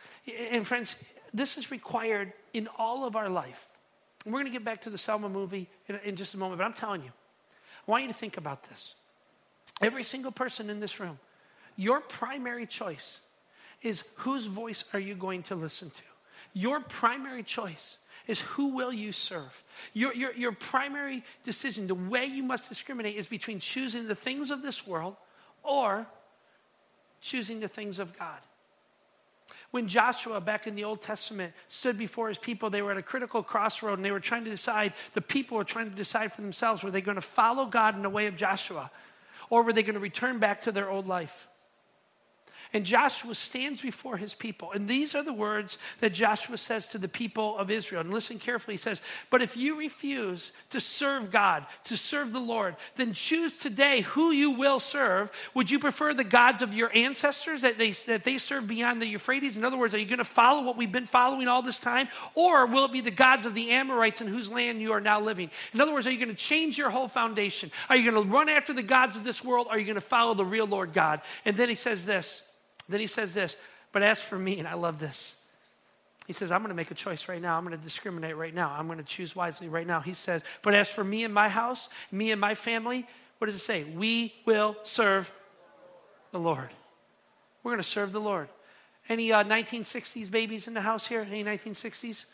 And, 0.51 0.67
friends, 0.67 0.97
this 1.35 1.59
is 1.59 1.71
required 1.71 2.33
in 2.55 2.67
all 2.79 3.05
of 3.05 3.15
our 3.15 3.29
life. 3.29 3.69
we're 4.25 4.33
going 4.33 4.47
to 4.47 4.51
get 4.51 4.65
back 4.65 4.81
to 4.83 4.91
the 4.91 4.97
Selma 4.97 5.29
movie 5.29 5.69
in, 5.87 5.97
in 5.97 6.17
just 6.17 6.33
a 6.33 6.39
moment, 6.39 6.61
but 6.61 6.65
I'm 6.65 6.73
telling 6.73 7.03
you, 7.03 7.11
I 7.89 7.91
want 7.91 8.05
you 8.05 8.09
to 8.09 8.15
think 8.15 8.37
about 8.37 8.65
this. 8.65 8.95
Every 9.81 10.05
single 10.05 10.31
person 10.31 10.69
in 10.69 10.79
this 10.79 11.01
room, 11.01 11.19
your 11.77 12.01
primary 12.01 12.67
choice 12.67 13.21
is 13.83 14.05
whose 14.17 14.47
voice 14.47 14.85
are 14.93 15.01
you 15.01 15.15
going 15.15 15.43
to 15.45 15.55
listen 15.55 15.91
to? 15.91 16.03
Your 16.53 16.81
primary 16.81 17.43
choice 17.43 17.97
is 18.27 18.41
who 18.41 18.75
will 18.75 18.93
you 18.93 19.13
serve? 19.13 19.65
Your, 19.95 20.13
your, 20.15 20.35
your 20.35 20.53
primary 20.53 21.25
decision, 21.45 21.87
the 21.87 21.95
way 21.95 22.27
you 22.27 22.43
must 22.43 22.69
discriminate, 22.69 23.17
is 23.17 23.27
between 23.27 23.61
choosing 23.61 24.07
the 24.07 24.15
things 24.15 24.51
of 24.51 24.63
this 24.63 24.87
world 24.87 25.17
or 25.63 26.07
choosing 27.21 27.61
the 27.61 27.69
things 27.69 27.99
of 27.99 28.19
God. 28.19 28.39
When 29.71 29.87
Joshua, 29.87 30.41
back 30.41 30.67
in 30.67 30.75
the 30.75 30.85
Old 30.85 31.03
Testament, 31.03 31.53
stood 31.69 31.99
before 31.99 32.29
his 32.29 32.39
people, 32.39 32.71
they 32.71 32.81
were 32.81 32.93
at 32.93 32.97
a 32.97 33.03
critical 33.03 33.43
crossroad 33.43 33.99
and 33.99 34.05
they 34.05 34.11
were 34.11 34.21
trying 34.21 34.45
to 34.45 34.51
decide, 34.51 34.95
the 35.13 35.21
people 35.21 35.59
were 35.59 35.65
trying 35.65 35.91
to 35.91 35.97
decide 35.97 36.33
for 36.33 36.41
themselves 36.41 36.83
were 36.83 36.91
they 36.91 37.03
going 37.03 37.17
to 37.17 37.21
follow 37.21 37.67
God 37.67 37.95
in 37.95 38.03
the 38.03 38.09
way 38.09 38.27
of 38.27 38.37
Joshua 38.37 38.91
or 39.51 39.63
were 39.63 39.73
they 39.73 39.83
going 39.83 39.95
to 39.95 40.01
return 40.01 40.39
back 40.39 40.63
to 40.63 40.73
their 40.73 40.89
old 40.89 41.07
life? 41.07 41.49
And 42.73 42.85
Joshua 42.85 43.35
stands 43.35 43.81
before 43.81 44.19
his 44.19 44.35
people. 44.35 44.73
And 44.73 44.87
these 44.87 45.15
are 45.15 45.23
the 45.23 45.33
words 45.33 45.79
that 46.01 46.13
Joshua 46.13 46.59
says 46.59 46.87
to 46.89 46.99
the 46.99 47.09
people 47.09 47.57
of 47.57 47.71
Israel. 47.71 48.03
And 48.03 48.13
listen 48.13 48.39
carefully. 48.39 48.75
He 48.75 48.79
says, 48.79 49.01
But 49.31 49.41
if 49.41 49.57
you 49.57 49.79
refuse 49.79 50.53
to 50.71 50.81
serve 50.81 51.31
God, 51.31 51.65
to 51.85 51.97
serve 51.97 52.33
the 52.33 52.41
Lord, 52.41 52.77
then 52.97 53.15
choose 53.15 53.57
today 53.57 54.03
who 54.03 54.33
you 54.33 54.51
will 54.51 54.81
serve. 54.81 55.31
Would 55.55 55.71
you 55.71 55.79
prefer 55.79 56.13
the 56.13 56.25
gods 56.25 56.61
of 56.61 56.75
your 56.75 56.95
ancestors 56.95 57.63
that 57.63 57.79
they, 57.79 57.93
that 57.93 58.25
they 58.25 58.37
served 58.37 58.69
beyond 58.69 59.01
the 59.01 59.07
Euphrates? 59.07 59.57
In 59.57 59.65
other 59.65 59.79
words, 59.79 59.95
are 59.95 59.99
you 59.99 60.07
going 60.07 60.19
to 60.19 60.25
follow 60.25 60.63
what 60.63 60.77
we've 60.77 60.93
been 60.93 61.07
following 61.07 61.49
all 61.49 61.63
this 61.63 61.79
time? 61.79 62.09
Or 62.35 62.67
will 62.67 62.85
it 62.85 62.93
be 62.93 63.01
the 63.01 63.11
gods 63.11 63.47
of 63.47 63.55
the 63.55 63.71
Amorites 63.71 64.21
in 64.21 64.27
whose 64.27 64.51
land 64.51 64.83
you 64.83 64.93
are 64.93 65.01
now 65.01 65.21
living? 65.21 65.51
In 65.73 65.81
other 65.81 65.93
words, 65.93 66.07
are 66.07 66.11
you 66.11 66.19
going 66.19 66.29
to 66.29 66.35
change 66.35 66.77
your 66.77 66.91
whole 66.91 67.09
foundation? 67.09 67.71
Are 67.89 67.97
you 67.97 68.11
going 68.11 68.23
to 68.23 68.31
run 68.31 68.49
after 68.49 68.75
the 68.75 68.83
gods 68.83 69.17
of 69.17 69.25
this 69.25 69.43
world? 69.43 69.69
Or 69.69 69.73
are 69.73 69.79
you 69.79 69.87
going 69.87 69.95
to 69.95 70.01
follow 70.03 70.35
the 70.35 70.45
real 70.45 70.67
Lord 70.67 70.93
God? 70.93 71.23
And 71.45 71.57
then 71.57 71.69
he 71.69 71.75
says 71.75 72.05
this. 72.05 72.43
Then 72.89 73.01
he 73.01 73.07
says 73.07 73.35
this, 73.35 73.57
but 73.93 74.03
as 74.03 74.21
for 74.21 74.39
me, 74.39 74.59
and 74.59 74.69
I 74.69 74.75
love 74.75 74.99
this, 74.99 75.35
he 76.27 76.33
says, 76.35 76.53
I'm 76.53 76.61
going 76.61 76.69
to 76.69 76.75
make 76.75 76.91
a 76.91 76.95
choice 76.95 77.27
right 77.27 77.41
now. 77.41 77.57
I'm 77.57 77.65
going 77.65 77.77
to 77.77 77.83
discriminate 77.83 78.37
right 78.37 78.55
now. 78.55 78.75
I'm 78.77 78.87
going 78.87 78.99
to 78.99 79.05
choose 79.05 79.35
wisely 79.35 79.69
right 79.69 79.87
now. 79.87 80.01
He 80.01 80.13
says, 80.13 80.43
but 80.63 80.75
as 80.75 80.89
for 80.89 81.03
me 81.03 81.25
and 81.25 81.33
my 81.33 81.49
house, 81.49 81.89
me 82.13 82.31
and 82.33 82.41
my 82.41 82.55
family, 82.55 83.07
what 83.39 83.47
does 83.47 83.57
it 83.57 83.61
say? 83.61 83.85
We 83.85 84.35
will 84.45 84.77
serve 84.83 85.31
the 86.33 86.39
Lord. 86.39 86.69
We're 87.63 87.73
going 87.73 87.83
to 87.83 87.89
serve 87.89 88.13
the 88.13 88.21
Lord. 88.21 88.49
Any 89.09 89.33
uh, 89.33 89.43
1960s 89.43 90.31
babies 90.31 90.69
in 90.69 90.75
the 90.75 90.83
house 90.83 91.07
here? 91.07 91.23
Any 91.23 91.45
1960s? 91.45 92.27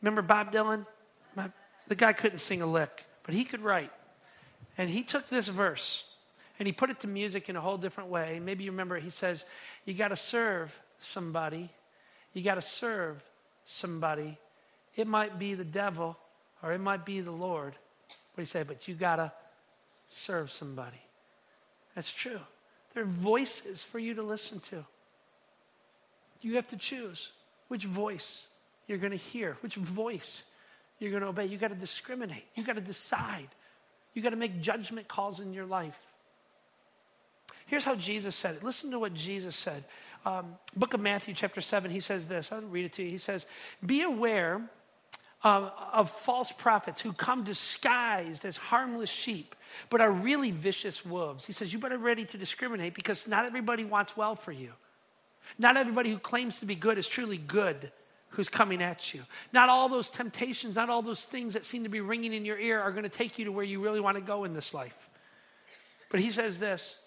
Remember 0.00 0.22
Bob 0.22 0.52
Dylan? 0.52 0.86
The 1.88 1.94
guy 1.94 2.14
couldn't 2.14 2.38
sing 2.38 2.62
a 2.62 2.66
lick, 2.66 3.04
but 3.22 3.34
he 3.34 3.44
could 3.44 3.60
write. 3.60 3.90
And 4.78 4.88
he 4.88 5.02
took 5.02 5.28
this 5.28 5.48
verse 5.48 6.04
and 6.62 6.66
he 6.68 6.72
put 6.72 6.90
it 6.90 7.00
to 7.00 7.08
music 7.08 7.48
in 7.48 7.56
a 7.56 7.60
whole 7.60 7.76
different 7.76 8.08
way. 8.08 8.38
Maybe 8.40 8.62
you 8.62 8.70
remember 8.70 8.96
he 8.96 9.10
says, 9.10 9.44
You 9.84 9.94
got 9.94 10.08
to 10.08 10.16
serve 10.16 10.80
somebody. 11.00 11.70
You 12.34 12.42
got 12.44 12.54
to 12.54 12.62
serve 12.62 13.20
somebody. 13.64 14.38
It 14.94 15.08
might 15.08 15.40
be 15.40 15.54
the 15.54 15.64
devil 15.64 16.16
or 16.62 16.72
it 16.72 16.78
might 16.78 17.04
be 17.04 17.20
the 17.20 17.32
Lord. 17.32 17.72
What 17.72 18.36
do 18.36 18.42
you 18.42 18.46
say? 18.46 18.62
But 18.62 18.86
you 18.86 18.94
got 18.94 19.16
to 19.16 19.32
serve 20.08 20.52
somebody. 20.52 21.02
That's 21.96 22.12
true. 22.12 22.38
There 22.94 23.02
are 23.02 23.06
voices 23.06 23.82
for 23.82 23.98
you 23.98 24.14
to 24.14 24.22
listen 24.22 24.60
to. 24.70 24.84
You 26.42 26.54
have 26.54 26.68
to 26.68 26.76
choose 26.76 27.32
which 27.66 27.86
voice 27.86 28.46
you're 28.86 28.98
going 28.98 29.10
to 29.10 29.16
hear, 29.16 29.56
which 29.62 29.74
voice 29.74 30.44
you're 31.00 31.10
going 31.10 31.22
to 31.22 31.28
obey. 31.30 31.46
You 31.46 31.58
got 31.58 31.70
to 31.70 31.74
discriminate. 31.74 32.44
You 32.54 32.62
got 32.62 32.76
to 32.76 32.80
decide. 32.80 33.48
You 34.14 34.22
got 34.22 34.30
to 34.30 34.36
make 34.36 34.60
judgment 34.60 35.08
calls 35.08 35.40
in 35.40 35.52
your 35.52 35.66
life. 35.66 35.98
Here's 37.72 37.84
how 37.84 37.94
Jesus 37.94 38.36
said 38.36 38.56
it. 38.56 38.62
Listen 38.62 38.90
to 38.90 38.98
what 38.98 39.14
Jesus 39.14 39.56
said. 39.56 39.84
Um, 40.26 40.56
Book 40.76 40.92
of 40.92 41.00
Matthew, 41.00 41.32
chapter 41.32 41.62
7, 41.62 41.90
he 41.90 42.00
says 42.00 42.26
this. 42.26 42.52
I'll 42.52 42.60
read 42.60 42.84
it 42.84 42.92
to 42.92 43.02
you. 43.02 43.08
He 43.08 43.16
says, 43.16 43.46
Be 43.84 44.02
aware 44.02 44.60
uh, 45.42 45.70
of 45.90 46.10
false 46.10 46.52
prophets 46.52 47.00
who 47.00 47.14
come 47.14 47.44
disguised 47.44 48.44
as 48.44 48.58
harmless 48.58 49.08
sheep, 49.08 49.56
but 49.88 50.02
are 50.02 50.10
really 50.10 50.50
vicious 50.50 51.02
wolves. 51.02 51.46
He 51.46 51.54
says, 51.54 51.72
You 51.72 51.78
better 51.78 51.96
be 51.96 52.04
ready 52.04 52.26
to 52.26 52.36
discriminate 52.36 52.92
because 52.92 53.26
not 53.26 53.46
everybody 53.46 53.84
wants 53.84 54.18
well 54.18 54.34
for 54.34 54.52
you. 54.52 54.72
Not 55.58 55.78
everybody 55.78 56.10
who 56.10 56.18
claims 56.18 56.58
to 56.58 56.66
be 56.66 56.74
good 56.74 56.98
is 56.98 57.08
truly 57.08 57.38
good 57.38 57.90
who's 58.28 58.50
coming 58.50 58.82
at 58.82 59.14
you. 59.14 59.22
Not 59.50 59.70
all 59.70 59.88
those 59.88 60.10
temptations, 60.10 60.76
not 60.76 60.90
all 60.90 61.00
those 61.00 61.22
things 61.22 61.54
that 61.54 61.64
seem 61.64 61.84
to 61.84 61.88
be 61.88 62.02
ringing 62.02 62.34
in 62.34 62.44
your 62.44 62.58
ear 62.58 62.82
are 62.82 62.90
going 62.90 63.04
to 63.04 63.08
take 63.08 63.38
you 63.38 63.46
to 63.46 63.52
where 63.52 63.64
you 63.64 63.80
really 63.82 64.00
want 64.00 64.18
to 64.18 64.22
go 64.22 64.44
in 64.44 64.52
this 64.52 64.74
life. 64.74 65.08
But 66.10 66.20
he 66.20 66.30
says 66.30 66.58
this 66.58 66.98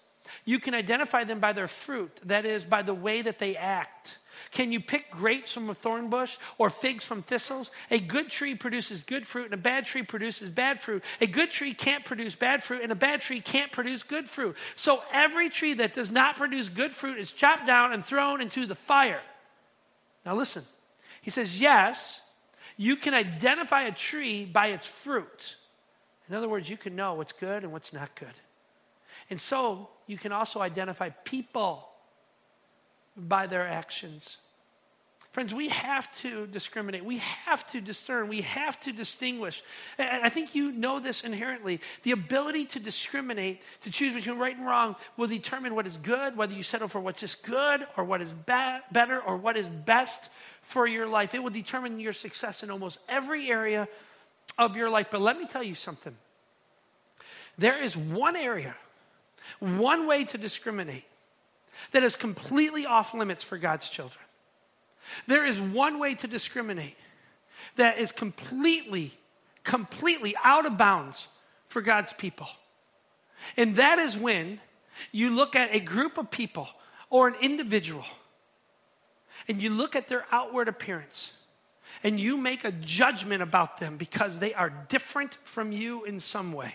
you 0.44 0.58
can 0.58 0.74
identify 0.74 1.24
them 1.24 1.40
by 1.40 1.52
their 1.52 1.68
fruit, 1.68 2.20
that 2.24 2.44
is, 2.44 2.64
by 2.64 2.82
the 2.82 2.94
way 2.94 3.22
that 3.22 3.38
they 3.38 3.56
act. 3.56 4.18
Can 4.50 4.72
you 4.72 4.80
pick 4.80 5.10
grapes 5.10 5.52
from 5.52 5.70
a 5.70 5.74
thorn 5.74 6.08
bush 6.08 6.36
or 6.58 6.70
figs 6.70 7.04
from 7.04 7.22
thistles? 7.22 7.70
A 7.90 7.98
good 7.98 8.28
tree 8.28 8.54
produces 8.54 9.02
good 9.02 9.26
fruit, 9.26 9.46
and 9.46 9.54
a 9.54 9.58
bad 9.58 9.86
tree 9.86 10.02
produces 10.02 10.50
bad 10.50 10.80
fruit. 10.80 11.02
A 11.20 11.26
good 11.26 11.50
tree 11.50 11.74
can't 11.74 12.04
produce 12.04 12.34
bad 12.34 12.62
fruit, 12.62 12.82
and 12.82 12.92
a 12.92 12.96
bad 12.96 13.20
tree 13.20 13.40
can't 13.40 13.72
produce 13.72 14.02
good 14.02 14.28
fruit. 14.28 14.56
So 14.74 15.02
every 15.12 15.48
tree 15.48 15.74
that 15.74 15.94
does 15.94 16.10
not 16.10 16.36
produce 16.36 16.68
good 16.68 16.94
fruit 16.94 17.18
is 17.18 17.32
chopped 17.32 17.66
down 17.66 17.92
and 17.92 18.04
thrown 18.04 18.40
into 18.40 18.66
the 18.66 18.74
fire. 18.74 19.22
Now 20.24 20.34
listen, 20.34 20.64
he 21.22 21.30
says, 21.30 21.60
Yes, 21.60 22.20
you 22.76 22.96
can 22.96 23.14
identify 23.14 23.82
a 23.82 23.92
tree 23.92 24.44
by 24.44 24.68
its 24.68 24.86
fruit. 24.86 25.56
In 26.28 26.34
other 26.34 26.48
words, 26.48 26.68
you 26.68 26.76
can 26.76 26.96
know 26.96 27.14
what's 27.14 27.32
good 27.32 27.62
and 27.62 27.72
what's 27.72 27.92
not 27.92 28.14
good. 28.14 28.34
And 29.30 29.40
so 29.40 29.88
you 30.06 30.16
can 30.16 30.32
also 30.32 30.60
identify 30.60 31.10
people 31.10 31.88
by 33.16 33.46
their 33.46 33.66
actions. 33.66 34.38
Friends, 35.36 35.52
we 35.52 35.68
have 35.68 36.10
to 36.22 36.46
discriminate. 36.46 37.04
We 37.04 37.18
have 37.18 37.66
to 37.66 37.82
discern. 37.82 38.28
We 38.28 38.40
have 38.40 38.80
to 38.80 38.92
distinguish. 38.92 39.62
And 39.98 40.24
I 40.24 40.30
think 40.30 40.54
you 40.54 40.72
know 40.72 40.98
this 40.98 41.24
inherently. 41.24 41.82
The 42.04 42.12
ability 42.12 42.64
to 42.64 42.80
discriminate, 42.80 43.60
to 43.82 43.90
choose 43.90 44.14
between 44.14 44.38
right 44.38 44.56
and 44.56 44.64
wrong, 44.64 44.96
will 45.18 45.26
determine 45.26 45.74
what 45.74 45.86
is 45.86 45.98
good, 45.98 46.38
whether 46.38 46.54
you 46.54 46.62
settle 46.62 46.88
for 46.88 47.00
what's 47.00 47.20
just 47.20 47.42
good 47.42 47.86
or 47.98 48.04
what 48.04 48.22
is 48.22 48.32
better 48.32 49.20
or 49.20 49.36
what 49.36 49.58
is 49.58 49.68
best 49.68 50.30
for 50.62 50.86
your 50.86 51.06
life. 51.06 51.34
It 51.34 51.42
will 51.42 51.50
determine 51.50 52.00
your 52.00 52.14
success 52.14 52.62
in 52.62 52.70
almost 52.70 52.98
every 53.06 53.50
area 53.50 53.88
of 54.56 54.74
your 54.74 54.88
life. 54.88 55.08
But 55.10 55.20
let 55.20 55.38
me 55.38 55.46
tell 55.46 55.62
you 55.62 55.74
something 55.74 56.16
there 57.58 57.76
is 57.76 57.94
one 57.94 58.36
area 58.36 58.74
one 59.60 60.06
way 60.06 60.24
to 60.24 60.38
discriminate 60.38 61.04
that 61.92 62.02
is 62.02 62.16
completely 62.16 62.86
off 62.86 63.14
limits 63.14 63.44
for 63.44 63.58
God's 63.58 63.88
children. 63.88 64.22
There 65.26 65.46
is 65.46 65.60
one 65.60 65.98
way 65.98 66.14
to 66.16 66.26
discriminate 66.26 66.96
that 67.76 67.98
is 67.98 68.12
completely, 68.12 69.12
completely 69.64 70.34
out 70.42 70.66
of 70.66 70.78
bounds 70.78 71.28
for 71.68 71.80
God's 71.80 72.12
people. 72.12 72.48
And 73.56 73.76
that 73.76 73.98
is 73.98 74.16
when 74.16 74.60
you 75.12 75.30
look 75.30 75.54
at 75.54 75.74
a 75.74 75.80
group 75.80 76.18
of 76.18 76.30
people 76.30 76.68
or 77.10 77.28
an 77.28 77.34
individual 77.40 78.04
and 79.48 79.60
you 79.60 79.70
look 79.70 79.94
at 79.94 80.08
their 80.08 80.24
outward 80.32 80.68
appearance 80.68 81.32
and 82.02 82.18
you 82.18 82.36
make 82.36 82.64
a 82.64 82.72
judgment 82.72 83.42
about 83.42 83.78
them 83.78 83.96
because 83.96 84.38
they 84.38 84.54
are 84.54 84.70
different 84.88 85.38
from 85.44 85.72
you 85.72 86.04
in 86.04 86.20
some 86.20 86.52
way. 86.52 86.74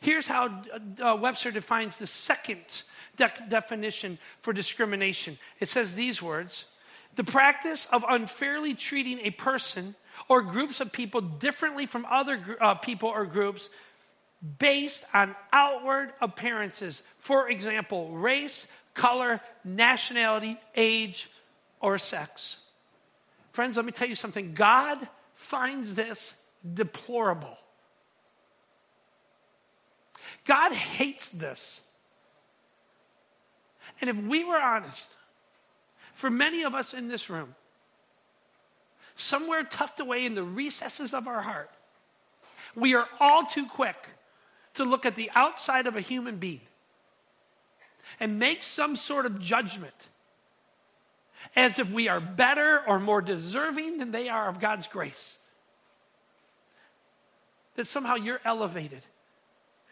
Here's 0.00 0.26
how 0.26 0.62
uh, 1.00 1.16
Webster 1.20 1.50
defines 1.50 1.98
the 1.98 2.06
second 2.06 2.82
de- 3.16 3.32
definition 3.48 4.18
for 4.40 4.52
discrimination 4.52 5.38
it 5.60 5.68
says 5.68 5.94
these 5.94 6.20
words 6.20 6.64
the 7.16 7.24
practice 7.24 7.86
of 7.92 8.04
unfairly 8.08 8.74
treating 8.74 9.20
a 9.20 9.30
person 9.30 9.94
or 10.28 10.42
groups 10.42 10.80
of 10.80 10.92
people 10.92 11.20
differently 11.20 11.86
from 11.86 12.06
other 12.06 12.40
uh, 12.60 12.74
people 12.74 13.08
or 13.08 13.24
groups 13.24 13.70
based 14.58 15.04
on 15.14 15.34
outward 15.52 16.12
appearances. 16.20 17.02
For 17.18 17.48
example, 17.48 18.10
race, 18.10 18.66
color, 18.94 19.40
nationality, 19.64 20.58
age, 20.74 21.30
or 21.80 21.98
sex. 21.98 22.58
Friends, 23.52 23.76
let 23.76 23.86
me 23.86 23.92
tell 23.92 24.08
you 24.08 24.14
something. 24.14 24.54
God 24.54 24.98
finds 25.34 25.94
this 25.94 26.34
deplorable. 26.72 27.56
God 30.44 30.72
hates 30.72 31.28
this. 31.28 31.80
And 34.00 34.10
if 34.10 34.16
we 34.16 34.44
were 34.44 34.60
honest, 34.60 35.10
for 36.14 36.30
many 36.30 36.62
of 36.62 36.74
us 36.74 36.94
in 36.94 37.08
this 37.08 37.30
room, 37.30 37.54
somewhere 39.16 39.62
tucked 39.62 40.00
away 40.00 40.24
in 40.24 40.34
the 40.34 40.42
recesses 40.42 41.14
of 41.14 41.26
our 41.26 41.42
heart, 41.42 41.70
we 42.74 42.94
are 42.94 43.06
all 43.20 43.44
too 43.44 43.66
quick 43.66 44.08
to 44.74 44.84
look 44.84 45.06
at 45.06 45.14
the 45.14 45.30
outside 45.34 45.86
of 45.86 45.96
a 45.96 46.00
human 46.00 46.36
being 46.36 46.60
and 48.20 48.38
make 48.38 48.62
some 48.62 48.96
sort 48.96 49.26
of 49.26 49.40
judgment 49.40 50.08
as 51.56 51.78
if 51.78 51.90
we 51.90 52.08
are 52.08 52.20
better 52.20 52.82
or 52.86 52.98
more 52.98 53.22
deserving 53.22 53.98
than 53.98 54.10
they 54.10 54.28
are 54.28 54.48
of 54.48 54.60
God's 54.60 54.86
grace. 54.86 55.36
That 57.76 57.86
somehow 57.86 58.14
you're 58.14 58.40
elevated 58.44 59.02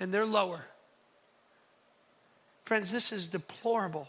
and 0.03 0.13
they're 0.13 0.27
lower. 0.27 0.65
Friends, 2.65 2.91
this 2.91 3.13
is 3.13 3.29
deplorable 3.29 4.09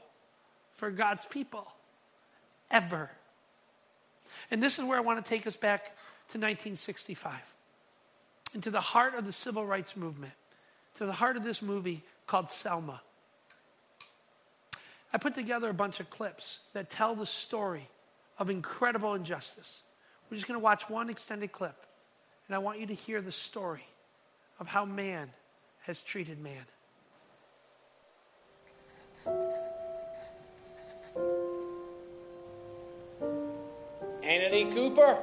for 0.74 0.90
God's 0.90 1.28
people 1.28 1.68
ever. 2.72 3.12
And 4.50 4.62
this 4.62 4.80
is 4.80 4.86
where 4.86 4.98
I 4.98 5.02
want 5.02 5.24
to 5.24 5.30
take 5.30 5.46
us 5.46 5.56
back 5.56 5.84
to 6.30 6.40
1965 6.40 7.34
into 8.56 8.72
the 8.72 8.82
heart 8.82 9.14
of 9.14 9.28
the 9.28 9.32
civil 9.32 9.68
rights 9.68 9.96
movement, 9.96 10.34
to 10.96 11.06
the 11.06 11.14
heart 11.14 11.38
of 11.38 11.44
this 11.44 11.62
movie 11.62 12.02
called 12.26 12.50
Selma. 12.50 13.00
I 15.14 15.20
put 15.20 15.36
together 15.36 15.70
a 15.70 15.76
bunch 15.76 16.00
of 16.00 16.10
clips 16.10 16.58
that 16.74 16.90
tell 16.90 17.14
the 17.14 17.28
story 17.28 17.88
of 18.40 18.50
incredible 18.50 19.14
injustice. 19.14 19.82
We're 20.32 20.38
just 20.38 20.48
going 20.48 20.60
to 20.60 20.64
watch 20.64 20.90
one 20.90 21.12
extended 21.12 21.52
clip, 21.52 21.86
and 22.48 22.56
I 22.56 22.58
want 22.58 22.80
you 22.80 22.88
to 22.88 22.96
hear 22.96 23.22
the 23.22 23.32
story 23.32 23.86
of 24.60 24.66
how 24.66 24.86
man 24.86 25.30
has 25.84 26.02
treated 26.02 26.40
man. 26.42 26.66
Annie 34.24 34.66
Lee 34.66 34.72
Cooper, 34.72 35.20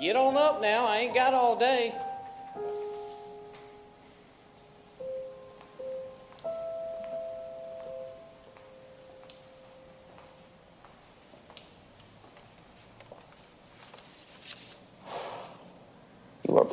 get 0.00 0.16
on 0.16 0.36
up 0.36 0.62
now. 0.62 0.86
I 0.86 0.98
ain't 0.98 1.14
got 1.14 1.34
all 1.34 1.58
day. 1.58 1.94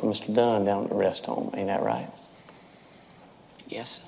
Mr. 0.08 0.34
Dunn 0.34 0.64
down 0.64 0.84
at 0.84 0.90
the 0.90 0.96
rest 0.96 1.26
home, 1.26 1.50
ain't 1.54 1.68
that 1.68 1.82
right? 1.82 2.08
Yes, 3.68 4.02
sir. 4.02 4.04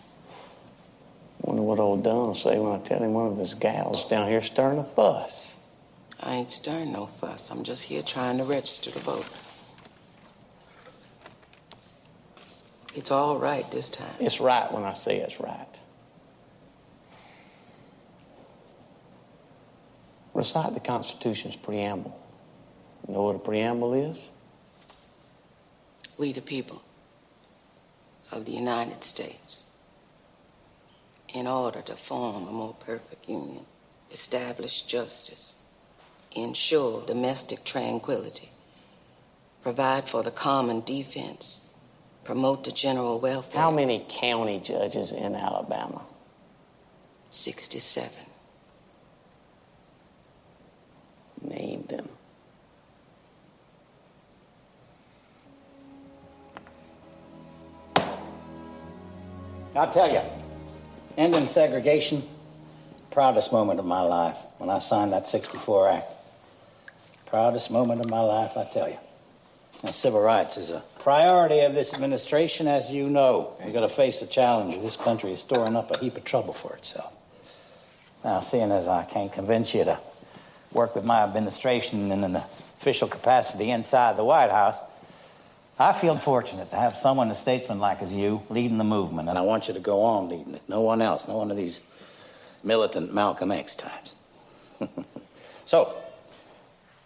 Wonder 1.42 1.62
what 1.62 1.78
old 1.78 2.04
Dunn 2.04 2.16
will 2.16 2.34
say 2.34 2.58
when 2.58 2.72
I 2.72 2.78
tell 2.82 3.02
him 3.02 3.14
one 3.14 3.26
of 3.26 3.36
his 3.38 3.54
gals 3.54 4.06
down 4.08 4.28
here 4.28 4.40
stirring 4.40 4.78
a 4.78 4.84
fuss. 4.84 5.56
I 6.20 6.34
ain't 6.34 6.50
stirring 6.50 6.92
no 6.92 7.06
fuss. 7.06 7.50
I'm 7.50 7.64
just 7.64 7.84
here 7.84 8.02
trying 8.02 8.38
to 8.38 8.44
register 8.44 8.90
to 8.90 8.98
vote. 8.98 9.28
It's 12.94 13.10
all 13.10 13.38
right 13.38 13.70
this 13.70 13.88
time. 13.88 14.14
It's 14.18 14.40
right 14.40 14.70
when 14.70 14.84
I 14.84 14.92
say 14.92 15.18
it's 15.18 15.40
right. 15.40 15.80
Recite 20.34 20.74
the 20.74 20.80
Constitution's 20.80 21.56
preamble. 21.56 22.18
You 23.06 23.14
know 23.14 23.22
what 23.22 23.36
a 23.36 23.38
preamble 23.38 23.94
is? 23.94 24.30
We, 26.20 26.32
the 26.32 26.42
people 26.42 26.82
of 28.30 28.44
the 28.44 28.52
United 28.52 29.02
States, 29.02 29.64
in 31.32 31.46
order 31.46 31.80
to 31.80 31.96
form 31.96 32.46
a 32.46 32.52
more 32.52 32.74
perfect 32.74 33.26
union, 33.26 33.64
establish 34.10 34.82
justice, 34.82 35.54
ensure 36.32 37.06
domestic 37.06 37.64
tranquility, 37.64 38.50
provide 39.62 40.10
for 40.10 40.22
the 40.22 40.30
common 40.30 40.82
defense, 40.82 41.72
promote 42.22 42.64
the 42.64 42.72
general 42.72 43.18
welfare. 43.18 43.58
How 43.58 43.70
many 43.70 44.04
county 44.06 44.60
judges 44.60 45.12
in 45.12 45.34
Alabama? 45.34 46.02
67. 47.30 48.12
Name 51.40 51.84
them. 51.88 52.09
I'll 59.74 59.90
tell 59.90 60.10
you, 60.12 60.20
ending 61.16 61.46
segregation, 61.46 62.22
proudest 63.10 63.52
moment 63.52 63.78
of 63.78 63.86
my 63.86 64.02
life 64.02 64.36
when 64.58 64.68
I 64.68 64.80
signed 64.80 65.12
that 65.12 65.28
64 65.28 65.88
Act. 65.88 66.12
Proudest 67.26 67.70
moment 67.70 68.04
of 68.04 68.10
my 68.10 68.20
life, 68.20 68.56
I 68.56 68.64
tell 68.64 68.88
you. 68.88 68.98
Now, 69.84 69.92
civil 69.92 70.20
rights 70.20 70.56
is 70.56 70.70
a 70.70 70.82
priority 70.98 71.60
of 71.60 71.74
this 71.74 71.94
administration, 71.94 72.66
as 72.66 72.92
you 72.92 73.08
know. 73.08 73.56
We've 73.64 73.72
got 73.72 73.80
to 73.80 73.88
face 73.88 74.20
the 74.20 74.26
challenge 74.26 74.74
of 74.74 74.82
this 74.82 74.96
country 74.96 75.32
is 75.32 75.40
storing 75.40 75.76
up 75.76 75.90
a 75.92 75.98
heap 75.98 76.16
of 76.16 76.24
trouble 76.24 76.52
for 76.52 76.74
itself. 76.74 77.12
Now, 78.24 78.40
seeing 78.40 78.72
as 78.72 78.88
I 78.88 79.04
can't 79.04 79.32
convince 79.32 79.72
you 79.72 79.84
to 79.84 79.98
work 80.72 80.94
with 80.96 81.04
my 81.04 81.22
administration 81.22 82.10
in 82.10 82.24
an 82.24 82.36
official 82.36 83.08
capacity 83.08 83.70
inside 83.70 84.16
the 84.16 84.24
White 84.24 84.50
House, 84.50 84.78
I 85.80 85.94
feel 85.94 86.18
fortunate 86.18 86.68
to 86.72 86.76
have 86.76 86.94
someone, 86.94 87.30
as 87.30 87.38
statesmanlike 87.38 88.02
as 88.02 88.12
you, 88.12 88.42
leading 88.50 88.76
the 88.76 88.84
movement, 88.84 89.30
and 89.30 89.38
I 89.38 89.40
want 89.40 89.66
you 89.66 89.72
to 89.72 89.80
go 89.80 90.02
on 90.02 90.28
leading 90.28 90.52
it. 90.52 90.60
No 90.68 90.82
one 90.82 91.00
else, 91.00 91.26
no 91.26 91.38
one 91.38 91.50
of 91.50 91.56
these 91.56 91.82
militant 92.62 93.14
Malcolm 93.14 93.50
X 93.50 93.76
types. 93.76 94.14
so, 95.64 95.94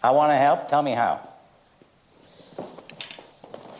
I 0.03 0.11
want 0.11 0.31
to 0.31 0.35
help. 0.35 0.67
Tell 0.67 0.83
me 0.83 0.91
how. 0.91 1.25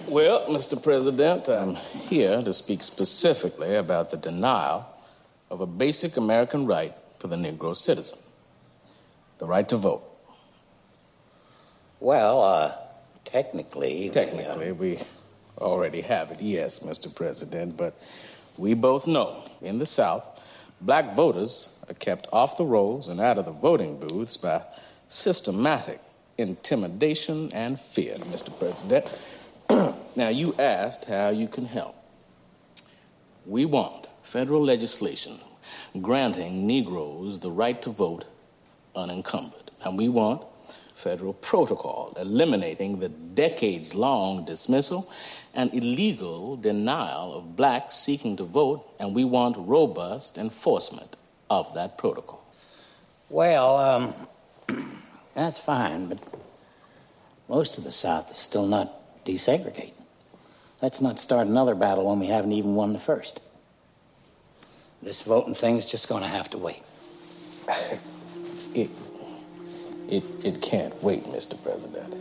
Well, 0.08 0.46
Mr. 0.48 0.82
President, 0.82 1.50
I'm 1.50 1.76
here 1.76 2.42
to 2.42 2.54
speak 2.54 2.82
specifically 2.82 3.76
about 3.76 4.12
the 4.12 4.18
denial 4.18 4.88
of 5.52 5.60
a 5.60 5.66
basic 5.66 6.16
American 6.16 6.68
right 6.68 6.94
for 7.20 7.28
the 7.28 7.36
Negro 7.36 7.76
citizen 7.76 8.18
the 9.40 9.46
right 9.46 9.68
to 9.68 9.76
vote. 9.76 10.04
Well, 12.00 12.42
uh, 12.42 12.72
technically. 13.26 14.10
Technically, 14.10 14.70
um, 14.70 14.78
we 14.78 15.00
already 15.58 16.02
have 16.02 16.32
it, 16.32 16.42
yes, 16.42 16.80
Mr. 16.80 17.14
President, 17.14 17.76
but 17.76 18.00
we 18.58 18.74
both 18.74 19.08
know 19.08 19.44
in 19.62 19.80
the 19.80 19.86
South, 19.86 20.24
black 20.82 21.14
voters 21.14 21.70
are 21.90 21.94
kept 21.96 22.28
off 22.32 22.58
the 22.58 22.64
rolls 22.64 23.08
and 23.08 23.20
out 23.20 23.38
of 23.38 23.46
the 23.46 23.52
voting 23.52 23.98
booths 24.00 24.38
by 24.38 24.62
systematic 25.08 26.00
intimidation 26.38 27.52
and 27.54 27.80
fear, 27.80 28.16
Mr. 28.16 28.58
President. 28.58 29.06
now, 30.16 30.30
you 30.30 30.56
asked 30.60 31.06
how 31.06 31.30
you 31.30 31.48
can 31.48 31.66
help. 31.66 31.96
We 33.46 33.66
want 33.66 34.08
federal 34.24 34.64
legislation 34.64 35.40
granting 36.02 36.68
Negroes 36.68 37.40
the 37.40 37.52
right 37.52 37.82
to 37.82 37.90
vote 37.90 38.26
unencumbered. 38.96 39.72
And 39.84 39.98
we 39.98 40.10
want 40.10 40.42
federal 40.96 41.34
protocol 41.34 42.14
eliminating 42.20 43.00
the 43.00 43.10
decades 43.10 43.94
long 43.94 44.46
dismissal 44.46 45.12
and 45.54 45.74
illegal 45.74 46.56
denial 46.56 47.38
of 47.38 47.56
blacks 47.56 47.96
seeking 47.96 48.36
to 48.38 48.44
vote, 48.44 48.88
and 49.00 49.14
we 49.14 49.24
want 49.24 49.56
robust 49.58 50.38
enforcement 50.38 51.16
of 51.50 51.74
that 51.76 51.98
protocol. 51.98 52.44
Well, 53.30 53.78
um, 53.78 54.14
that's 55.34 55.60
fine, 55.60 56.08
but 56.08 56.20
most 57.48 57.78
of 57.78 57.84
the 57.84 57.92
South 57.92 58.32
is 58.32 58.38
still 58.38 58.66
not 58.66 59.26
desegregated. 59.26 59.92
Let's 60.82 61.02
not 61.02 61.20
start 61.20 61.48
another 61.48 61.76
battle 61.76 62.06
when 62.06 62.20
we 62.20 62.28
haven't 62.28 62.52
even 62.52 62.76
won 62.76 62.94
the 62.94 63.00
first. 63.00 63.40
This 65.02 65.22
voting 65.22 65.56
thing's 65.56 65.86
just 65.86 66.10
going 66.10 66.24
to 66.24 66.30
have 66.30 66.50
to 66.52 66.58
wait. 66.58 66.84
It, 68.76 68.90
it, 70.10 70.24
it 70.44 70.62
can't 70.62 70.94
wait, 71.04 71.24
Mr. 71.26 71.62
President. 71.62 72.16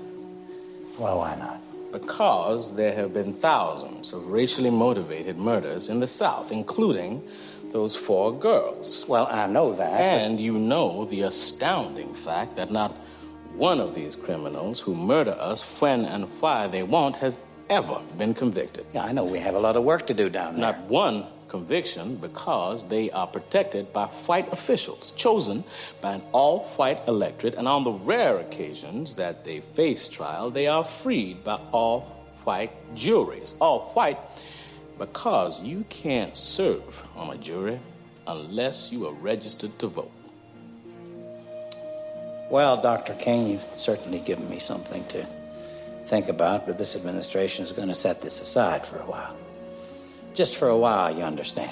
Well, 0.98 1.18
why 1.18 1.36
not? 1.36 1.60
Because 1.92 2.74
there 2.74 2.94
have 2.94 3.12
been 3.12 3.32
thousands 3.32 4.12
of 4.12 4.26
racially 4.26 4.70
motivated 4.70 5.38
murders 5.38 5.88
in 5.88 6.00
the 6.00 6.06
South, 6.06 6.50
including 6.50 7.22
those 7.72 7.96
four 7.96 8.32
girls. 8.32 9.04
Well, 9.08 9.26
I 9.30 9.46
know 9.46 9.74
that. 9.74 10.00
And 10.00 10.40
you 10.40 10.54
know 10.54 11.04
the 11.04 11.22
astounding 11.22 12.14
fact 12.14 12.56
that 12.56 12.70
not 12.70 12.92
one 13.54 13.80
of 13.80 13.94
these 13.94 14.16
criminals 14.16 14.80
who 14.80 14.94
murder 14.94 15.36
us 15.38 15.62
when 15.80 16.04
and 16.04 16.24
why 16.40 16.66
they 16.66 16.82
want 16.82 17.16
has 17.16 17.40
ever 17.70 18.00
been 18.18 18.34
convicted. 18.34 18.86
Yeah, 18.92 19.04
I 19.04 19.12
know 19.12 19.24
we 19.24 19.38
have 19.38 19.54
a 19.54 19.58
lot 19.58 19.76
of 19.76 19.84
work 19.84 20.06
to 20.08 20.14
do 20.14 20.28
down 20.28 20.54
there. 20.54 20.72
Not 20.72 20.78
one 20.82 21.26
conviction 21.48 22.16
because 22.16 22.86
they 22.86 23.10
are 23.10 23.26
protected 23.26 23.92
by 23.92 24.06
white 24.06 24.52
officials 24.52 25.12
chosen 25.12 25.64
by 26.00 26.14
an 26.14 26.22
all 26.32 26.64
white 26.76 27.00
electorate, 27.06 27.54
and 27.54 27.68
on 27.68 27.84
the 27.84 27.92
rare 27.92 28.38
occasions 28.38 29.14
that 29.14 29.44
they 29.44 29.60
face 29.60 30.08
trial, 30.08 30.50
they 30.50 30.66
are 30.66 30.84
freed 30.84 31.44
by 31.44 31.60
all 31.72 32.00
white 32.44 32.72
juries. 32.94 33.54
All 33.60 33.90
white 33.94 34.18
because 34.98 35.62
you 35.62 35.84
can't 35.88 36.36
serve 36.36 37.04
on 37.16 37.34
a 37.34 37.38
jury 37.38 37.80
unless 38.26 38.92
you 38.92 39.06
are 39.06 39.12
registered 39.12 39.76
to 39.78 39.88
vote. 39.88 40.10
Well, 42.50 42.80
Dr. 42.80 43.14
King, 43.14 43.48
you've 43.48 43.64
certainly 43.76 44.20
given 44.20 44.48
me 44.48 44.58
something 44.58 45.04
to 45.06 45.26
think 46.06 46.28
about, 46.28 46.66
but 46.66 46.78
this 46.78 46.94
administration 46.94 47.64
is 47.64 47.72
going 47.72 47.88
to 47.88 47.94
set 47.94 48.20
this 48.20 48.40
aside 48.40 48.86
for 48.86 48.98
a 48.98 49.06
while. 49.06 49.36
Just 50.34 50.56
for 50.56 50.66
a 50.66 50.76
while, 50.76 51.16
you 51.16 51.22
understand. 51.22 51.70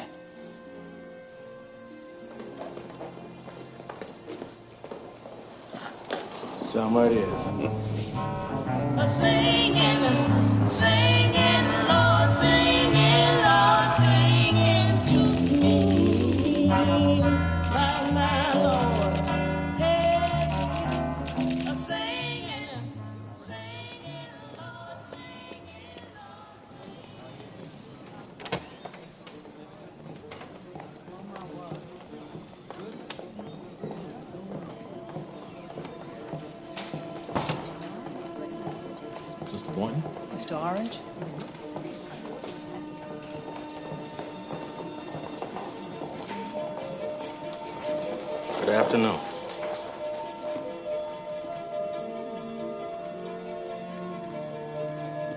Summer 6.56 7.06
it 7.06 7.12
is. 7.12 7.40
Singing, 9.10 10.68
singing, 10.68 11.01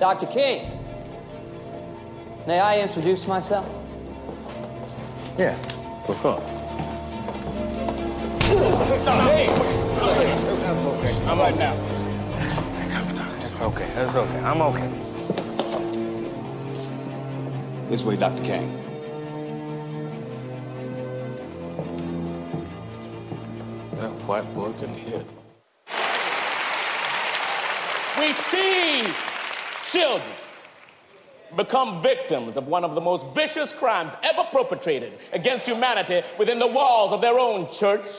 Dr. 0.05 0.27
King, 0.27 0.69
may 2.45 2.59
I 2.59 2.79
introduce 2.79 3.25
myself? 3.27 3.65
Yeah, 5.35 5.57
of 6.07 6.15
course. 6.17 6.47
Hey! 9.25 9.49
I'm 11.25 11.39
right 11.39 11.57
now. 11.57 11.75
That's 12.37 13.61
okay. 13.61 13.89
That's 13.95 14.13
okay. 14.13 14.39
I'm 14.41 14.61
okay. 14.61 14.89
This 17.89 18.03
way, 18.03 18.15
Dr. 18.15 18.43
King. 18.43 18.77
That 23.95 24.11
white 24.27 24.53
boy 24.53 24.71
can 24.73 24.93
hit. 24.93 25.25
We 28.19 28.33
see 28.33 29.34
children 29.95 30.35
become 31.55 32.01
victims 32.01 32.57
of 32.57 32.67
one 32.67 32.83
of 32.83 32.95
the 32.95 33.01
most 33.01 33.33
vicious 33.33 33.71
crimes 33.71 34.17
ever 34.23 34.43
perpetrated 34.51 35.13
against 35.31 35.65
humanity 35.65 36.21
within 36.37 36.59
the 36.59 36.67
walls 36.67 37.13
of 37.13 37.21
their 37.21 37.39
own 37.39 37.69
church. 37.71 38.11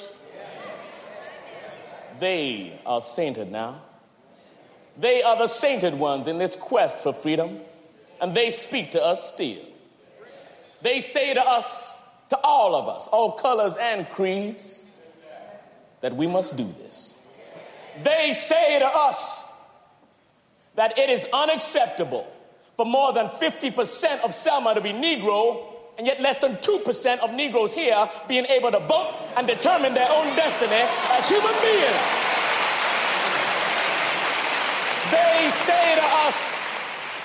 They 2.19 2.81
are 2.87 3.01
sainted 3.03 3.53
now. 3.53 3.83
They 4.97 5.23
are 5.23 5.37
the 5.37 5.49
sainted 5.49 5.93
ones 5.93 6.29
in 6.29 6.39
this 6.39 6.57
quest 6.57 7.01
for 7.01 7.13
freedom, 7.13 7.61
and 8.23 8.35
they 8.35 8.49
speak 8.49 8.93
to 8.93 9.05
us 9.05 9.35
still. 9.35 9.63
They 10.81 11.01
say 11.01 11.35
to 11.35 11.43
us, 11.43 11.95
to 12.31 12.39
all 12.39 12.75
of 12.75 12.89
us, 12.89 13.07
all 13.09 13.33
colors 13.33 13.77
and 13.77 14.09
creeds, 14.09 14.83
that 16.01 16.17
we 16.17 16.27
must 16.27 16.57
do 16.57 16.65
this. 16.65 17.15
They 18.03 18.33
say 18.33 18.79
to 18.79 18.87
us 18.87 19.46
that 20.77 20.99
it 20.99 21.11
is 21.11 21.27
unacceptable 21.33 22.27
for 22.77 22.87
more 22.87 23.13
than 23.13 23.27
50% 23.27 24.25
of 24.25 24.33
Selma 24.33 24.75
to 24.75 24.81
be 24.81 24.91
Negro, 24.91 25.73
and 25.99 26.07
yet 26.07 26.21
less 26.21 26.39
than 26.39 26.57
2% 26.57 27.19
of 27.21 27.33
Negroes 27.33 27.73
here 27.73 28.09
being 28.29 28.45
able 28.47 28.71
to 28.71 28.79
vote 28.81 29.15
and 29.37 29.47
determine 29.47 29.95
their 29.95 30.11
own 30.11 30.27
destiny 30.37 30.85
as 31.17 31.29
human 31.29 31.53
beings. 31.63 32.37
They 35.11 35.49
say 35.51 35.95
to 35.95 36.05
us 36.27 36.57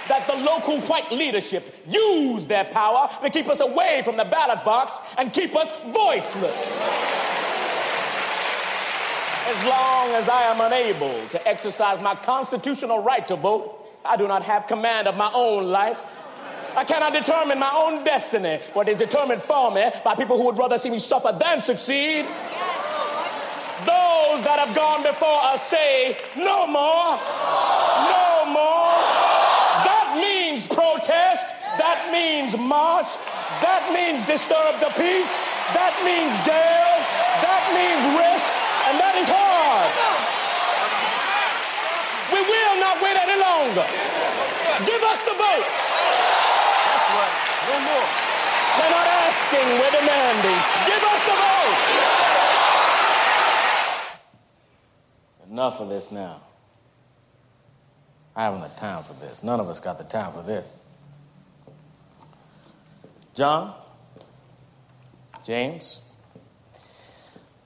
that 0.08 0.26
the 0.28 0.36
local 0.44 0.80
white 0.82 1.12
leadership 1.12 1.84
use 1.90 2.46
their 2.46 2.66
power 2.66 3.10
to 3.24 3.30
keep 3.30 3.50
us 3.50 3.60
away 3.60 4.02
from 4.06 4.18
the 4.18 4.26
ballot 4.26 4.64
box 4.64 5.00
and 5.18 5.34
keep 5.34 5.56
us 5.56 5.72
voiceless. 5.92 6.80
As 9.48 9.64
long 9.66 10.12
as 10.12 10.30
I 10.30 10.44
am 10.44 10.62
unable 10.62 11.28
to 11.30 11.48
exercise 11.48 12.02
my 12.02 12.16
constitutional 12.16 13.04
right 13.04 13.28
to 13.28 13.36
vote, 13.36 13.78
I 14.06 14.16
do 14.16 14.28
not 14.28 14.44
have 14.44 14.68
command 14.68 15.08
of 15.08 15.18
my 15.18 15.32
own 15.34 15.68
life. 15.72 16.18
I 16.78 16.86
cannot 16.86 17.14
determine 17.14 17.60
my 17.60 17.72
own 17.76 18.04
destiny, 18.04 18.58
for 18.58 18.84
it 18.84 18.90
is 18.90 18.98
determined 18.98 19.42
for 19.42 19.72
me 19.72 19.90
by 20.06 20.16
people 20.16 20.38
who 20.38 20.46
would 20.46 20.58
rather 20.58 20.78
see 20.78 20.90
me 20.90 21.00
suffer 21.00 21.36
than 21.38 21.62
succeed. 21.62 22.26
Those 23.84 24.40
that 24.46 24.56
have 24.62 24.74
gone 24.76 25.04
before 25.04 25.42
us 25.52 25.68
say, 25.68 26.16
no 26.38 26.68
more, 26.68 27.18
no 28.08 28.46
more. 28.46 28.94
That 29.84 30.16
means 30.22 30.68
protest, 30.68 31.52
that 31.82 32.08
means 32.14 32.56
march, 32.56 33.18
that 33.60 33.84
means 33.92 34.24
disturb 34.24 34.80
the 34.80 34.94
peace, 34.96 35.34
that 35.76 35.92
means 36.08 36.32
jail, 36.46 36.94
that 37.44 37.64
means 37.76 38.04
risk, 38.16 38.31
and 38.92 39.00
that 39.00 39.16
is 39.16 39.28
hard. 39.32 39.88
We 42.36 42.44
will 42.44 42.76
not 42.84 43.00
wait 43.00 43.16
any 43.16 43.40
longer. 43.40 43.88
Give 44.84 45.00
us 45.00 45.20
the 45.24 45.36
vote. 45.40 45.68
That's 45.68 47.08
right. 47.16 47.36
No 47.72 47.80
more. 47.88 48.08
We're 48.78 48.92
not 48.92 49.08
asking, 49.28 49.68
we're 49.80 49.96
demanding. 49.96 50.60
Give 50.88 51.04
us 51.08 51.22
the 51.24 51.36
vote. 51.40 51.80
Enough 55.52 55.82
of 55.82 55.90
this 55.90 56.12
now. 56.12 56.42
I 58.36 58.44
haven't 58.44 58.62
the 58.62 58.70
time 58.80 59.04
for 59.04 59.14
this. 59.14 59.44
None 59.44 59.60
of 59.60 59.68
us 59.68 59.80
got 59.80 59.98
the 59.98 60.06
time 60.06 60.32
for 60.32 60.42
this. 60.42 60.74
John, 63.34 63.74
James, 65.44 66.11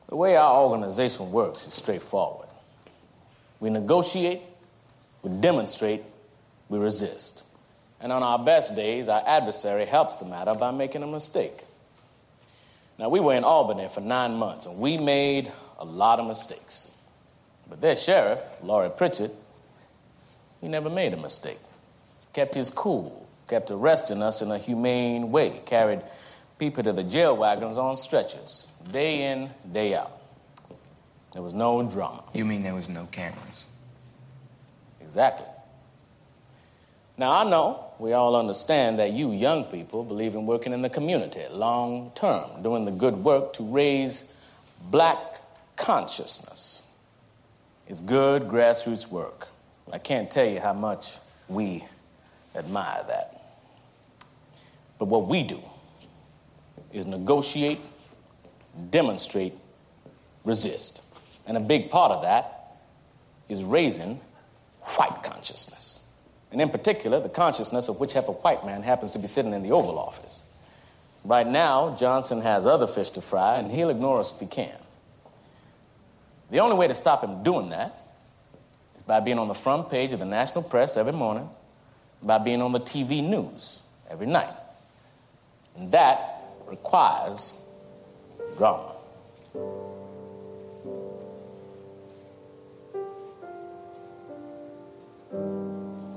the 0.08 0.16
way 0.16 0.36
our 0.36 0.62
organization 0.64 1.32
works 1.32 1.66
is 1.66 1.74
straightforward. 1.74 2.48
We 3.60 3.70
negotiate, 3.70 4.42
we 5.22 5.32
demonstrate, 5.32 6.04
we 6.70 6.78
resist. 6.78 7.44
And 8.00 8.12
on 8.12 8.22
our 8.22 8.38
best 8.38 8.76
days, 8.76 9.08
our 9.08 9.24
adversary 9.26 9.86
helps 9.86 10.18
the 10.18 10.26
matter 10.26 10.54
by 10.54 10.72
making 10.72 11.04
a 11.04 11.08
mistake. 11.08 11.64
Now, 13.00 13.10
we 13.10 13.20
were 13.20 13.34
in 13.34 13.44
Albany 13.44 13.88
for 13.88 14.02
nine 14.02 14.36
months, 14.36 14.66
and 14.66 14.80
we 14.80 14.98
made 14.98 15.52
a 15.80 15.86
lot 15.86 16.20
of 16.20 16.28
mistakes. 16.28 16.92
But 17.70 17.82
their 17.82 17.96
sheriff, 17.96 18.40
Laurie 18.62 18.92
Pritchett, 18.96 19.32
he 20.62 20.68
never 20.68 20.90
made 20.90 21.14
a 21.14 21.18
mistake. 21.18 21.60
Kept 22.34 22.56
his 22.56 22.70
cool, 22.70 23.28
kept 23.48 23.72
arresting 23.72 24.22
us 24.22 24.42
in 24.42 24.52
a 24.52 24.58
humane 24.58 25.32
way, 25.32 25.62
carried 25.66 26.02
people 26.58 26.84
to 26.84 26.94
the 26.94 27.04
jail 27.04 27.36
wagons 27.36 27.78
on 27.78 27.98
stretchers, 27.98 28.68
day 28.92 29.32
in, 29.32 29.50
day 29.72 29.96
out. 29.96 30.22
There 31.34 31.42
was 31.42 31.54
no 31.54 31.88
drama. 31.88 32.24
You 32.34 32.46
mean 32.46 32.64
there 32.64 32.76
was 32.76 32.88
no 32.88 33.08
cameras? 33.12 33.66
Exactly. 35.02 35.48
Now, 37.18 37.32
I 37.32 37.50
know 37.50 37.94
we 38.00 38.14
all 38.14 38.36
understand 38.36 39.00
that 39.00 39.12
you 39.12 39.32
young 39.32 39.66
people 39.66 40.04
believe 40.04 40.36
in 40.36 40.46
working 40.46 40.74
in 40.74 40.82
the 40.82 40.90
community 40.90 41.44
long 41.50 42.12
term, 42.16 42.62
doing 42.62 42.86
the 42.86 42.92
good 42.92 43.16
work 43.16 43.54
to 43.54 43.64
raise 43.64 44.38
black 44.90 45.18
consciousness. 45.78 46.84
It's 47.88 48.02
good 48.02 48.44
grassroots 48.44 49.10
work. 49.10 49.48
I 49.94 49.98
can't 50.00 50.30
tell 50.30 50.46
you 50.46 50.60
how 50.60 50.74
much 50.74 51.20
we 51.48 51.86
admire 52.56 53.04
that. 53.08 53.42
But 54.98 55.06
what 55.06 55.28
we 55.28 55.44
do 55.44 55.62
is 56.92 57.06
negotiate, 57.06 57.80
demonstrate, 58.90 59.54
resist. 60.44 61.02
And 61.48 61.58
a 61.58 61.60
big 61.60 61.90
part 61.90 62.12
of 62.12 62.24
that 62.24 62.78
is 63.50 63.64
raising 63.64 64.20
white 64.82 65.24
consciousness. 65.24 66.00
And 66.52 66.62
in 66.62 66.70
particular, 66.70 67.20
the 67.20 67.30
consciousness 67.30 67.90
of 67.90 68.00
whichever 68.00 68.32
white 68.32 68.66
man 68.66 68.84
happens 68.84 69.14
to 69.14 69.20
be 69.20 69.28
sitting 69.28 69.54
in 69.54 69.64
the 69.64 69.72
Oval 69.72 70.00
Office. 70.00 70.44
Right 71.24 71.48
now, 71.48 71.96
Johnson 71.98 72.42
has 72.42 72.66
other 72.66 72.88
fish 72.88 73.10
to 73.12 73.22
fry, 73.22 73.58
and 73.58 73.72
he'll 73.72 73.90
ignore 73.90 74.20
us 74.20 74.34
if 74.34 74.40
he 74.40 74.48
can. 74.48 74.78
The 76.52 76.60
only 76.60 76.78
way 76.78 76.88
to 76.88 76.94
stop 76.94 77.24
him 77.24 77.44
doing 77.44 77.70
that 77.70 78.00
is 78.96 79.02
by 79.02 79.20
being 79.20 79.40
on 79.40 79.48
the 79.48 79.56
front 79.56 79.90
page 79.90 80.14
of 80.14 80.20
the 80.20 80.26
national 80.26 80.64
press 80.64 80.98
every 80.98 81.14
morning, 81.14 81.50
by 82.22 82.38
being 82.38 82.62
on 82.62 82.72
the 82.72 82.80
TV 82.80 83.28
news 83.28 83.82
every 84.10 84.28
night. 84.28 84.54
And 85.76 85.92
that 85.92 86.44
requires 86.68 87.65
drama. 88.58 88.92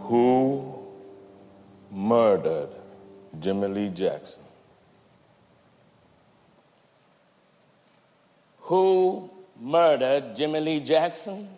Who 0.01 0.75
murdered 1.91 2.71
Jimmy 3.41 3.69
Lee 3.69 3.89
Jackson? 3.91 4.43
Who 8.61 9.31
murdered 9.61 10.37
Jimmy 10.37 10.61
Lee 10.61 10.81
Jackson? 10.81 11.49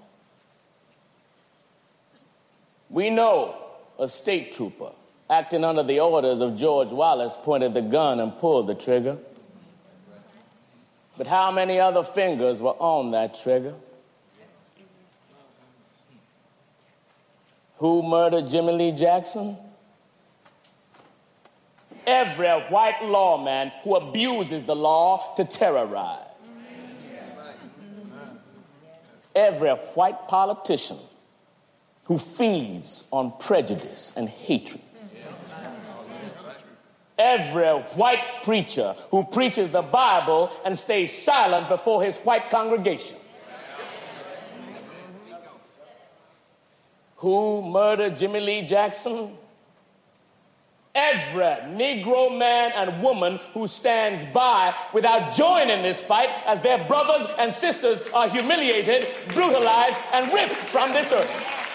We 2.88 3.10
know 3.10 3.56
a 3.98 4.08
state 4.08 4.52
trooper 4.52 4.90
acting 5.28 5.64
under 5.64 5.84
the 5.84 6.00
orders 6.00 6.40
of 6.40 6.56
George 6.56 6.90
Wallace 6.90 7.36
pointed 7.36 7.72
the 7.72 7.82
gun 7.82 8.18
and 8.18 8.36
pulled 8.38 8.66
the 8.66 8.74
trigger. 8.74 9.16
But 11.20 11.26
how 11.26 11.50
many 11.50 11.78
other 11.78 12.02
fingers 12.02 12.62
were 12.62 12.70
on 12.78 13.10
that 13.10 13.34
trigger? 13.34 13.74
Who 17.76 18.02
murdered 18.02 18.48
Jimmy 18.48 18.72
Lee 18.72 18.92
Jackson? 18.92 19.54
Every 22.06 22.48
white 22.48 23.04
lawman 23.04 23.70
who 23.82 23.96
abuses 23.96 24.64
the 24.64 24.74
law 24.74 25.34
to 25.34 25.44
terrorize. 25.44 26.24
Every 29.34 29.72
white 29.72 30.26
politician 30.26 30.96
who 32.04 32.16
feeds 32.16 33.04
on 33.12 33.34
prejudice 33.38 34.14
and 34.16 34.26
hatred. 34.26 34.80
Every 37.20 37.68
white 37.94 38.42
preacher 38.42 38.96
who 39.10 39.22
preaches 39.22 39.70
the 39.70 39.82
Bible 39.82 40.50
and 40.64 40.76
stays 40.76 41.16
silent 41.16 41.68
before 41.68 42.02
his 42.02 42.16
white 42.18 42.48
congregation. 42.48 43.18
Who 47.16 47.60
murdered 47.70 48.16
Jimmy 48.16 48.40
Lee 48.40 48.62
Jackson? 48.62 49.36
Every 50.94 51.44
Negro 51.76 52.36
man 52.36 52.72
and 52.74 53.02
woman 53.02 53.38
who 53.52 53.66
stands 53.66 54.24
by 54.24 54.74
without 54.94 55.34
joining 55.34 55.82
this 55.82 56.00
fight 56.00 56.30
as 56.46 56.62
their 56.62 56.82
brothers 56.88 57.26
and 57.38 57.52
sisters 57.52 58.02
are 58.14 58.28
humiliated, 58.28 59.06
brutalized, 59.28 59.96
and 60.14 60.32
ripped 60.32 60.54
from 60.54 60.92
this 60.92 61.12
earth. 61.12 61.69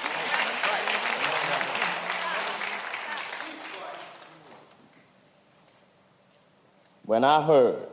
When 7.05 7.23
I 7.23 7.41
heard 7.43 7.87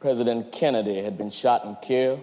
President 0.00 0.52
Kennedy 0.52 1.02
had 1.02 1.16
been 1.16 1.30
shot 1.30 1.64
and 1.64 1.80
killed, 1.80 2.20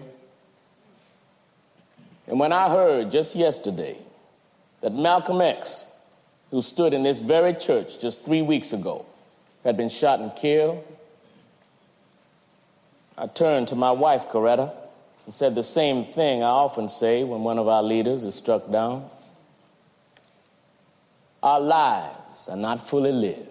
and 2.26 2.38
when 2.38 2.52
I 2.52 2.68
heard 2.68 3.10
just 3.10 3.34
yesterday 3.34 3.96
that 4.82 4.94
Malcolm 4.94 5.40
X, 5.40 5.84
who 6.50 6.62
stood 6.62 6.94
in 6.94 7.02
this 7.02 7.18
very 7.18 7.54
church 7.54 7.98
just 7.98 8.24
three 8.24 8.42
weeks 8.42 8.72
ago, 8.72 9.04
had 9.64 9.76
been 9.76 9.88
shot 9.88 10.20
and 10.20 10.34
killed, 10.36 10.84
I 13.18 13.26
turned 13.26 13.68
to 13.68 13.74
my 13.74 13.90
wife, 13.90 14.28
Coretta, 14.28 14.72
and 15.24 15.34
said 15.34 15.54
the 15.54 15.62
same 15.62 16.04
thing 16.04 16.42
I 16.42 16.48
often 16.48 16.88
say 16.88 17.24
when 17.24 17.42
one 17.42 17.58
of 17.58 17.66
our 17.66 17.82
leaders 17.82 18.22
is 18.22 18.34
struck 18.36 18.70
down. 18.70 19.10
Our 21.42 21.60
lives 21.60 22.48
are 22.48 22.56
not 22.56 22.80
fully 22.80 23.12
lived 23.12 23.48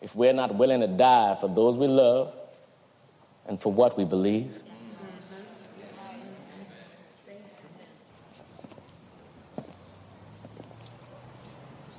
if 0.00 0.14
we're 0.14 0.32
not 0.32 0.54
willing 0.54 0.80
to 0.80 0.86
die 0.86 1.34
for 1.34 1.48
those 1.48 1.76
we 1.76 1.86
love 1.86 2.34
and 3.46 3.60
for 3.60 3.72
what 3.72 3.96
we 3.96 4.04
believe. 4.04 4.62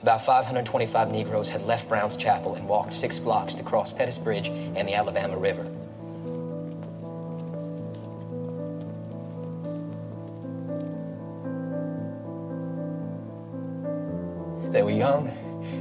About 0.01 0.25
525 0.25 1.11
Negroes 1.11 1.47
had 1.47 1.61
left 1.67 1.87
Brown's 1.87 2.17
Chapel 2.17 2.55
and 2.55 2.67
walked 2.67 2.91
six 2.91 3.19
blocks 3.19 3.53
to 3.53 3.61
cross 3.61 3.93
Pettus 3.93 4.17
Bridge 4.17 4.47
and 4.47 4.87
the 4.87 4.95
Alabama 4.95 5.37
River. 5.37 5.63
They 14.71 14.81
were 14.81 14.89
young 14.89 15.27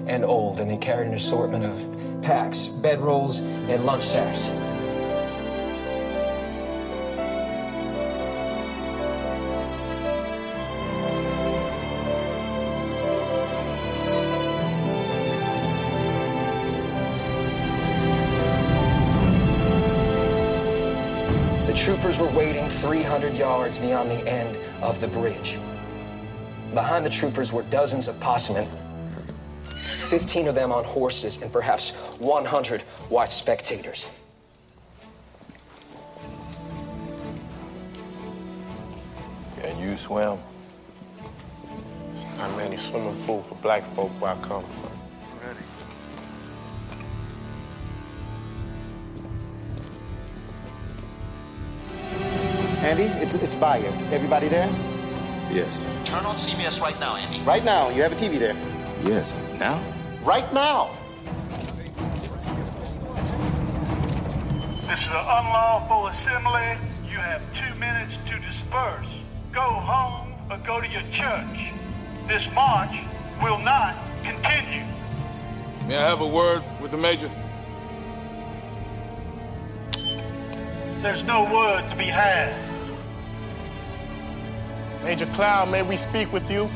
and 0.06 0.22
old, 0.22 0.60
and 0.60 0.70
they 0.70 0.76
carried 0.76 1.08
an 1.08 1.14
assortment 1.14 1.64
of 1.64 1.99
packs, 2.30 2.68
bedrolls, 2.68 3.40
and 3.68 3.84
lunch 3.84 4.04
sacks. 4.04 4.50
The 21.66 21.74
troopers 21.74 22.18
were 22.18 22.28
waiting 22.28 22.68
300 22.68 23.34
yards 23.34 23.76
beyond 23.76 24.08
the 24.08 24.24
end 24.28 24.56
of 24.80 25.00
the 25.00 25.08
bridge. 25.08 25.58
Behind 26.74 27.04
the 27.04 27.10
troopers 27.10 27.50
were 27.50 27.64
dozens 27.64 28.06
of 28.06 28.14
possemen 28.20 28.68
15 30.10 30.48
of 30.48 30.56
them 30.56 30.72
on 30.72 30.82
horses, 30.82 31.40
and 31.40 31.52
perhaps 31.52 31.92
100 32.18 32.82
white 33.10 33.30
spectators. 33.30 34.10
Can 39.62 39.78
you 39.78 39.96
swim? 39.96 40.36
Not 42.36 42.56
many 42.56 42.76
swimming 42.76 43.22
pool 43.24 43.44
for 43.44 43.54
black 43.56 43.84
folk 43.94 44.10
where 44.20 44.32
I 44.32 44.34
come 44.40 44.64
from. 44.64 44.90
Ready. 45.46 45.60
Andy, 52.80 53.04
it's, 53.22 53.34
it's 53.34 53.54
Bayard. 53.54 53.94
Everybody 54.12 54.48
there? 54.48 54.68
Yes. 55.52 55.84
Turn 56.04 56.24
on 56.24 56.34
CBS 56.34 56.80
right 56.80 56.98
now, 56.98 57.14
Andy. 57.14 57.40
Right 57.42 57.64
now. 57.64 57.90
You 57.90 58.02
have 58.02 58.10
a 58.10 58.16
TV 58.16 58.40
there. 58.40 58.56
Yes. 59.04 59.36
Now? 59.60 59.80
Right 60.22 60.52
now. 60.52 60.90
This 64.86 65.00
is 65.00 65.06
an 65.06 65.16
unlawful 65.16 66.08
assembly. 66.08 66.76
You 67.08 67.16
have 67.16 67.40
two 67.54 67.74
minutes 67.78 68.18
to 68.26 68.38
disperse. 68.38 69.06
Go 69.50 69.62
home 69.62 70.34
or 70.50 70.58
go 70.58 70.78
to 70.78 70.86
your 70.86 71.02
church. 71.10 71.72
This 72.28 72.46
march 72.52 72.94
will 73.42 73.58
not 73.58 73.96
continue. 74.22 74.84
May 75.86 75.96
I 75.96 76.06
have 76.06 76.20
a 76.20 76.26
word 76.26 76.62
with 76.82 76.90
the 76.90 76.98
major? 76.98 77.30
There's 81.00 81.22
no 81.22 81.44
word 81.44 81.88
to 81.88 81.96
be 81.96 82.04
had. 82.04 82.54
Major 85.02 85.26
Cloud, 85.26 85.70
may 85.70 85.80
we 85.80 85.96
speak 85.96 86.30
with 86.30 86.50
you? 86.50 86.68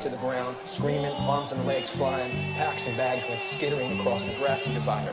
To 0.00 0.08
the 0.08 0.16
ground, 0.16 0.56
screaming, 0.64 1.12
arms 1.28 1.52
and 1.52 1.66
legs 1.66 1.90
flying, 1.90 2.30
packs 2.54 2.86
and 2.86 2.96
bags 2.96 3.22
went 3.28 3.40
skittering 3.40 4.00
across 4.00 4.24
the 4.24 4.32
grassy 4.34 4.72
divider. 4.72 5.12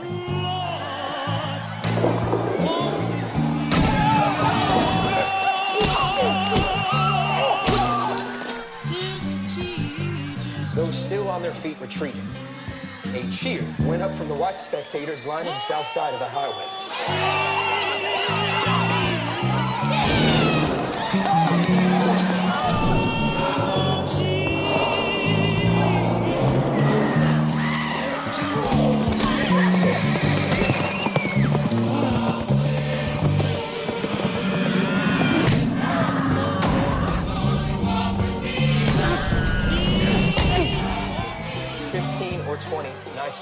Those 10.73 10.97
still 10.97 11.27
on 11.27 11.41
their 11.41 11.53
feet 11.53 11.77
retreated. 11.81 12.21
A 13.07 13.29
cheer 13.29 13.65
went 13.79 14.01
up 14.01 14.13
from 14.15 14.29
the 14.29 14.35
white 14.35 14.57
spectators 14.57 15.25
lining 15.25 15.51
the 15.51 15.59
south 15.59 15.87
side 15.87 16.13
of 16.13 16.19
the 16.19 16.29
highway. 16.29 17.36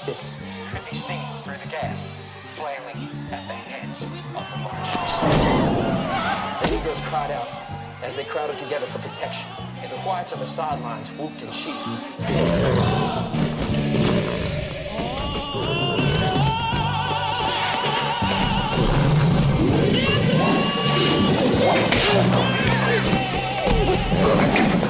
Nightsticks 0.06 0.38
could 0.72 0.84
be 0.90 0.96
seen 0.96 1.20
through 1.42 1.58
the 1.62 1.68
gas, 1.70 2.10
flailing 2.56 3.08
at 3.30 3.46
the 3.48 3.54
heads 3.54 4.02
of 4.02 4.10
the 4.50 4.56
marchers. 4.58 5.10
The 6.62 6.76
Negroes 6.76 7.00
cried 7.08 7.30
out 7.30 7.48
as 8.02 8.16
they 8.16 8.24
crowded 8.24 8.58
together 8.58 8.86
for 8.86 8.98
protection, 8.98 9.50
and 9.80 9.90
the 9.90 9.96
whites 9.98 10.32
on 10.32 10.38
the 10.40 10.46
sidelines 10.46 11.10
whooped 11.12 11.42
and 11.42 11.52
cheered. 11.52 11.76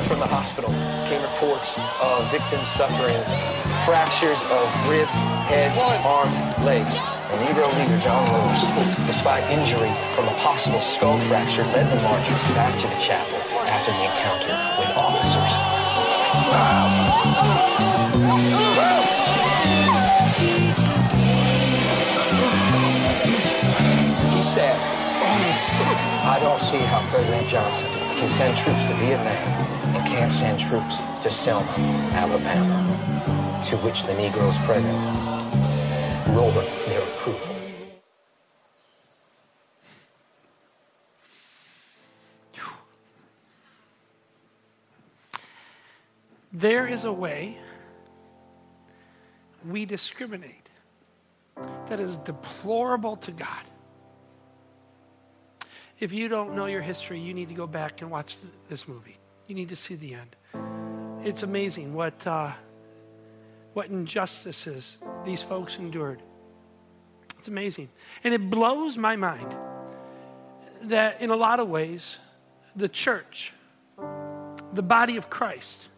From 0.07 0.21
the 0.21 0.27
hospital 0.27 0.71
came 1.11 1.21
reports 1.21 1.75
of 2.01 2.31
victims 2.31 2.63
suffering 2.69 3.19
fractures 3.83 4.39
of 4.55 4.65
ribs, 4.87 5.11
head, 5.51 5.75
arms, 6.07 6.39
legs. 6.63 6.95
The 7.27 7.43
Negro 7.43 7.67
leader, 7.75 7.99
John 7.99 8.23
Rose, 8.31 8.71
despite 9.07 9.43
injury 9.51 9.91
from 10.15 10.29
a 10.31 10.35
possible 10.39 10.81
skull 10.81 11.19
fracture, 11.27 11.65
led 11.75 11.91
the 11.91 12.01
marchers 12.07 12.43
back 12.55 12.79
to 12.79 12.87
the 12.87 13.01
chapel 13.03 13.35
after 13.67 13.91
the 13.91 14.07
encounter 14.07 14.55
with 14.79 14.95
officers. 14.95 15.51
He 24.31 24.43
said, 24.43 24.79
I 26.23 26.39
don't 26.41 26.61
see 26.61 26.79
how 26.79 27.03
President 27.11 27.49
Johnson 27.49 27.89
can 28.17 28.29
send 28.29 28.57
troops 28.57 28.85
to 28.87 28.95
Vietnam 28.95 29.67
and 29.86 29.86
can't 30.17 30.33
send 30.33 30.59
troops 30.59 31.01
to 31.21 31.31
Selma, 31.31 31.69
Alabama, 32.15 33.61
to 33.63 33.77
which 33.77 34.05
the 34.05 34.15
Negroes 34.15 34.57
present 34.61 34.97
roar 36.35 36.51
their 36.87 37.03
approval. 37.03 37.55
There 46.51 46.87
is 46.87 47.05
a 47.05 47.13
way 47.13 47.59
we 49.67 49.85
discriminate 49.85 50.71
that 51.89 52.01
is 52.01 52.17
deplorable 52.17 53.17
to 53.17 53.33
God. 53.33 53.65
If 56.01 56.15
you 56.15 56.29
don't 56.29 56.55
know 56.55 56.65
your 56.65 56.81
history, 56.81 57.21
you 57.21 57.35
need 57.35 57.49
to 57.49 57.55
go 57.55 57.67
back 57.67 58.01
and 58.01 58.11
watch 58.11 58.39
this 58.71 58.89
movie. 58.89 59.19
You 59.47 59.55
need 59.55 59.69
to 59.69 59.77
see 59.77 59.95
the 59.95 60.15
end. 60.15 60.37
It's 61.25 61.43
amazing 61.43 61.95
what, 61.95 62.27
uh, 62.27 62.53
what 63.73 63.87
injustices 63.87 64.99
these 65.25 65.43
folks 65.43 65.79
endured. 65.79 66.21
It's 67.39 67.49
amazing. 67.49 67.89
And 68.25 68.35
it 68.35 68.51
blows 68.51 68.97
my 68.97 69.17
mind 69.17 69.55
that 70.83 71.21
in 71.21 71.31
a 71.31 71.37
lot 71.37 71.61
of 71.61 71.69
ways, 71.69 72.17
the 72.75 72.89
church, 72.89 73.53
the 74.73 74.83
body 74.83 75.17
of 75.17 75.31
Christ, 75.31 75.89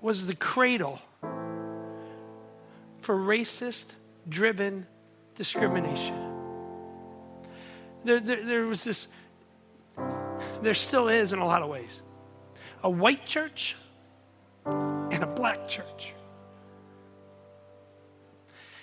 was 0.00 0.26
the 0.26 0.34
cradle 0.34 1.00
for 3.00 3.16
racist 3.16 3.86
driven 4.28 4.86
discrimination. 5.36 6.14
There, 8.04 8.20
there, 8.20 8.44
there, 8.44 8.64
was 8.66 8.84
this, 8.84 9.08
there 10.62 10.74
still 10.74 11.08
is 11.08 11.32
in 11.32 11.38
a 11.38 11.46
lot 11.46 11.62
of 11.62 11.68
ways, 11.68 12.02
a 12.82 12.90
white 12.90 13.26
church 13.26 13.76
and 14.64 15.22
a 15.22 15.26
black 15.26 15.68
church. 15.68 16.12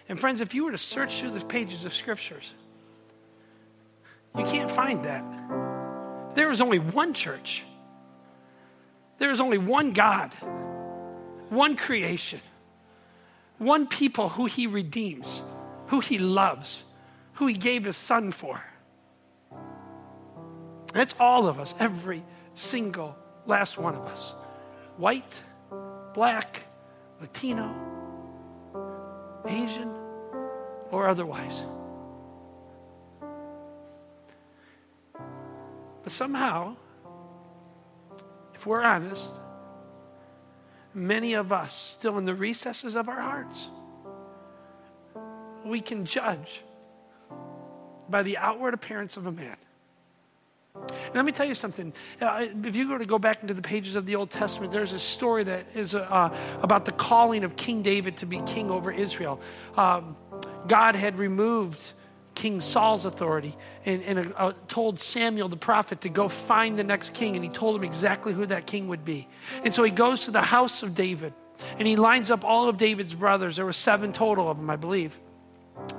And 0.10 0.20
friends, 0.20 0.42
if 0.42 0.54
you 0.54 0.66
were 0.66 0.72
to 0.72 0.78
search 0.78 1.20
through 1.20 1.32
the 1.32 1.46
pages 1.46 1.86
of 1.86 1.94
scriptures, 1.94 2.54
you 4.38 4.44
can't 4.46 4.70
find 4.70 5.06
that. 5.06 5.24
There 6.36 6.52
is 6.52 6.62
only 6.62 6.80
one 6.80 7.14
church. 7.14 7.64
There 9.20 9.32
is 9.32 9.40
only 9.40 9.58
one 9.58 9.94
God, 9.94 10.34
one 11.50 11.76
creation, 11.76 12.42
one 13.58 13.88
people 13.88 14.30
who 14.30 14.46
he 14.46 14.68
redeems, 14.68 15.42
who 15.88 16.00
he 16.00 16.18
loves, 16.18 16.84
who 17.34 17.48
he 17.48 17.54
gave 17.54 17.86
his 17.86 17.96
son 17.96 18.32
for. 18.32 18.64
That's 20.94 21.16
all 21.20 21.48
of 21.48 21.60
us, 21.60 21.74
every 21.80 22.24
single 22.54 23.16
last 23.46 23.78
one 23.78 23.96
of 23.96 24.06
us. 24.06 24.34
White, 24.98 25.42
black, 26.14 26.64
Latino, 27.20 27.74
Asian, 29.46 29.94
or 30.92 31.08
otherwise. 31.08 31.64
But 36.04 36.12
somehow, 36.12 36.76
if 38.54 38.66
we're 38.66 38.84
honest, 38.84 39.34
many 40.94 41.34
of 41.34 41.52
us 41.52 41.74
still 41.74 42.18
in 42.18 42.26
the 42.26 42.36
recesses 42.36 42.96
of 42.96 43.08
our 43.08 43.22
hearts, 43.22 43.70
we 45.66 45.80
can 45.80 46.06
judge 46.06 46.62
by 48.10 48.22
the 48.22 48.38
outward 48.38 48.74
appearance 48.74 49.18
of 49.18 49.26
a 49.26 49.32
man. 49.32 49.56
And 50.76 51.16
let 51.16 51.26
me 51.26 51.32
tell 51.32 51.46
you 51.46 51.54
something. 51.54 51.94
Uh, 52.20 52.48
if 52.64 52.76
you 52.76 52.90
were 52.90 52.98
to 52.98 53.06
go 53.06 53.20
back 53.20 53.44
into 53.44 53.54
the 53.54 53.62
pages 53.62 53.96
of 53.96 54.08
the 54.08 54.16
Old 54.16 54.32
Testament, 54.32 54.72
there's 54.72 54.94
a 54.94 55.00
story 55.00 55.44
that 55.44 55.68
is 55.76 55.94
uh, 55.94 56.36
about 56.62 56.86
the 56.86 56.92
calling 56.92 57.44
of 57.44 57.56
King 57.56 57.84
David 57.84 58.18
to 58.18 58.26
be 58.26 58.42
king 58.48 58.72
over 58.72 58.92
Israel. 58.92 59.40
Um, 59.78 60.18
God 60.68 60.96
had 60.96 61.20
removed 61.20 61.94
King 62.34 62.60
Saul's 62.60 63.06
authority 63.06 63.56
and, 63.86 64.02
and 64.02 64.34
uh, 64.36 64.54
told 64.68 65.00
Samuel 65.00 65.48
the 65.48 65.58
prophet 65.58 66.02
to 66.02 66.10
go 66.10 66.28
find 66.28 66.80
the 66.80 66.84
next 66.84 67.14
king, 67.14 67.36
and 67.36 67.46
he 67.46 67.52
told 67.52 67.76
him 67.76 67.84
exactly 67.84 68.34
who 68.34 68.48
that 68.48 68.66
king 68.66 68.88
would 68.88 69.06
be. 69.06 69.28
And 69.64 69.72
so 69.72 69.84
he 69.84 69.92
goes 69.92 70.26
to 70.26 70.32
the 70.32 70.42
house 70.42 70.82
of 70.82 70.96
David, 70.96 71.34
and 71.78 71.88
he 71.88 71.96
lines 71.96 72.32
up 72.32 72.44
all 72.44 72.68
of 72.68 72.78
David's 72.78 73.14
brothers. 73.14 73.58
There 73.58 73.66
were 73.66 73.74
seven 73.74 74.12
total 74.12 74.50
of 74.50 74.58
them, 74.58 74.72
I 74.72 74.76
believe. 74.76 75.20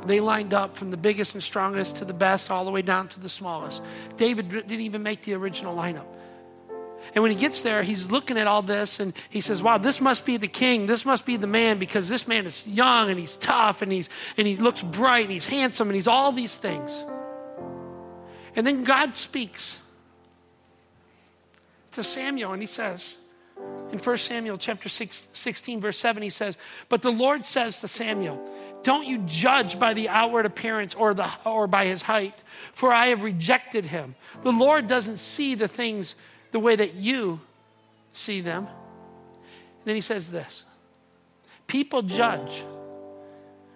They 0.07 0.21
lined 0.21 0.55
up 0.55 0.77
from 0.77 0.91
the 0.91 0.97
biggest 0.97 1.35
and 1.35 1.43
strongest 1.43 1.97
to 1.97 2.05
the 2.05 2.13
best, 2.13 2.51
all 2.51 2.65
the 2.65 2.71
way 2.71 2.83
down 2.83 3.09
to 3.09 3.21
the 3.21 3.29
smallest. 3.29 3.83
David 4.17 4.51
didn't 4.51 4.81
even 4.81 5.03
make 5.03 5.23
the 5.23 5.35
original 5.35 5.77
lineup. 5.77 6.07
And 7.15 7.23
when 7.23 7.33
he 7.33 7.39
gets 7.39 7.63
there, 7.63 7.83
he's 7.83 8.11
looking 8.11 8.39
at 8.39 8.47
all 8.47 8.63
this 8.63 8.99
and 8.99 9.13
he 9.29 9.41
says, 9.41 9.63
Wow, 9.63 9.79
this 9.79 10.01
must 10.01 10.25
be 10.25 10.37
the 10.37 10.49
king. 10.49 10.87
This 10.87 11.05
must 11.05 11.27
be 11.27 11.37
the 11.37 11.47
man 11.47 11.79
because 11.79 12.09
this 12.09 12.27
man 12.27 12.47
is 12.47 12.67
young 12.67 13.11
and 13.11 13.19
he's 13.19 13.37
tough 13.37 13.83
and, 13.83 13.93
he's, 13.93 14.09
and 14.37 14.47
he 14.47 14.57
looks 14.57 14.81
bright 14.81 15.25
and 15.25 15.33
he's 15.33 15.47
handsome 15.47 15.89
and 15.89 15.95
he's 15.95 16.09
all 16.09 16.33
these 16.33 16.57
things. 16.57 17.05
And 18.57 18.67
then 18.67 18.85
God 18.85 19.17
speaks 19.17 19.79
to 21.93 22.03
Samuel 22.03 22.53
and 22.53 22.63
he 22.63 22.67
says, 22.67 23.17
in 23.93 23.99
1 23.99 24.19
Samuel 24.19 24.59
chapter 24.59 24.89
6, 24.89 25.29
16, 25.33 25.81
verse 25.81 25.99
7, 25.99 26.23
he 26.23 26.31
says, 26.31 26.59
But 26.89 27.03
the 27.03 27.13
Lord 27.13 27.45
says 27.45 27.79
to 27.81 27.89
Samuel, 27.89 28.43
Don't 28.85 29.07
you 29.07 29.19
judge 29.27 29.79
by 29.79 29.95
the 29.95 30.11
outward 30.11 30.47
appearance 30.47 30.95
or, 30.95 31.15
the, 31.15 31.29
or 31.45 31.67
by 31.67 31.87
his 31.87 32.03
height, 32.03 32.35
for 32.75 32.93
I 32.93 33.09
have 33.09 33.23
rejected 33.23 33.87
him. 33.87 34.15
The 34.43 34.53
Lord 34.53 34.87
doesn't 34.87 35.17
see 35.17 35.55
the 35.55 35.69
things 35.69 36.15
the 36.53 36.61
way 36.61 36.77
that 36.77 36.95
you 36.95 37.41
see 38.13 38.43
them. 38.43 38.67
And 38.67 39.85
then 39.87 39.95
he 39.95 40.01
says 40.01 40.31
this 40.31 40.65
People 41.67 42.03
judge 42.03 42.63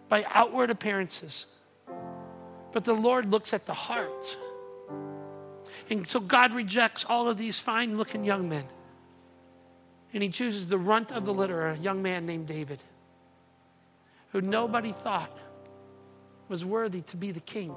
by 0.08 0.24
outward 0.28 0.70
appearances, 0.70 1.46
but 2.72 2.84
the 2.84 2.94
Lord 2.94 3.30
looks 3.30 3.52
at 3.52 3.66
the 3.66 3.74
heart. 3.74 4.36
And 5.90 6.06
so 6.06 6.20
God 6.20 6.52
rejects 6.52 7.06
all 7.08 7.28
of 7.28 7.38
these 7.38 7.58
fine 7.58 7.96
looking 7.96 8.24
young 8.24 8.48
men. 8.48 8.64
And 10.12 10.22
he 10.22 10.28
chooses 10.28 10.68
the 10.68 10.78
runt 10.78 11.12
of 11.12 11.24
the 11.24 11.32
litter, 11.32 11.66
a 11.66 11.76
young 11.78 12.02
man 12.02 12.26
named 12.26 12.46
David, 12.46 12.82
who 14.30 14.40
nobody 14.40 14.92
thought 14.92 15.36
was 16.48 16.64
worthy 16.64 17.02
to 17.02 17.16
be 17.16 17.30
the 17.30 17.40
king. 17.40 17.74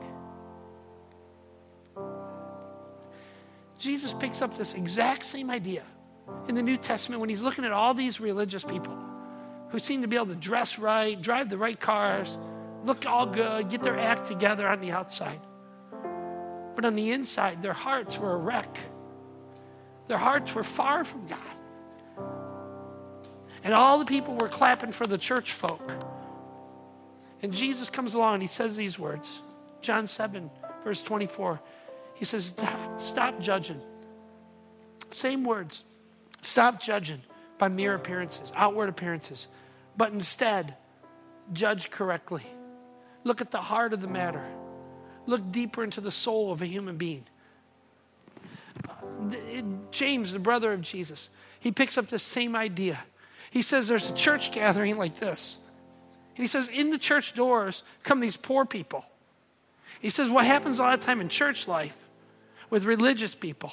Jesus 3.79 4.13
picks 4.13 4.41
up 4.41 4.57
this 4.57 4.73
exact 4.73 5.25
same 5.25 5.49
idea 5.49 5.83
in 6.47 6.55
the 6.55 6.61
New 6.61 6.77
Testament 6.77 7.19
when 7.19 7.29
he's 7.29 7.41
looking 7.41 7.65
at 7.65 7.71
all 7.71 7.93
these 7.93 8.19
religious 8.19 8.63
people 8.63 8.97
who 9.69 9.79
seem 9.79 10.01
to 10.01 10.07
be 10.07 10.15
able 10.15 10.27
to 10.27 10.35
dress 10.35 10.77
right, 10.77 11.19
drive 11.19 11.49
the 11.49 11.57
right 11.57 11.79
cars, 11.79 12.37
look 12.85 13.05
all 13.05 13.25
good, 13.25 13.69
get 13.69 13.81
their 13.81 13.97
act 13.97 14.25
together 14.25 14.67
on 14.67 14.81
the 14.81 14.91
outside. 14.91 15.39
But 16.75 16.85
on 16.85 16.95
the 16.95 17.11
inside, 17.11 17.61
their 17.61 17.73
hearts 17.73 18.17
were 18.17 18.33
a 18.33 18.37
wreck. 18.37 18.77
Their 20.07 20.17
hearts 20.17 20.53
were 20.53 20.63
far 20.63 21.03
from 21.03 21.27
God. 21.27 21.39
And 23.63 23.73
all 23.73 23.99
the 23.99 24.05
people 24.05 24.35
were 24.35 24.47
clapping 24.47 24.91
for 24.91 25.07
the 25.07 25.17
church 25.17 25.53
folk. 25.53 25.91
And 27.41 27.53
Jesus 27.53 27.89
comes 27.89 28.13
along 28.13 28.35
and 28.35 28.43
he 28.43 28.47
says 28.47 28.77
these 28.77 28.99
words 28.99 29.41
John 29.81 30.07
7, 30.07 30.49
verse 30.83 31.01
24. 31.01 31.59
He 32.15 32.25
says, 32.25 32.53
Stop 32.97 33.39
judging. 33.39 33.81
Same 35.09 35.43
words. 35.43 35.83
Stop 36.41 36.81
judging 36.81 37.21
by 37.57 37.67
mere 37.67 37.95
appearances, 37.95 38.51
outward 38.55 38.89
appearances, 38.89 39.47
but 39.97 40.11
instead 40.11 40.75
judge 41.53 41.91
correctly. 41.91 42.43
Look 43.23 43.41
at 43.41 43.51
the 43.51 43.61
heart 43.61 43.93
of 43.93 44.01
the 44.01 44.07
matter. 44.07 44.43
Look 45.25 45.51
deeper 45.51 45.83
into 45.83 46.01
the 46.01 46.11
soul 46.11 46.51
of 46.51 46.61
a 46.61 46.65
human 46.65 46.97
being. 46.97 47.25
Uh, 48.87 49.33
James, 49.91 50.33
the 50.33 50.39
brother 50.39 50.73
of 50.73 50.81
Jesus, 50.81 51.29
he 51.59 51.71
picks 51.71 51.97
up 51.97 52.07
the 52.07 52.19
same 52.19 52.55
idea. 52.55 53.03
He 53.51 53.61
says 53.61 53.87
there's 53.87 54.09
a 54.09 54.13
church 54.13 54.51
gathering 54.51 54.97
like 54.97 55.19
this. 55.19 55.57
And 56.35 56.43
he 56.43 56.47
says, 56.47 56.67
in 56.67 56.89
the 56.89 56.97
church 56.97 57.33
doors 57.33 57.83
come 58.03 58.19
these 58.19 58.37
poor 58.37 58.65
people. 58.65 59.05
He 59.99 60.09
says, 60.09 60.29
what 60.29 60.45
happens 60.45 60.79
a 60.79 60.83
lot 60.83 60.93
of 60.97 61.03
time 61.03 61.21
in 61.21 61.29
church 61.29 61.67
life 61.67 61.95
with 62.69 62.85
religious 62.85 63.35
people 63.35 63.71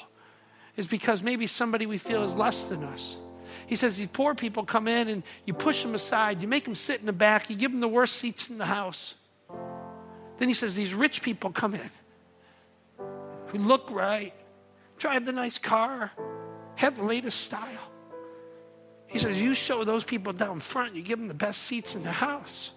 is 0.77 0.85
because 0.85 1.23
maybe 1.23 1.47
somebody 1.47 1.85
we 1.85 1.97
feel 1.97 2.23
is 2.23 2.35
less 2.35 2.67
than 2.69 2.83
us. 2.83 3.17
He 3.65 3.75
says 3.75 3.97
these 3.97 4.07
poor 4.07 4.35
people 4.35 4.63
come 4.65 4.87
in 4.87 5.07
and 5.07 5.23
you 5.45 5.53
push 5.53 5.83
them 5.83 5.95
aside, 5.95 6.41
you 6.41 6.47
make 6.47 6.65
them 6.65 6.75
sit 6.75 6.99
in 6.99 7.05
the 7.05 7.13
back, 7.13 7.49
you 7.49 7.55
give 7.55 7.71
them 7.71 7.81
the 7.81 7.87
worst 7.87 8.15
seats 8.15 8.49
in 8.49 8.57
the 8.57 8.65
house. 8.65 9.15
Then 10.37 10.47
he 10.47 10.53
says 10.53 10.75
these 10.75 10.93
rich 10.93 11.21
people 11.21 11.51
come 11.51 11.75
in 11.75 11.89
who 13.47 13.57
look 13.57 13.89
right, 13.91 14.33
drive 14.97 15.25
the 15.25 15.31
nice 15.31 15.57
car, 15.57 16.11
have 16.75 16.97
the 16.97 17.03
latest 17.03 17.41
style. 17.41 17.88
He 19.09 19.19
says, 19.19 19.41
You 19.41 19.53
show 19.53 19.83
those 19.83 20.03
people 20.03 20.33
down 20.33 20.59
front, 20.59 20.95
you 20.95 21.01
give 21.01 21.19
them 21.19 21.27
the 21.27 21.33
best 21.33 21.63
seats 21.63 21.95
in 21.95 22.03
the 22.03 22.11
house. 22.11 22.71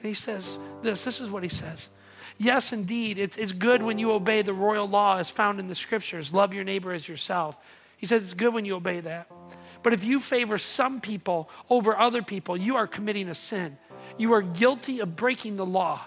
And 0.00 0.08
he 0.08 0.14
says, 0.14 0.58
This, 0.82 1.04
this 1.04 1.20
is 1.20 1.30
what 1.30 1.42
he 1.42 1.48
says. 1.48 1.88
Yes, 2.38 2.72
indeed, 2.72 3.18
it's, 3.18 3.36
it's 3.36 3.52
good 3.52 3.82
when 3.82 3.98
you 3.98 4.12
obey 4.12 4.42
the 4.42 4.52
royal 4.52 4.86
law 4.86 5.16
as 5.16 5.30
found 5.30 5.58
in 5.58 5.68
the 5.68 5.74
scriptures 5.74 6.32
love 6.32 6.52
your 6.52 6.64
neighbor 6.64 6.92
as 6.92 7.08
yourself. 7.08 7.56
He 7.96 8.06
says 8.06 8.24
it's 8.24 8.34
good 8.34 8.52
when 8.52 8.66
you 8.66 8.76
obey 8.76 9.00
that. 9.00 9.30
But 9.82 9.94
if 9.94 10.04
you 10.04 10.20
favor 10.20 10.58
some 10.58 11.00
people 11.00 11.48
over 11.70 11.96
other 11.96 12.22
people, 12.22 12.56
you 12.56 12.76
are 12.76 12.86
committing 12.86 13.28
a 13.28 13.34
sin. 13.34 13.78
You 14.18 14.34
are 14.34 14.42
guilty 14.42 15.00
of 15.00 15.16
breaking 15.16 15.56
the 15.56 15.64
law. 15.64 16.04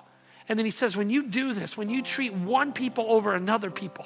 And 0.48 0.58
then 0.58 0.66
he 0.66 0.72
says, 0.72 0.98
when 0.98 1.10
you 1.10 1.24
do 1.24 1.54
this, 1.54 1.78
when 1.78 1.90
you 1.90 2.02
treat 2.04 2.34
one 2.34 2.74
people 2.74 3.06
over 3.10 3.34
another 3.34 3.72
people, 3.72 4.06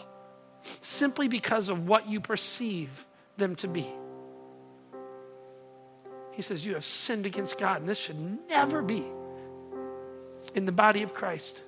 simply 0.81 1.27
because 1.27 1.69
of 1.69 1.87
what 1.87 2.07
you 2.07 2.21
perceive 2.21 3.05
them 3.37 3.55
to 3.57 3.67
be, 3.67 3.87
he 6.33 6.41
says, 6.41 6.65
you 6.65 6.73
have 6.73 6.83
sinned 6.83 7.25
against 7.25 7.57
God, 7.57 7.79
and 7.79 7.89
this 7.89 7.97
should 7.97 8.47
never 8.49 8.81
be 8.81 9.03
in 10.55 10.65
the 10.65 10.71
body 10.71 11.03
of 11.03 11.13
Christ. 11.13 11.59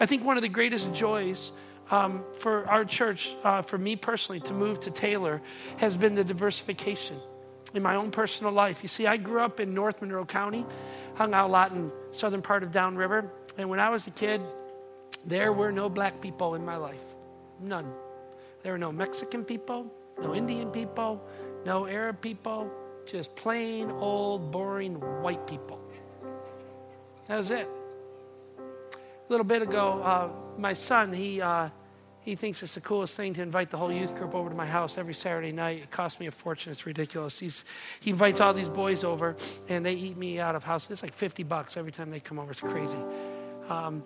I 0.00 0.06
think 0.06 0.24
one 0.24 0.36
of 0.36 0.42
the 0.42 0.48
greatest 0.48 0.92
joys 0.92 1.52
um, 1.90 2.24
for 2.38 2.66
our 2.66 2.84
church, 2.84 3.36
uh, 3.44 3.62
for 3.62 3.78
me 3.78 3.94
personally, 3.96 4.40
to 4.40 4.52
move 4.52 4.80
to 4.80 4.90
Taylor 4.90 5.40
has 5.76 5.96
been 5.96 6.14
the 6.14 6.24
diversification 6.24 7.16
in 7.74 7.82
my 7.82 7.94
own 7.94 8.10
personal 8.10 8.52
life. 8.52 8.82
You 8.82 8.88
see, 8.88 9.06
I 9.06 9.16
grew 9.16 9.40
up 9.40 9.60
in 9.60 9.74
North 9.74 10.00
Monroe 10.00 10.24
County, 10.24 10.66
hung 11.14 11.34
out 11.34 11.48
a 11.48 11.52
lot 11.52 11.72
in 11.72 11.92
southern 12.10 12.42
part 12.42 12.62
of 12.62 12.72
Downriver, 12.72 13.30
and 13.58 13.68
when 13.68 13.78
I 13.78 13.90
was 13.90 14.06
a 14.06 14.10
kid, 14.10 14.40
there 15.24 15.52
were 15.52 15.70
no 15.70 15.88
black 15.88 16.20
people 16.20 16.54
in 16.54 16.64
my 16.64 16.76
life. 16.76 17.02
None. 17.60 17.90
There 18.62 18.72
were 18.72 18.78
no 18.78 18.92
Mexican 18.92 19.44
people, 19.44 19.92
no 20.20 20.34
Indian 20.34 20.70
people, 20.70 21.22
no 21.64 21.86
Arab 21.86 22.20
people, 22.20 22.70
just 23.06 23.34
plain 23.34 23.90
old 23.90 24.50
boring 24.50 24.94
white 25.22 25.46
people. 25.46 25.80
That 27.28 27.36
was 27.36 27.50
it. 27.50 27.68
A 28.58 28.62
little 29.28 29.44
bit 29.44 29.62
ago, 29.62 30.00
uh, 30.02 30.30
my 30.58 30.72
son, 30.72 31.12
he, 31.12 31.40
uh, 31.40 31.70
he 32.20 32.36
thinks 32.36 32.62
it's 32.62 32.74
the 32.74 32.80
coolest 32.80 33.14
thing 33.14 33.34
to 33.34 33.42
invite 33.42 33.70
the 33.70 33.76
whole 33.76 33.90
youth 33.90 34.14
group 34.14 34.34
over 34.34 34.48
to 34.48 34.54
my 34.54 34.66
house 34.66 34.98
every 34.98 35.14
Saturday 35.14 35.52
night. 35.52 35.82
It 35.82 35.90
costs 35.90 36.20
me 36.20 36.26
a 36.26 36.30
fortune. 36.30 36.72
It's 36.72 36.86
ridiculous. 36.86 37.38
He's, 37.38 37.64
he 38.00 38.10
invites 38.10 38.40
all 38.40 38.54
these 38.54 38.68
boys 38.68 39.02
over, 39.02 39.36
and 39.68 39.84
they 39.84 39.94
eat 39.94 40.16
me 40.16 40.38
out 40.38 40.54
of 40.54 40.64
house. 40.64 40.88
It's 40.90 41.02
like 41.02 41.14
50 41.14 41.42
bucks 41.42 41.76
every 41.76 41.92
time 41.92 42.10
they 42.10 42.20
come 42.20 42.38
over. 42.38 42.52
It's 42.52 42.60
crazy. 42.60 42.98
Um, 43.68 44.04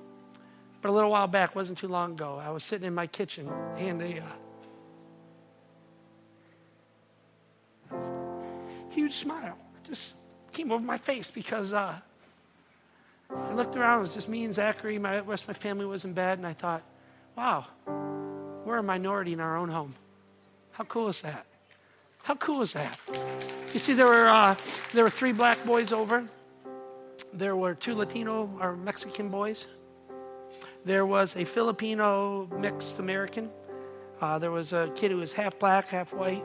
but 0.81 0.89
a 0.89 0.93
little 0.93 1.11
while 1.11 1.27
back, 1.27 1.55
wasn't 1.55 1.79
too 1.79 1.89
long 1.89 2.13
ago, 2.13 2.41
I 2.43 2.51
was 2.51 2.65
sitting 2.65 2.87
in 2.87 2.95
my 2.95 3.07
kitchen, 3.07 3.51
and 3.77 4.01
a 4.01 4.21
uh, 4.21 4.25
huge 9.01 9.15
smile 9.15 9.57
just 9.89 10.15
came 10.53 10.71
over 10.71 10.85
my 10.85 10.99
face 10.99 11.31
because 11.31 11.73
uh, 11.73 11.95
I 13.35 13.53
looked 13.55 13.75
around, 13.75 14.01
it 14.01 14.03
was 14.03 14.15
just 14.15 14.29
me 14.29 14.45
and 14.45 14.55
Zachary. 14.55 14.99
My 14.99 15.21
rest 15.21 15.45
of 15.45 15.49
my 15.49 15.55
family 15.55 15.87
was 15.87 16.05
in 16.05 16.13
bed, 16.13 16.37
and 16.37 16.47
I 16.47 16.53
thought, 16.53 16.83
wow, 17.35 17.67
we're 18.67 18.77
a 18.77 18.83
minority 18.83 19.33
in 19.33 19.41
our 19.41 19.57
own 19.57 19.71
home. 19.71 19.95
How 20.73 20.85
cool 20.85 21.09
is 21.09 21.23
that? 21.23 21.47
How 22.25 22.35
cool 22.35 22.61
is 22.61 22.75
that? 22.75 23.01
You 23.73 23.79
see, 23.79 23.95
there 23.95 24.07
were, 24.07 24.29
uh, 24.29 24.55
there 24.93 25.05
were 25.05 25.11
three 25.11 25.33
black 25.33 25.65
boys 25.65 25.93
over. 25.93 26.29
There 27.33 27.57
were 27.57 27.75
two 27.75 27.95
Latino 27.95 28.51
or 28.61 28.77
Mexican 28.77 29.31
boys. 29.31 29.67
There 30.85 31.07
was 31.07 31.37
a 31.37 31.45
Filipino 31.45 32.49
mixed 32.59 32.99
American. 32.99 33.49
Uh, 34.21 34.39
there 34.39 34.51
was 34.51 34.75
a 34.75 34.93
kid 34.95 35.11
who 35.11 35.17
was 35.17 35.33
half 35.33 35.59
black, 35.59 35.89
half 35.89 36.13
white. 36.13 36.45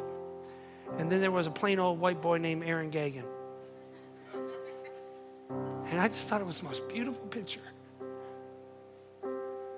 And 0.97 1.11
then 1.11 1.21
there 1.21 1.31
was 1.31 1.47
a 1.47 1.51
plain 1.51 1.79
old 1.79 1.99
white 1.99 2.21
boy 2.21 2.37
named 2.37 2.63
Aaron 2.63 2.91
Gagan. 2.91 3.25
And 5.89 5.99
I 5.99 6.07
just 6.07 6.27
thought 6.27 6.41
it 6.41 6.47
was 6.47 6.59
the 6.59 6.65
most 6.65 6.87
beautiful 6.87 7.25
picture. 7.27 7.61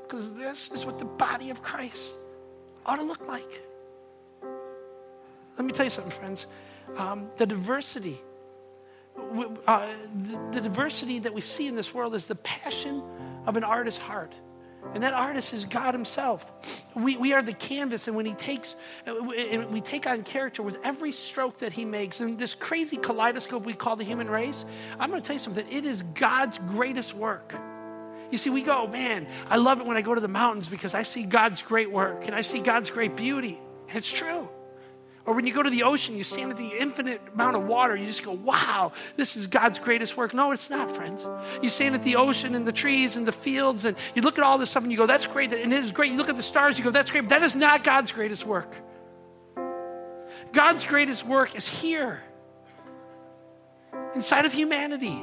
Because 0.03 0.37
this 0.37 0.71
is 0.71 0.85
what 0.85 0.99
the 0.99 1.05
body 1.05 1.49
of 1.49 1.61
Christ 1.61 2.15
ought 2.85 2.95
to 2.95 3.03
look 3.03 3.27
like. 3.27 3.61
Let 5.57 5.65
me 5.65 5.73
tell 5.73 5.85
you 5.85 5.89
something, 5.89 6.11
friends. 6.11 6.45
Um, 6.97 7.29
the 7.37 7.45
diversity, 7.45 8.21
uh, 9.67 9.87
the, 10.23 10.39
the 10.53 10.61
diversity 10.61 11.19
that 11.19 11.33
we 11.33 11.41
see 11.41 11.67
in 11.67 11.75
this 11.75 11.93
world 11.93 12.15
is 12.15 12.27
the 12.27 12.35
passion 12.35 13.03
of 13.45 13.57
an 13.57 13.63
artist's 13.63 13.99
heart. 13.99 14.33
And 14.93 15.03
that 15.03 15.13
artist 15.13 15.53
is 15.53 15.65
God 15.65 15.93
Himself. 15.93 16.51
We, 16.95 17.17
we 17.17 17.33
are 17.33 17.41
the 17.41 17.53
canvas, 17.53 18.07
and 18.07 18.15
when 18.15 18.25
He 18.25 18.33
takes, 18.33 18.75
uh, 19.05 19.13
we 19.69 19.81
take 19.81 20.07
on 20.07 20.23
character 20.23 20.63
with 20.63 20.77
every 20.83 21.11
stroke 21.11 21.57
that 21.59 21.73
He 21.73 21.85
makes. 21.85 22.19
And 22.19 22.39
this 22.39 22.55
crazy 22.55 22.97
kaleidoscope 22.97 23.65
we 23.65 23.73
call 23.73 23.95
the 23.95 24.03
human 24.03 24.29
race, 24.29 24.65
I'm 24.99 25.09
going 25.09 25.21
to 25.21 25.25
tell 25.27 25.35
you 25.35 25.41
something. 25.41 25.67
It 25.69 25.85
is 25.85 26.03
God's 26.13 26.57
greatest 26.59 27.13
work. 27.13 27.53
You 28.31 28.37
see, 28.37 28.49
we 28.49 28.61
go, 28.61 28.87
man, 28.87 29.27
I 29.49 29.57
love 29.57 29.79
it 29.79 29.85
when 29.85 29.97
I 29.97 30.01
go 30.01 30.13
to 30.13 30.21
the 30.21 30.27
mountains 30.27 30.67
because 30.67 30.93
I 30.93 31.03
see 31.03 31.23
God's 31.23 31.61
great 31.61 31.91
work 31.91 32.25
and 32.27 32.35
I 32.35 32.41
see 32.41 32.59
God's 32.59 32.89
great 32.89 33.15
beauty. 33.15 33.59
It's 33.93 34.11
true. 34.11 34.49
Or 35.27 35.33
when 35.33 35.45
you 35.45 35.53
go 35.53 35.61
to 35.61 35.69
the 35.69 35.83
ocean, 35.83 36.15
you 36.15 36.23
stand 36.23 36.51
at 36.51 36.57
the 36.57 36.69
infinite 36.79 37.21
amount 37.33 37.57
of 37.57 37.67
water, 37.67 37.97
you 37.97 38.07
just 38.07 38.23
go, 38.23 38.31
wow, 38.31 38.93
this 39.17 39.35
is 39.35 39.45
God's 39.45 39.77
greatest 39.77 40.15
work. 40.15 40.33
No, 40.33 40.53
it's 40.53 40.69
not, 40.69 40.95
friends. 40.95 41.27
You 41.61 41.67
stand 41.67 41.95
at 41.95 42.01
the 42.01 42.15
ocean 42.15 42.55
and 42.55 42.65
the 42.65 42.71
trees 42.71 43.17
and 43.17 43.27
the 43.27 43.33
fields, 43.33 43.83
and 43.83 43.97
you 44.15 44.21
look 44.21 44.37
at 44.37 44.45
all 44.45 44.57
this 44.57 44.69
stuff 44.69 44.83
and 44.83 44.91
you 44.91 44.97
go, 44.97 45.05
that's 45.05 45.25
great. 45.25 45.51
And 45.51 45.73
it 45.73 45.83
is 45.83 45.91
great. 45.91 46.13
You 46.13 46.17
look 46.17 46.29
at 46.29 46.37
the 46.37 46.43
stars, 46.43 46.77
you 46.77 46.83
go, 46.85 46.91
that's 46.91 47.11
great. 47.11 47.23
But 47.23 47.29
that 47.31 47.43
is 47.43 47.55
not 47.55 47.83
God's 47.83 48.13
greatest 48.13 48.45
work. 48.45 48.73
God's 50.53 50.85
greatest 50.85 51.25
work 51.25 51.55
is 51.55 51.67
here, 51.67 52.21
inside 54.15 54.45
of 54.45 54.53
humanity. 54.53 55.21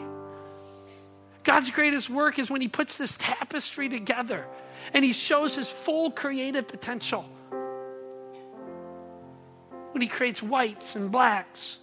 God's 1.44 1.70
greatest 1.70 2.10
work 2.10 2.38
is 2.38 2.50
when 2.50 2.60
He 2.60 2.68
puts 2.68 2.98
this 2.98 3.16
tapestry 3.18 3.88
together 3.88 4.46
and 4.92 5.02
He 5.02 5.14
shows 5.14 5.56
His 5.56 5.70
full 5.70 6.10
creative 6.10 6.68
potential 6.68 7.24
when 9.94 10.02
he 10.02 10.08
creates 10.08 10.42
whites 10.42 10.96
and 10.96 11.12
blacks, 11.12 11.78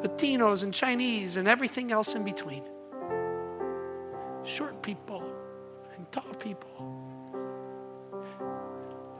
Latinos 0.00 0.62
and 0.62 0.72
Chinese 0.72 1.36
and 1.36 1.46
everything 1.46 1.92
else 1.92 2.14
in 2.14 2.24
between. 2.24 2.62
Short 4.44 4.80
people 4.80 5.22
and 5.94 6.10
tall 6.10 6.32
people. 6.38 6.96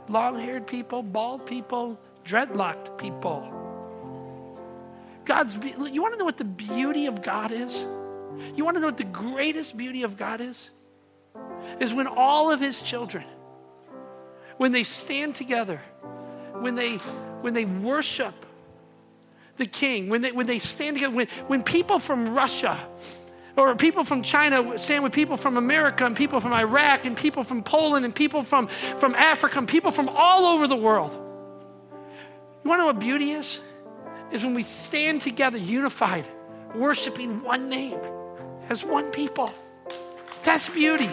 Long 0.08 0.38
haired 0.38 0.66
people, 0.66 1.02
bald 1.02 1.46
people, 1.46 2.00
dreadlocked 2.24 2.96
people. 2.96 3.52
God's, 5.26 5.56
you 5.56 6.00
want 6.00 6.14
to 6.14 6.18
know 6.18 6.24
what 6.24 6.38
the 6.38 6.44
beauty 6.44 7.04
of 7.04 7.20
God 7.20 7.52
is? 7.52 7.74
You 8.56 8.64
want 8.64 8.78
to 8.78 8.80
know 8.80 8.86
what 8.86 8.96
the 8.96 9.04
greatest 9.04 9.76
beauty 9.76 10.04
of 10.04 10.16
God 10.16 10.40
is? 10.40 10.70
Is 11.80 11.92
when 11.92 12.06
all 12.06 12.50
of 12.50 12.60
his 12.60 12.80
children, 12.80 13.24
when 14.56 14.72
they 14.72 14.84
stand 14.84 15.34
together, 15.34 15.82
when 16.61 16.74
they 16.74 16.96
when 17.40 17.54
they 17.54 17.64
worship 17.64 18.46
the 19.59 19.66
king, 19.66 20.09
when 20.09 20.22
they, 20.22 20.32
when 20.32 20.46
they 20.46 20.59
stand 20.59 20.96
together, 20.96 21.14
when, 21.14 21.26
when 21.48 21.62
people 21.62 21.98
from 21.98 22.34
Russia 22.34 22.78
or 23.56 23.74
people 23.74 24.04
from 24.04 24.22
China 24.22 24.78
stand 24.78 25.02
with 25.02 25.12
people 25.12 25.36
from 25.36 25.56
America 25.56 26.06
and 26.06 26.16
people 26.16 26.40
from 26.40 26.52
Iraq 26.52 27.04
and 27.04 27.16
people 27.16 27.44
from 27.44 27.62
Poland 27.62 28.04
and 28.04 28.14
people 28.14 28.42
from, 28.42 28.68
from 28.98 29.14
Africa 29.16 29.59
and 29.59 29.68
people 29.68 29.90
from 29.90 30.09
all 30.09 30.46
over 30.46 30.66
the 30.66 30.76
world. 30.76 31.12
You 31.12 32.70
want 32.70 32.78
to 32.78 32.82
know 32.82 32.86
what 32.86 33.00
beauty 33.00 33.32
is? 33.32 33.61
Is 34.30 34.44
when 34.44 34.54
we 34.54 34.62
stand 34.62 35.22
together, 35.22 35.59
unified, 35.59 36.24
worshiping 36.74 37.42
one 37.42 37.68
name 37.68 37.98
as 38.68 38.84
one 38.84 39.11
people. 39.11 39.52
That's 40.44 40.68
beauty. 40.68 41.11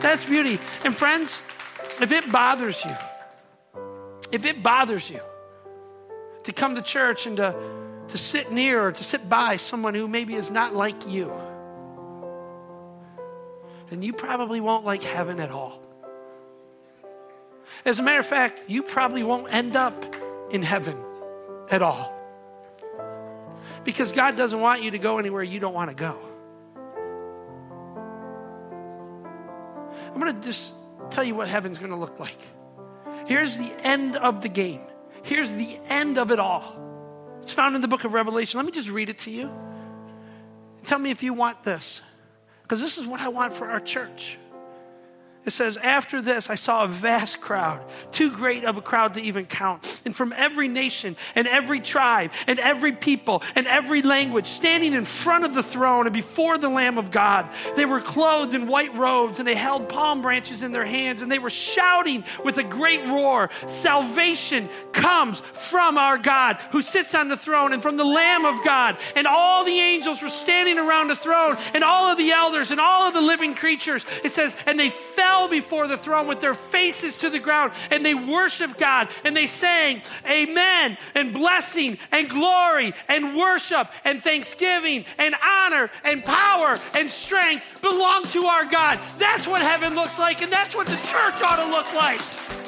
That's 0.00 0.24
beauty. 0.24 0.58
And 0.84 0.96
friends, 0.96 1.38
if 2.00 2.10
it 2.10 2.30
bothers 2.32 2.84
you, 2.84 2.96
if 4.32 4.46
it 4.46 4.62
bothers 4.62 5.08
you 5.08 5.20
to 6.44 6.52
come 6.52 6.74
to 6.74 6.82
church 6.82 7.26
and 7.26 7.36
to, 7.36 7.54
to 8.08 8.18
sit 8.18 8.50
near 8.50 8.86
or 8.86 8.92
to 8.92 9.04
sit 9.04 9.28
by 9.28 9.56
someone 9.56 9.94
who 9.94 10.08
maybe 10.08 10.34
is 10.34 10.50
not 10.50 10.74
like 10.74 11.06
you, 11.06 11.30
then 13.90 14.00
you 14.00 14.14
probably 14.14 14.60
won't 14.60 14.84
like 14.84 15.02
heaven 15.02 15.38
at 15.38 15.50
all. 15.50 15.80
As 17.84 17.98
a 17.98 18.02
matter 18.02 18.20
of 18.20 18.26
fact, 18.26 18.62
you 18.68 18.82
probably 18.82 19.22
won't 19.22 19.52
end 19.52 19.76
up 19.76 20.16
in 20.50 20.62
heaven 20.62 20.96
at 21.70 21.82
all. 21.82 22.12
Because 23.84 24.12
God 24.12 24.36
doesn't 24.36 24.60
want 24.60 24.82
you 24.82 24.92
to 24.92 24.98
go 24.98 25.18
anywhere 25.18 25.42
you 25.42 25.60
don't 25.60 25.74
want 25.74 25.90
to 25.90 25.96
go. 25.96 26.16
I'm 30.14 30.20
going 30.20 30.34
to 30.34 30.46
just 30.46 30.72
tell 31.10 31.24
you 31.24 31.34
what 31.34 31.48
heaven's 31.48 31.78
going 31.78 31.90
to 31.90 31.96
look 31.96 32.18
like. 32.20 32.38
Here's 33.26 33.56
the 33.56 33.72
end 33.84 34.16
of 34.16 34.42
the 34.42 34.48
game. 34.48 34.80
Here's 35.22 35.52
the 35.52 35.78
end 35.86 36.18
of 36.18 36.30
it 36.30 36.38
all. 36.38 36.78
It's 37.42 37.52
found 37.52 37.74
in 37.74 37.82
the 37.82 37.88
book 37.88 38.04
of 38.04 38.12
Revelation. 38.12 38.58
Let 38.58 38.66
me 38.66 38.72
just 38.72 38.90
read 38.90 39.08
it 39.08 39.18
to 39.18 39.30
you. 39.30 39.50
Tell 40.86 40.98
me 40.98 41.10
if 41.10 41.22
you 41.22 41.32
want 41.32 41.62
this, 41.62 42.00
because 42.62 42.80
this 42.80 42.98
is 42.98 43.06
what 43.06 43.20
I 43.20 43.28
want 43.28 43.52
for 43.52 43.68
our 43.68 43.80
church. 43.80 44.38
It 45.44 45.50
says, 45.50 45.76
After 45.76 46.22
this, 46.22 46.48
I 46.50 46.54
saw 46.54 46.84
a 46.84 46.88
vast 46.88 47.40
crowd, 47.40 47.80
too 48.12 48.30
great 48.30 48.64
of 48.64 48.76
a 48.76 48.82
crowd 48.82 49.14
to 49.14 49.20
even 49.20 49.44
count, 49.46 50.02
and 50.04 50.14
from 50.14 50.32
every 50.36 50.68
nation 50.68 51.16
and 51.34 51.48
every 51.48 51.80
tribe 51.80 52.30
and 52.46 52.60
every 52.60 52.92
people 52.92 53.42
and 53.56 53.66
every 53.66 54.02
language, 54.02 54.46
standing 54.46 54.92
in 54.92 55.04
front 55.04 55.44
of 55.44 55.52
the 55.54 55.62
throne 55.62 56.06
and 56.06 56.14
before 56.14 56.58
the 56.58 56.68
Lamb 56.68 56.96
of 56.96 57.10
God. 57.10 57.48
They 57.74 57.86
were 57.86 58.00
clothed 58.00 58.54
in 58.54 58.68
white 58.68 58.94
robes, 58.94 59.40
and 59.40 59.48
they 59.48 59.56
held 59.56 59.88
palm 59.88 60.22
branches 60.22 60.62
in 60.62 60.70
their 60.70 60.86
hands, 60.86 61.22
and 61.22 61.32
they 61.32 61.40
were 61.40 61.50
shouting 61.50 62.24
with 62.44 62.58
a 62.58 62.64
great 62.64 63.04
roar 63.06 63.50
Salvation 63.66 64.68
comes 64.92 65.40
from 65.54 65.98
our 65.98 66.18
God 66.18 66.56
who 66.70 66.82
sits 66.82 67.14
on 67.14 67.28
the 67.28 67.36
throne 67.36 67.72
and 67.72 67.82
from 67.82 67.96
the 67.96 68.04
Lamb 68.04 68.44
of 68.44 68.64
God. 68.64 68.98
And 69.16 69.26
all 69.26 69.64
the 69.64 69.78
angels 69.78 70.22
were 70.22 70.28
standing 70.28 70.78
around 70.78 71.08
the 71.08 71.16
throne, 71.16 71.56
and 71.74 71.82
all 71.82 72.06
of 72.06 72.16
the 72.16 72.30
elders 72.30 72.70
and 72.70 72.78
all 72.78 73.08
of 73.08 73.14
the 73.14 73.20
living 73.20 73.54
creatures. 73.54 74.04
It 74.22 74.30
says, 74.30 74.56
And 74.66 74.78
they 74.78 74.90
fell 74.90 75.31
fell 75.32 75.48
before 75.48 75.88
the 75.88 75.96
throne 75.96 76.26
with 76.26 76.40
their 76.40 76.54
faces 76.54 77.16
to 77.16 77.30
the 77.30 77.38
ground 77.38 77.72
and 77.90 78.04
they 78.04 78.14
worshiped 78.14 78.78
God 78.78 79.08
and 79.24 79.34
they 79.34 79.46
sang, 79.46 80.02
Amen, 80.28 80.98
and 81.14 81.32
blessing 81.32 81.96
and 82.10 82.28
glory 82.28 82.92
and 83.08 83.34
worship 83.34 83.88
and 84.04 84.22
thanksgiving 84.22 85.06
and 85.16 85.34
honor 85.42 85.90
and 86.04 86.22
power 86.22 86.78
and 86.94 87.08
strength 87.08 87.64
belong 87.80 88.24
to 88.24 88.44
our 88.44 88.66
God. 88.66 88.98
That's 89.18 89.48
what 89.48 89.62
heaven 89.62 89.94
looks 89.94 90.18
like, 90.18 90.42
and 90.42 90.52
that's 90.52 90.74
what 90.74 90.86
the 90.86 90.96
church 90.96 91.40
ought 91.42 91.56
to 91.56 91.70
look 91.70 91.92
like. 91.94 92.61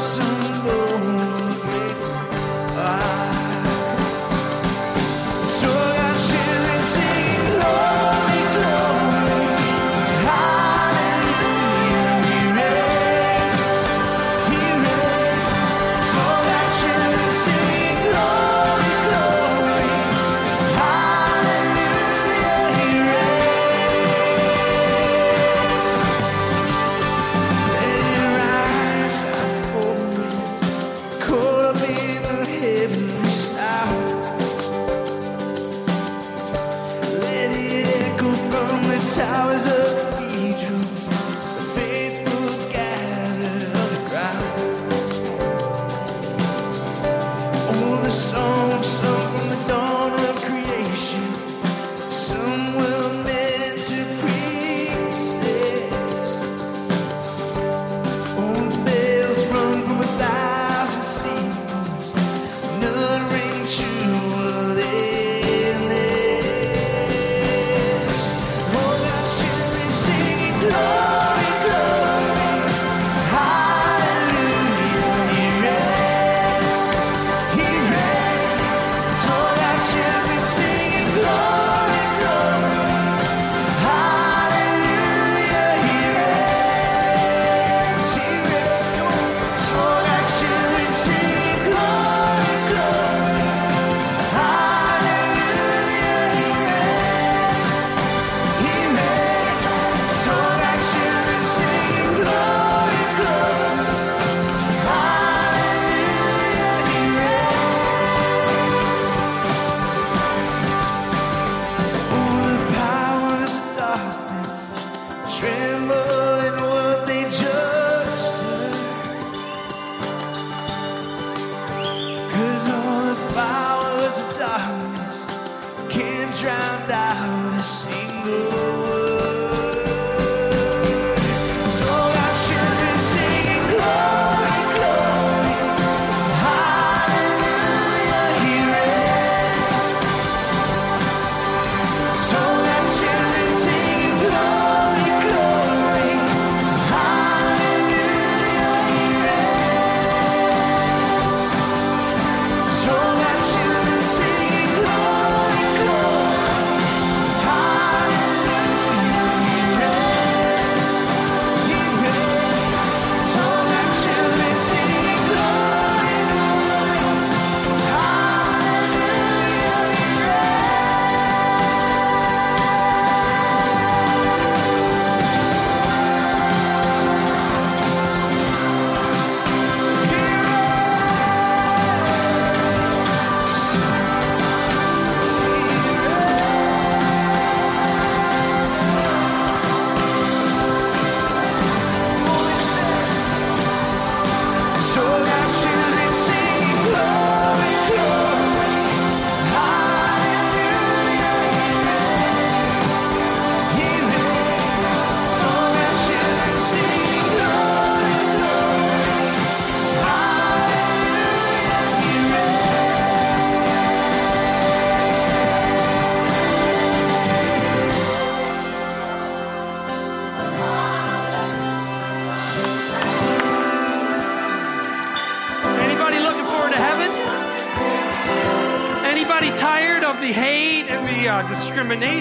Some 0.00 0.37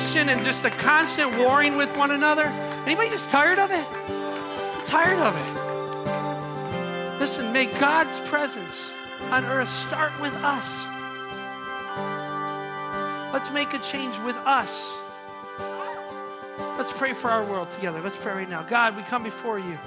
discrimination 0.07 0.29
and 0.29 0.45
just 0.45 0.63
the 0.63 0.69
constant 0.69 1.37
warring 1.37 1.75
with 1.75 1.95
one 1.97 2.11
another. 2.11 2.45
Anybody 2.85 3.09
just 3.09 3.29
tired 3.29 3.59
of 3.59 3.71
it? 3.71 3.85
I'm 3.85 4.87
tired 4.87 5.19
of 5.19 5.35
it. 5.35 7.19
Listen, 7.19 7.51
may 7.51 7.65
God's 7.65 8.17
presence 8.21 8.89
on 9.31 9.43
earth 9.45 9.69
start 9.69 10.13
with 10.21 10.33
us. 10.35 10.85
Let's 13.33 13.51
make 13.51 13.73
a 13.73 13.79
change 13.79 14.17
with 14.19 14.37
us. 14.37 14.89
Let's 16.77 16.93
pray 16.93 17.13
for 17.13 17.29
our 17.29 17.43
world 17.43 17.69
together. 17.71 18.01
Let's 18.01 18.15
pray 18.15 18.33
right 18.33 18.49
now. 18.49 18.63
God, 18.63 18.95
we 18.95 19.03
come 19.03 19.23
before 19.23 19.59
you. 19.59 19.77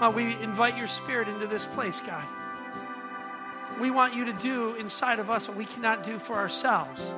Uh, 0.00 0.12
we 0.14 0.34
invite 0.42 0.76
your 0.76 0.86
spirit 0.86 1.28
into 1.28 1.46
this 1.46 1.64
place, 1.64 2.00
God. 2.00 2.24
We 3.80 3.90
want 3.90 4.14
you 4.14 4.26
to 4.26 4.32
do 4.32 4.74
inside 4.74 5.18
of 5.18 5.30
us 5.30 5.48
what 5.48 5.56
we 5.56 5.64
cannot 5.64 6.04
do 6.04 6.20
for 6.20 6.36
ourselves. 6.36 7.12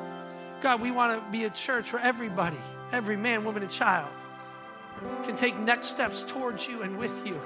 God, 0.60 0.80
we 0.80 0.90
want 0.90 1.22
to 1.22 1.30
be 1.30 1.44
a 1.44 1.50
church 1.50 1.92
where 1.92 2.02
everybody, 2.02 2.56
every 2.92 3.16
man, 3.16 3.44
woman, 3.44 3.62
and 3.62 3.70
child, 3.70 4.10
can 5.24 5.36
take 5.36 5.56
next 5.58 5.88
steps 5.88 6.24
towards 6.26 6.66
you 6.66 6.82
and 6.82 6.98
with 6.98 7.26
you. 7.26 7.40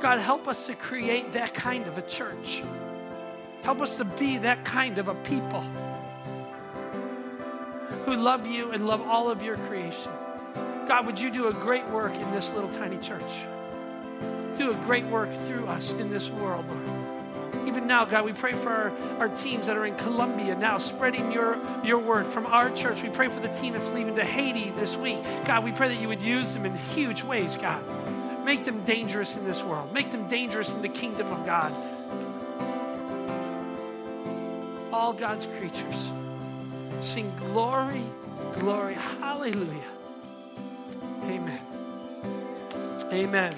God, 0.00 0.20
help 0.20 0.46
us 0.46 0.66
to 0.66 0.74
create 0.74 1.32
that 1.32 1.54
kind 1.54 1.86
of 1.86 1.98
a 1.98 2.02
church. 2.02 2.62
Help 3.62 3.80
us 3.80 3.96
to 3.96 4.04
be 4.04 4.38
that 4.38 4.64
kind 4.64 4.98
of 4.98 5.08
a 5.08 5.14
people 5.14 5.62
who 8.04 8.14
love 8.14 8.46
you 8.46 8.70
and 8.70 8.86
love 8.86 9.02
all 9.02 9.28
of 9.28 9.42
your 9.42 9.56
creation. 9.56 10.12
God, 10.86 11.04
would 11.04 11.18
you 11.18 11.30
do 11.30 11.48
a 11.48 11.52
great 11.52 11.86
work 11.88 12.14
in 12.14 12.30
this 12.30 12.50
little 12.52 12.70
tiny 12.70 12.98
church? 12.98 13.22
Do 14.56 14.70
a 14.70 14.74
great 14.86 15.04
work 15.04 15.30
through 15.46 15.66
us 15.66 15.90
in 15.92 16.10
this 16.10 16.30
world, 16.30 16.66
Lord. 16.68 16.97
Even 17.66 17.86
now, 17.86 18.04
God, 18.04 18.24
we 18.24 18.32
pray 18.32 18.52
for 18.52 18.68
our, 18.68 18.92
our 19.18 19.28
teams 19.28 19.66
that 19.66 19.76
are 19.76 19.86
in 19.86 19.96
Colombia 19.96 20.54
now, 20.54 20.78
spreading 20.78 21.32
your, 21.32 21.58
your 21.84 21.98
word 21.98 22.26
from 22.26 22.46
our 22.46 22.70
church. 22.70 23.02
We 23.02 23.08
pray 23.08 23.28
for 23.28 23.40
the 23.40 23.48
team 23.48 23.74
that's 23.74 23.90
leaving 23.90 24.16
to 24.16 24.24
Haiti 24.24 24.70
this 24.70 24.96
week. 24.96 25.18
God, 25.44 25.64
we 25.64 25.72
pray 25.72 25.88
that 25.88 26.00
you 26.00 26.08
would 26.08 26.22
use 26.22 26.52
them 26.54 26.64
in 26.64 26.76
huge 26.76 27.22
ways, 27.22 27.56
God. 27.56 27.82
Make 28.44 28.64
them 28.64 28.82
dangerous 28.84 29.36
in 29.36 29.44
this 29.44 29.62
world, 29.62 29.92
make 29.92 30.10
them 30.10 30.28
dangerous 30.28 30.72
in 30.72 30.80
the 30.82 30.88
kingdom 30.88 31.26
of 31.32 31.44
God. 31.44 31.72
All 34.92 35.12
God's 35.12 35.46
creatures 35.58 36.10
sing 37.00 37.32
glory, 37.36 38.02
glory, 38.54 38.94
hallelujah. 38.94 39.84
Amen. 41.24 41.60
Amen. 43.12 43.54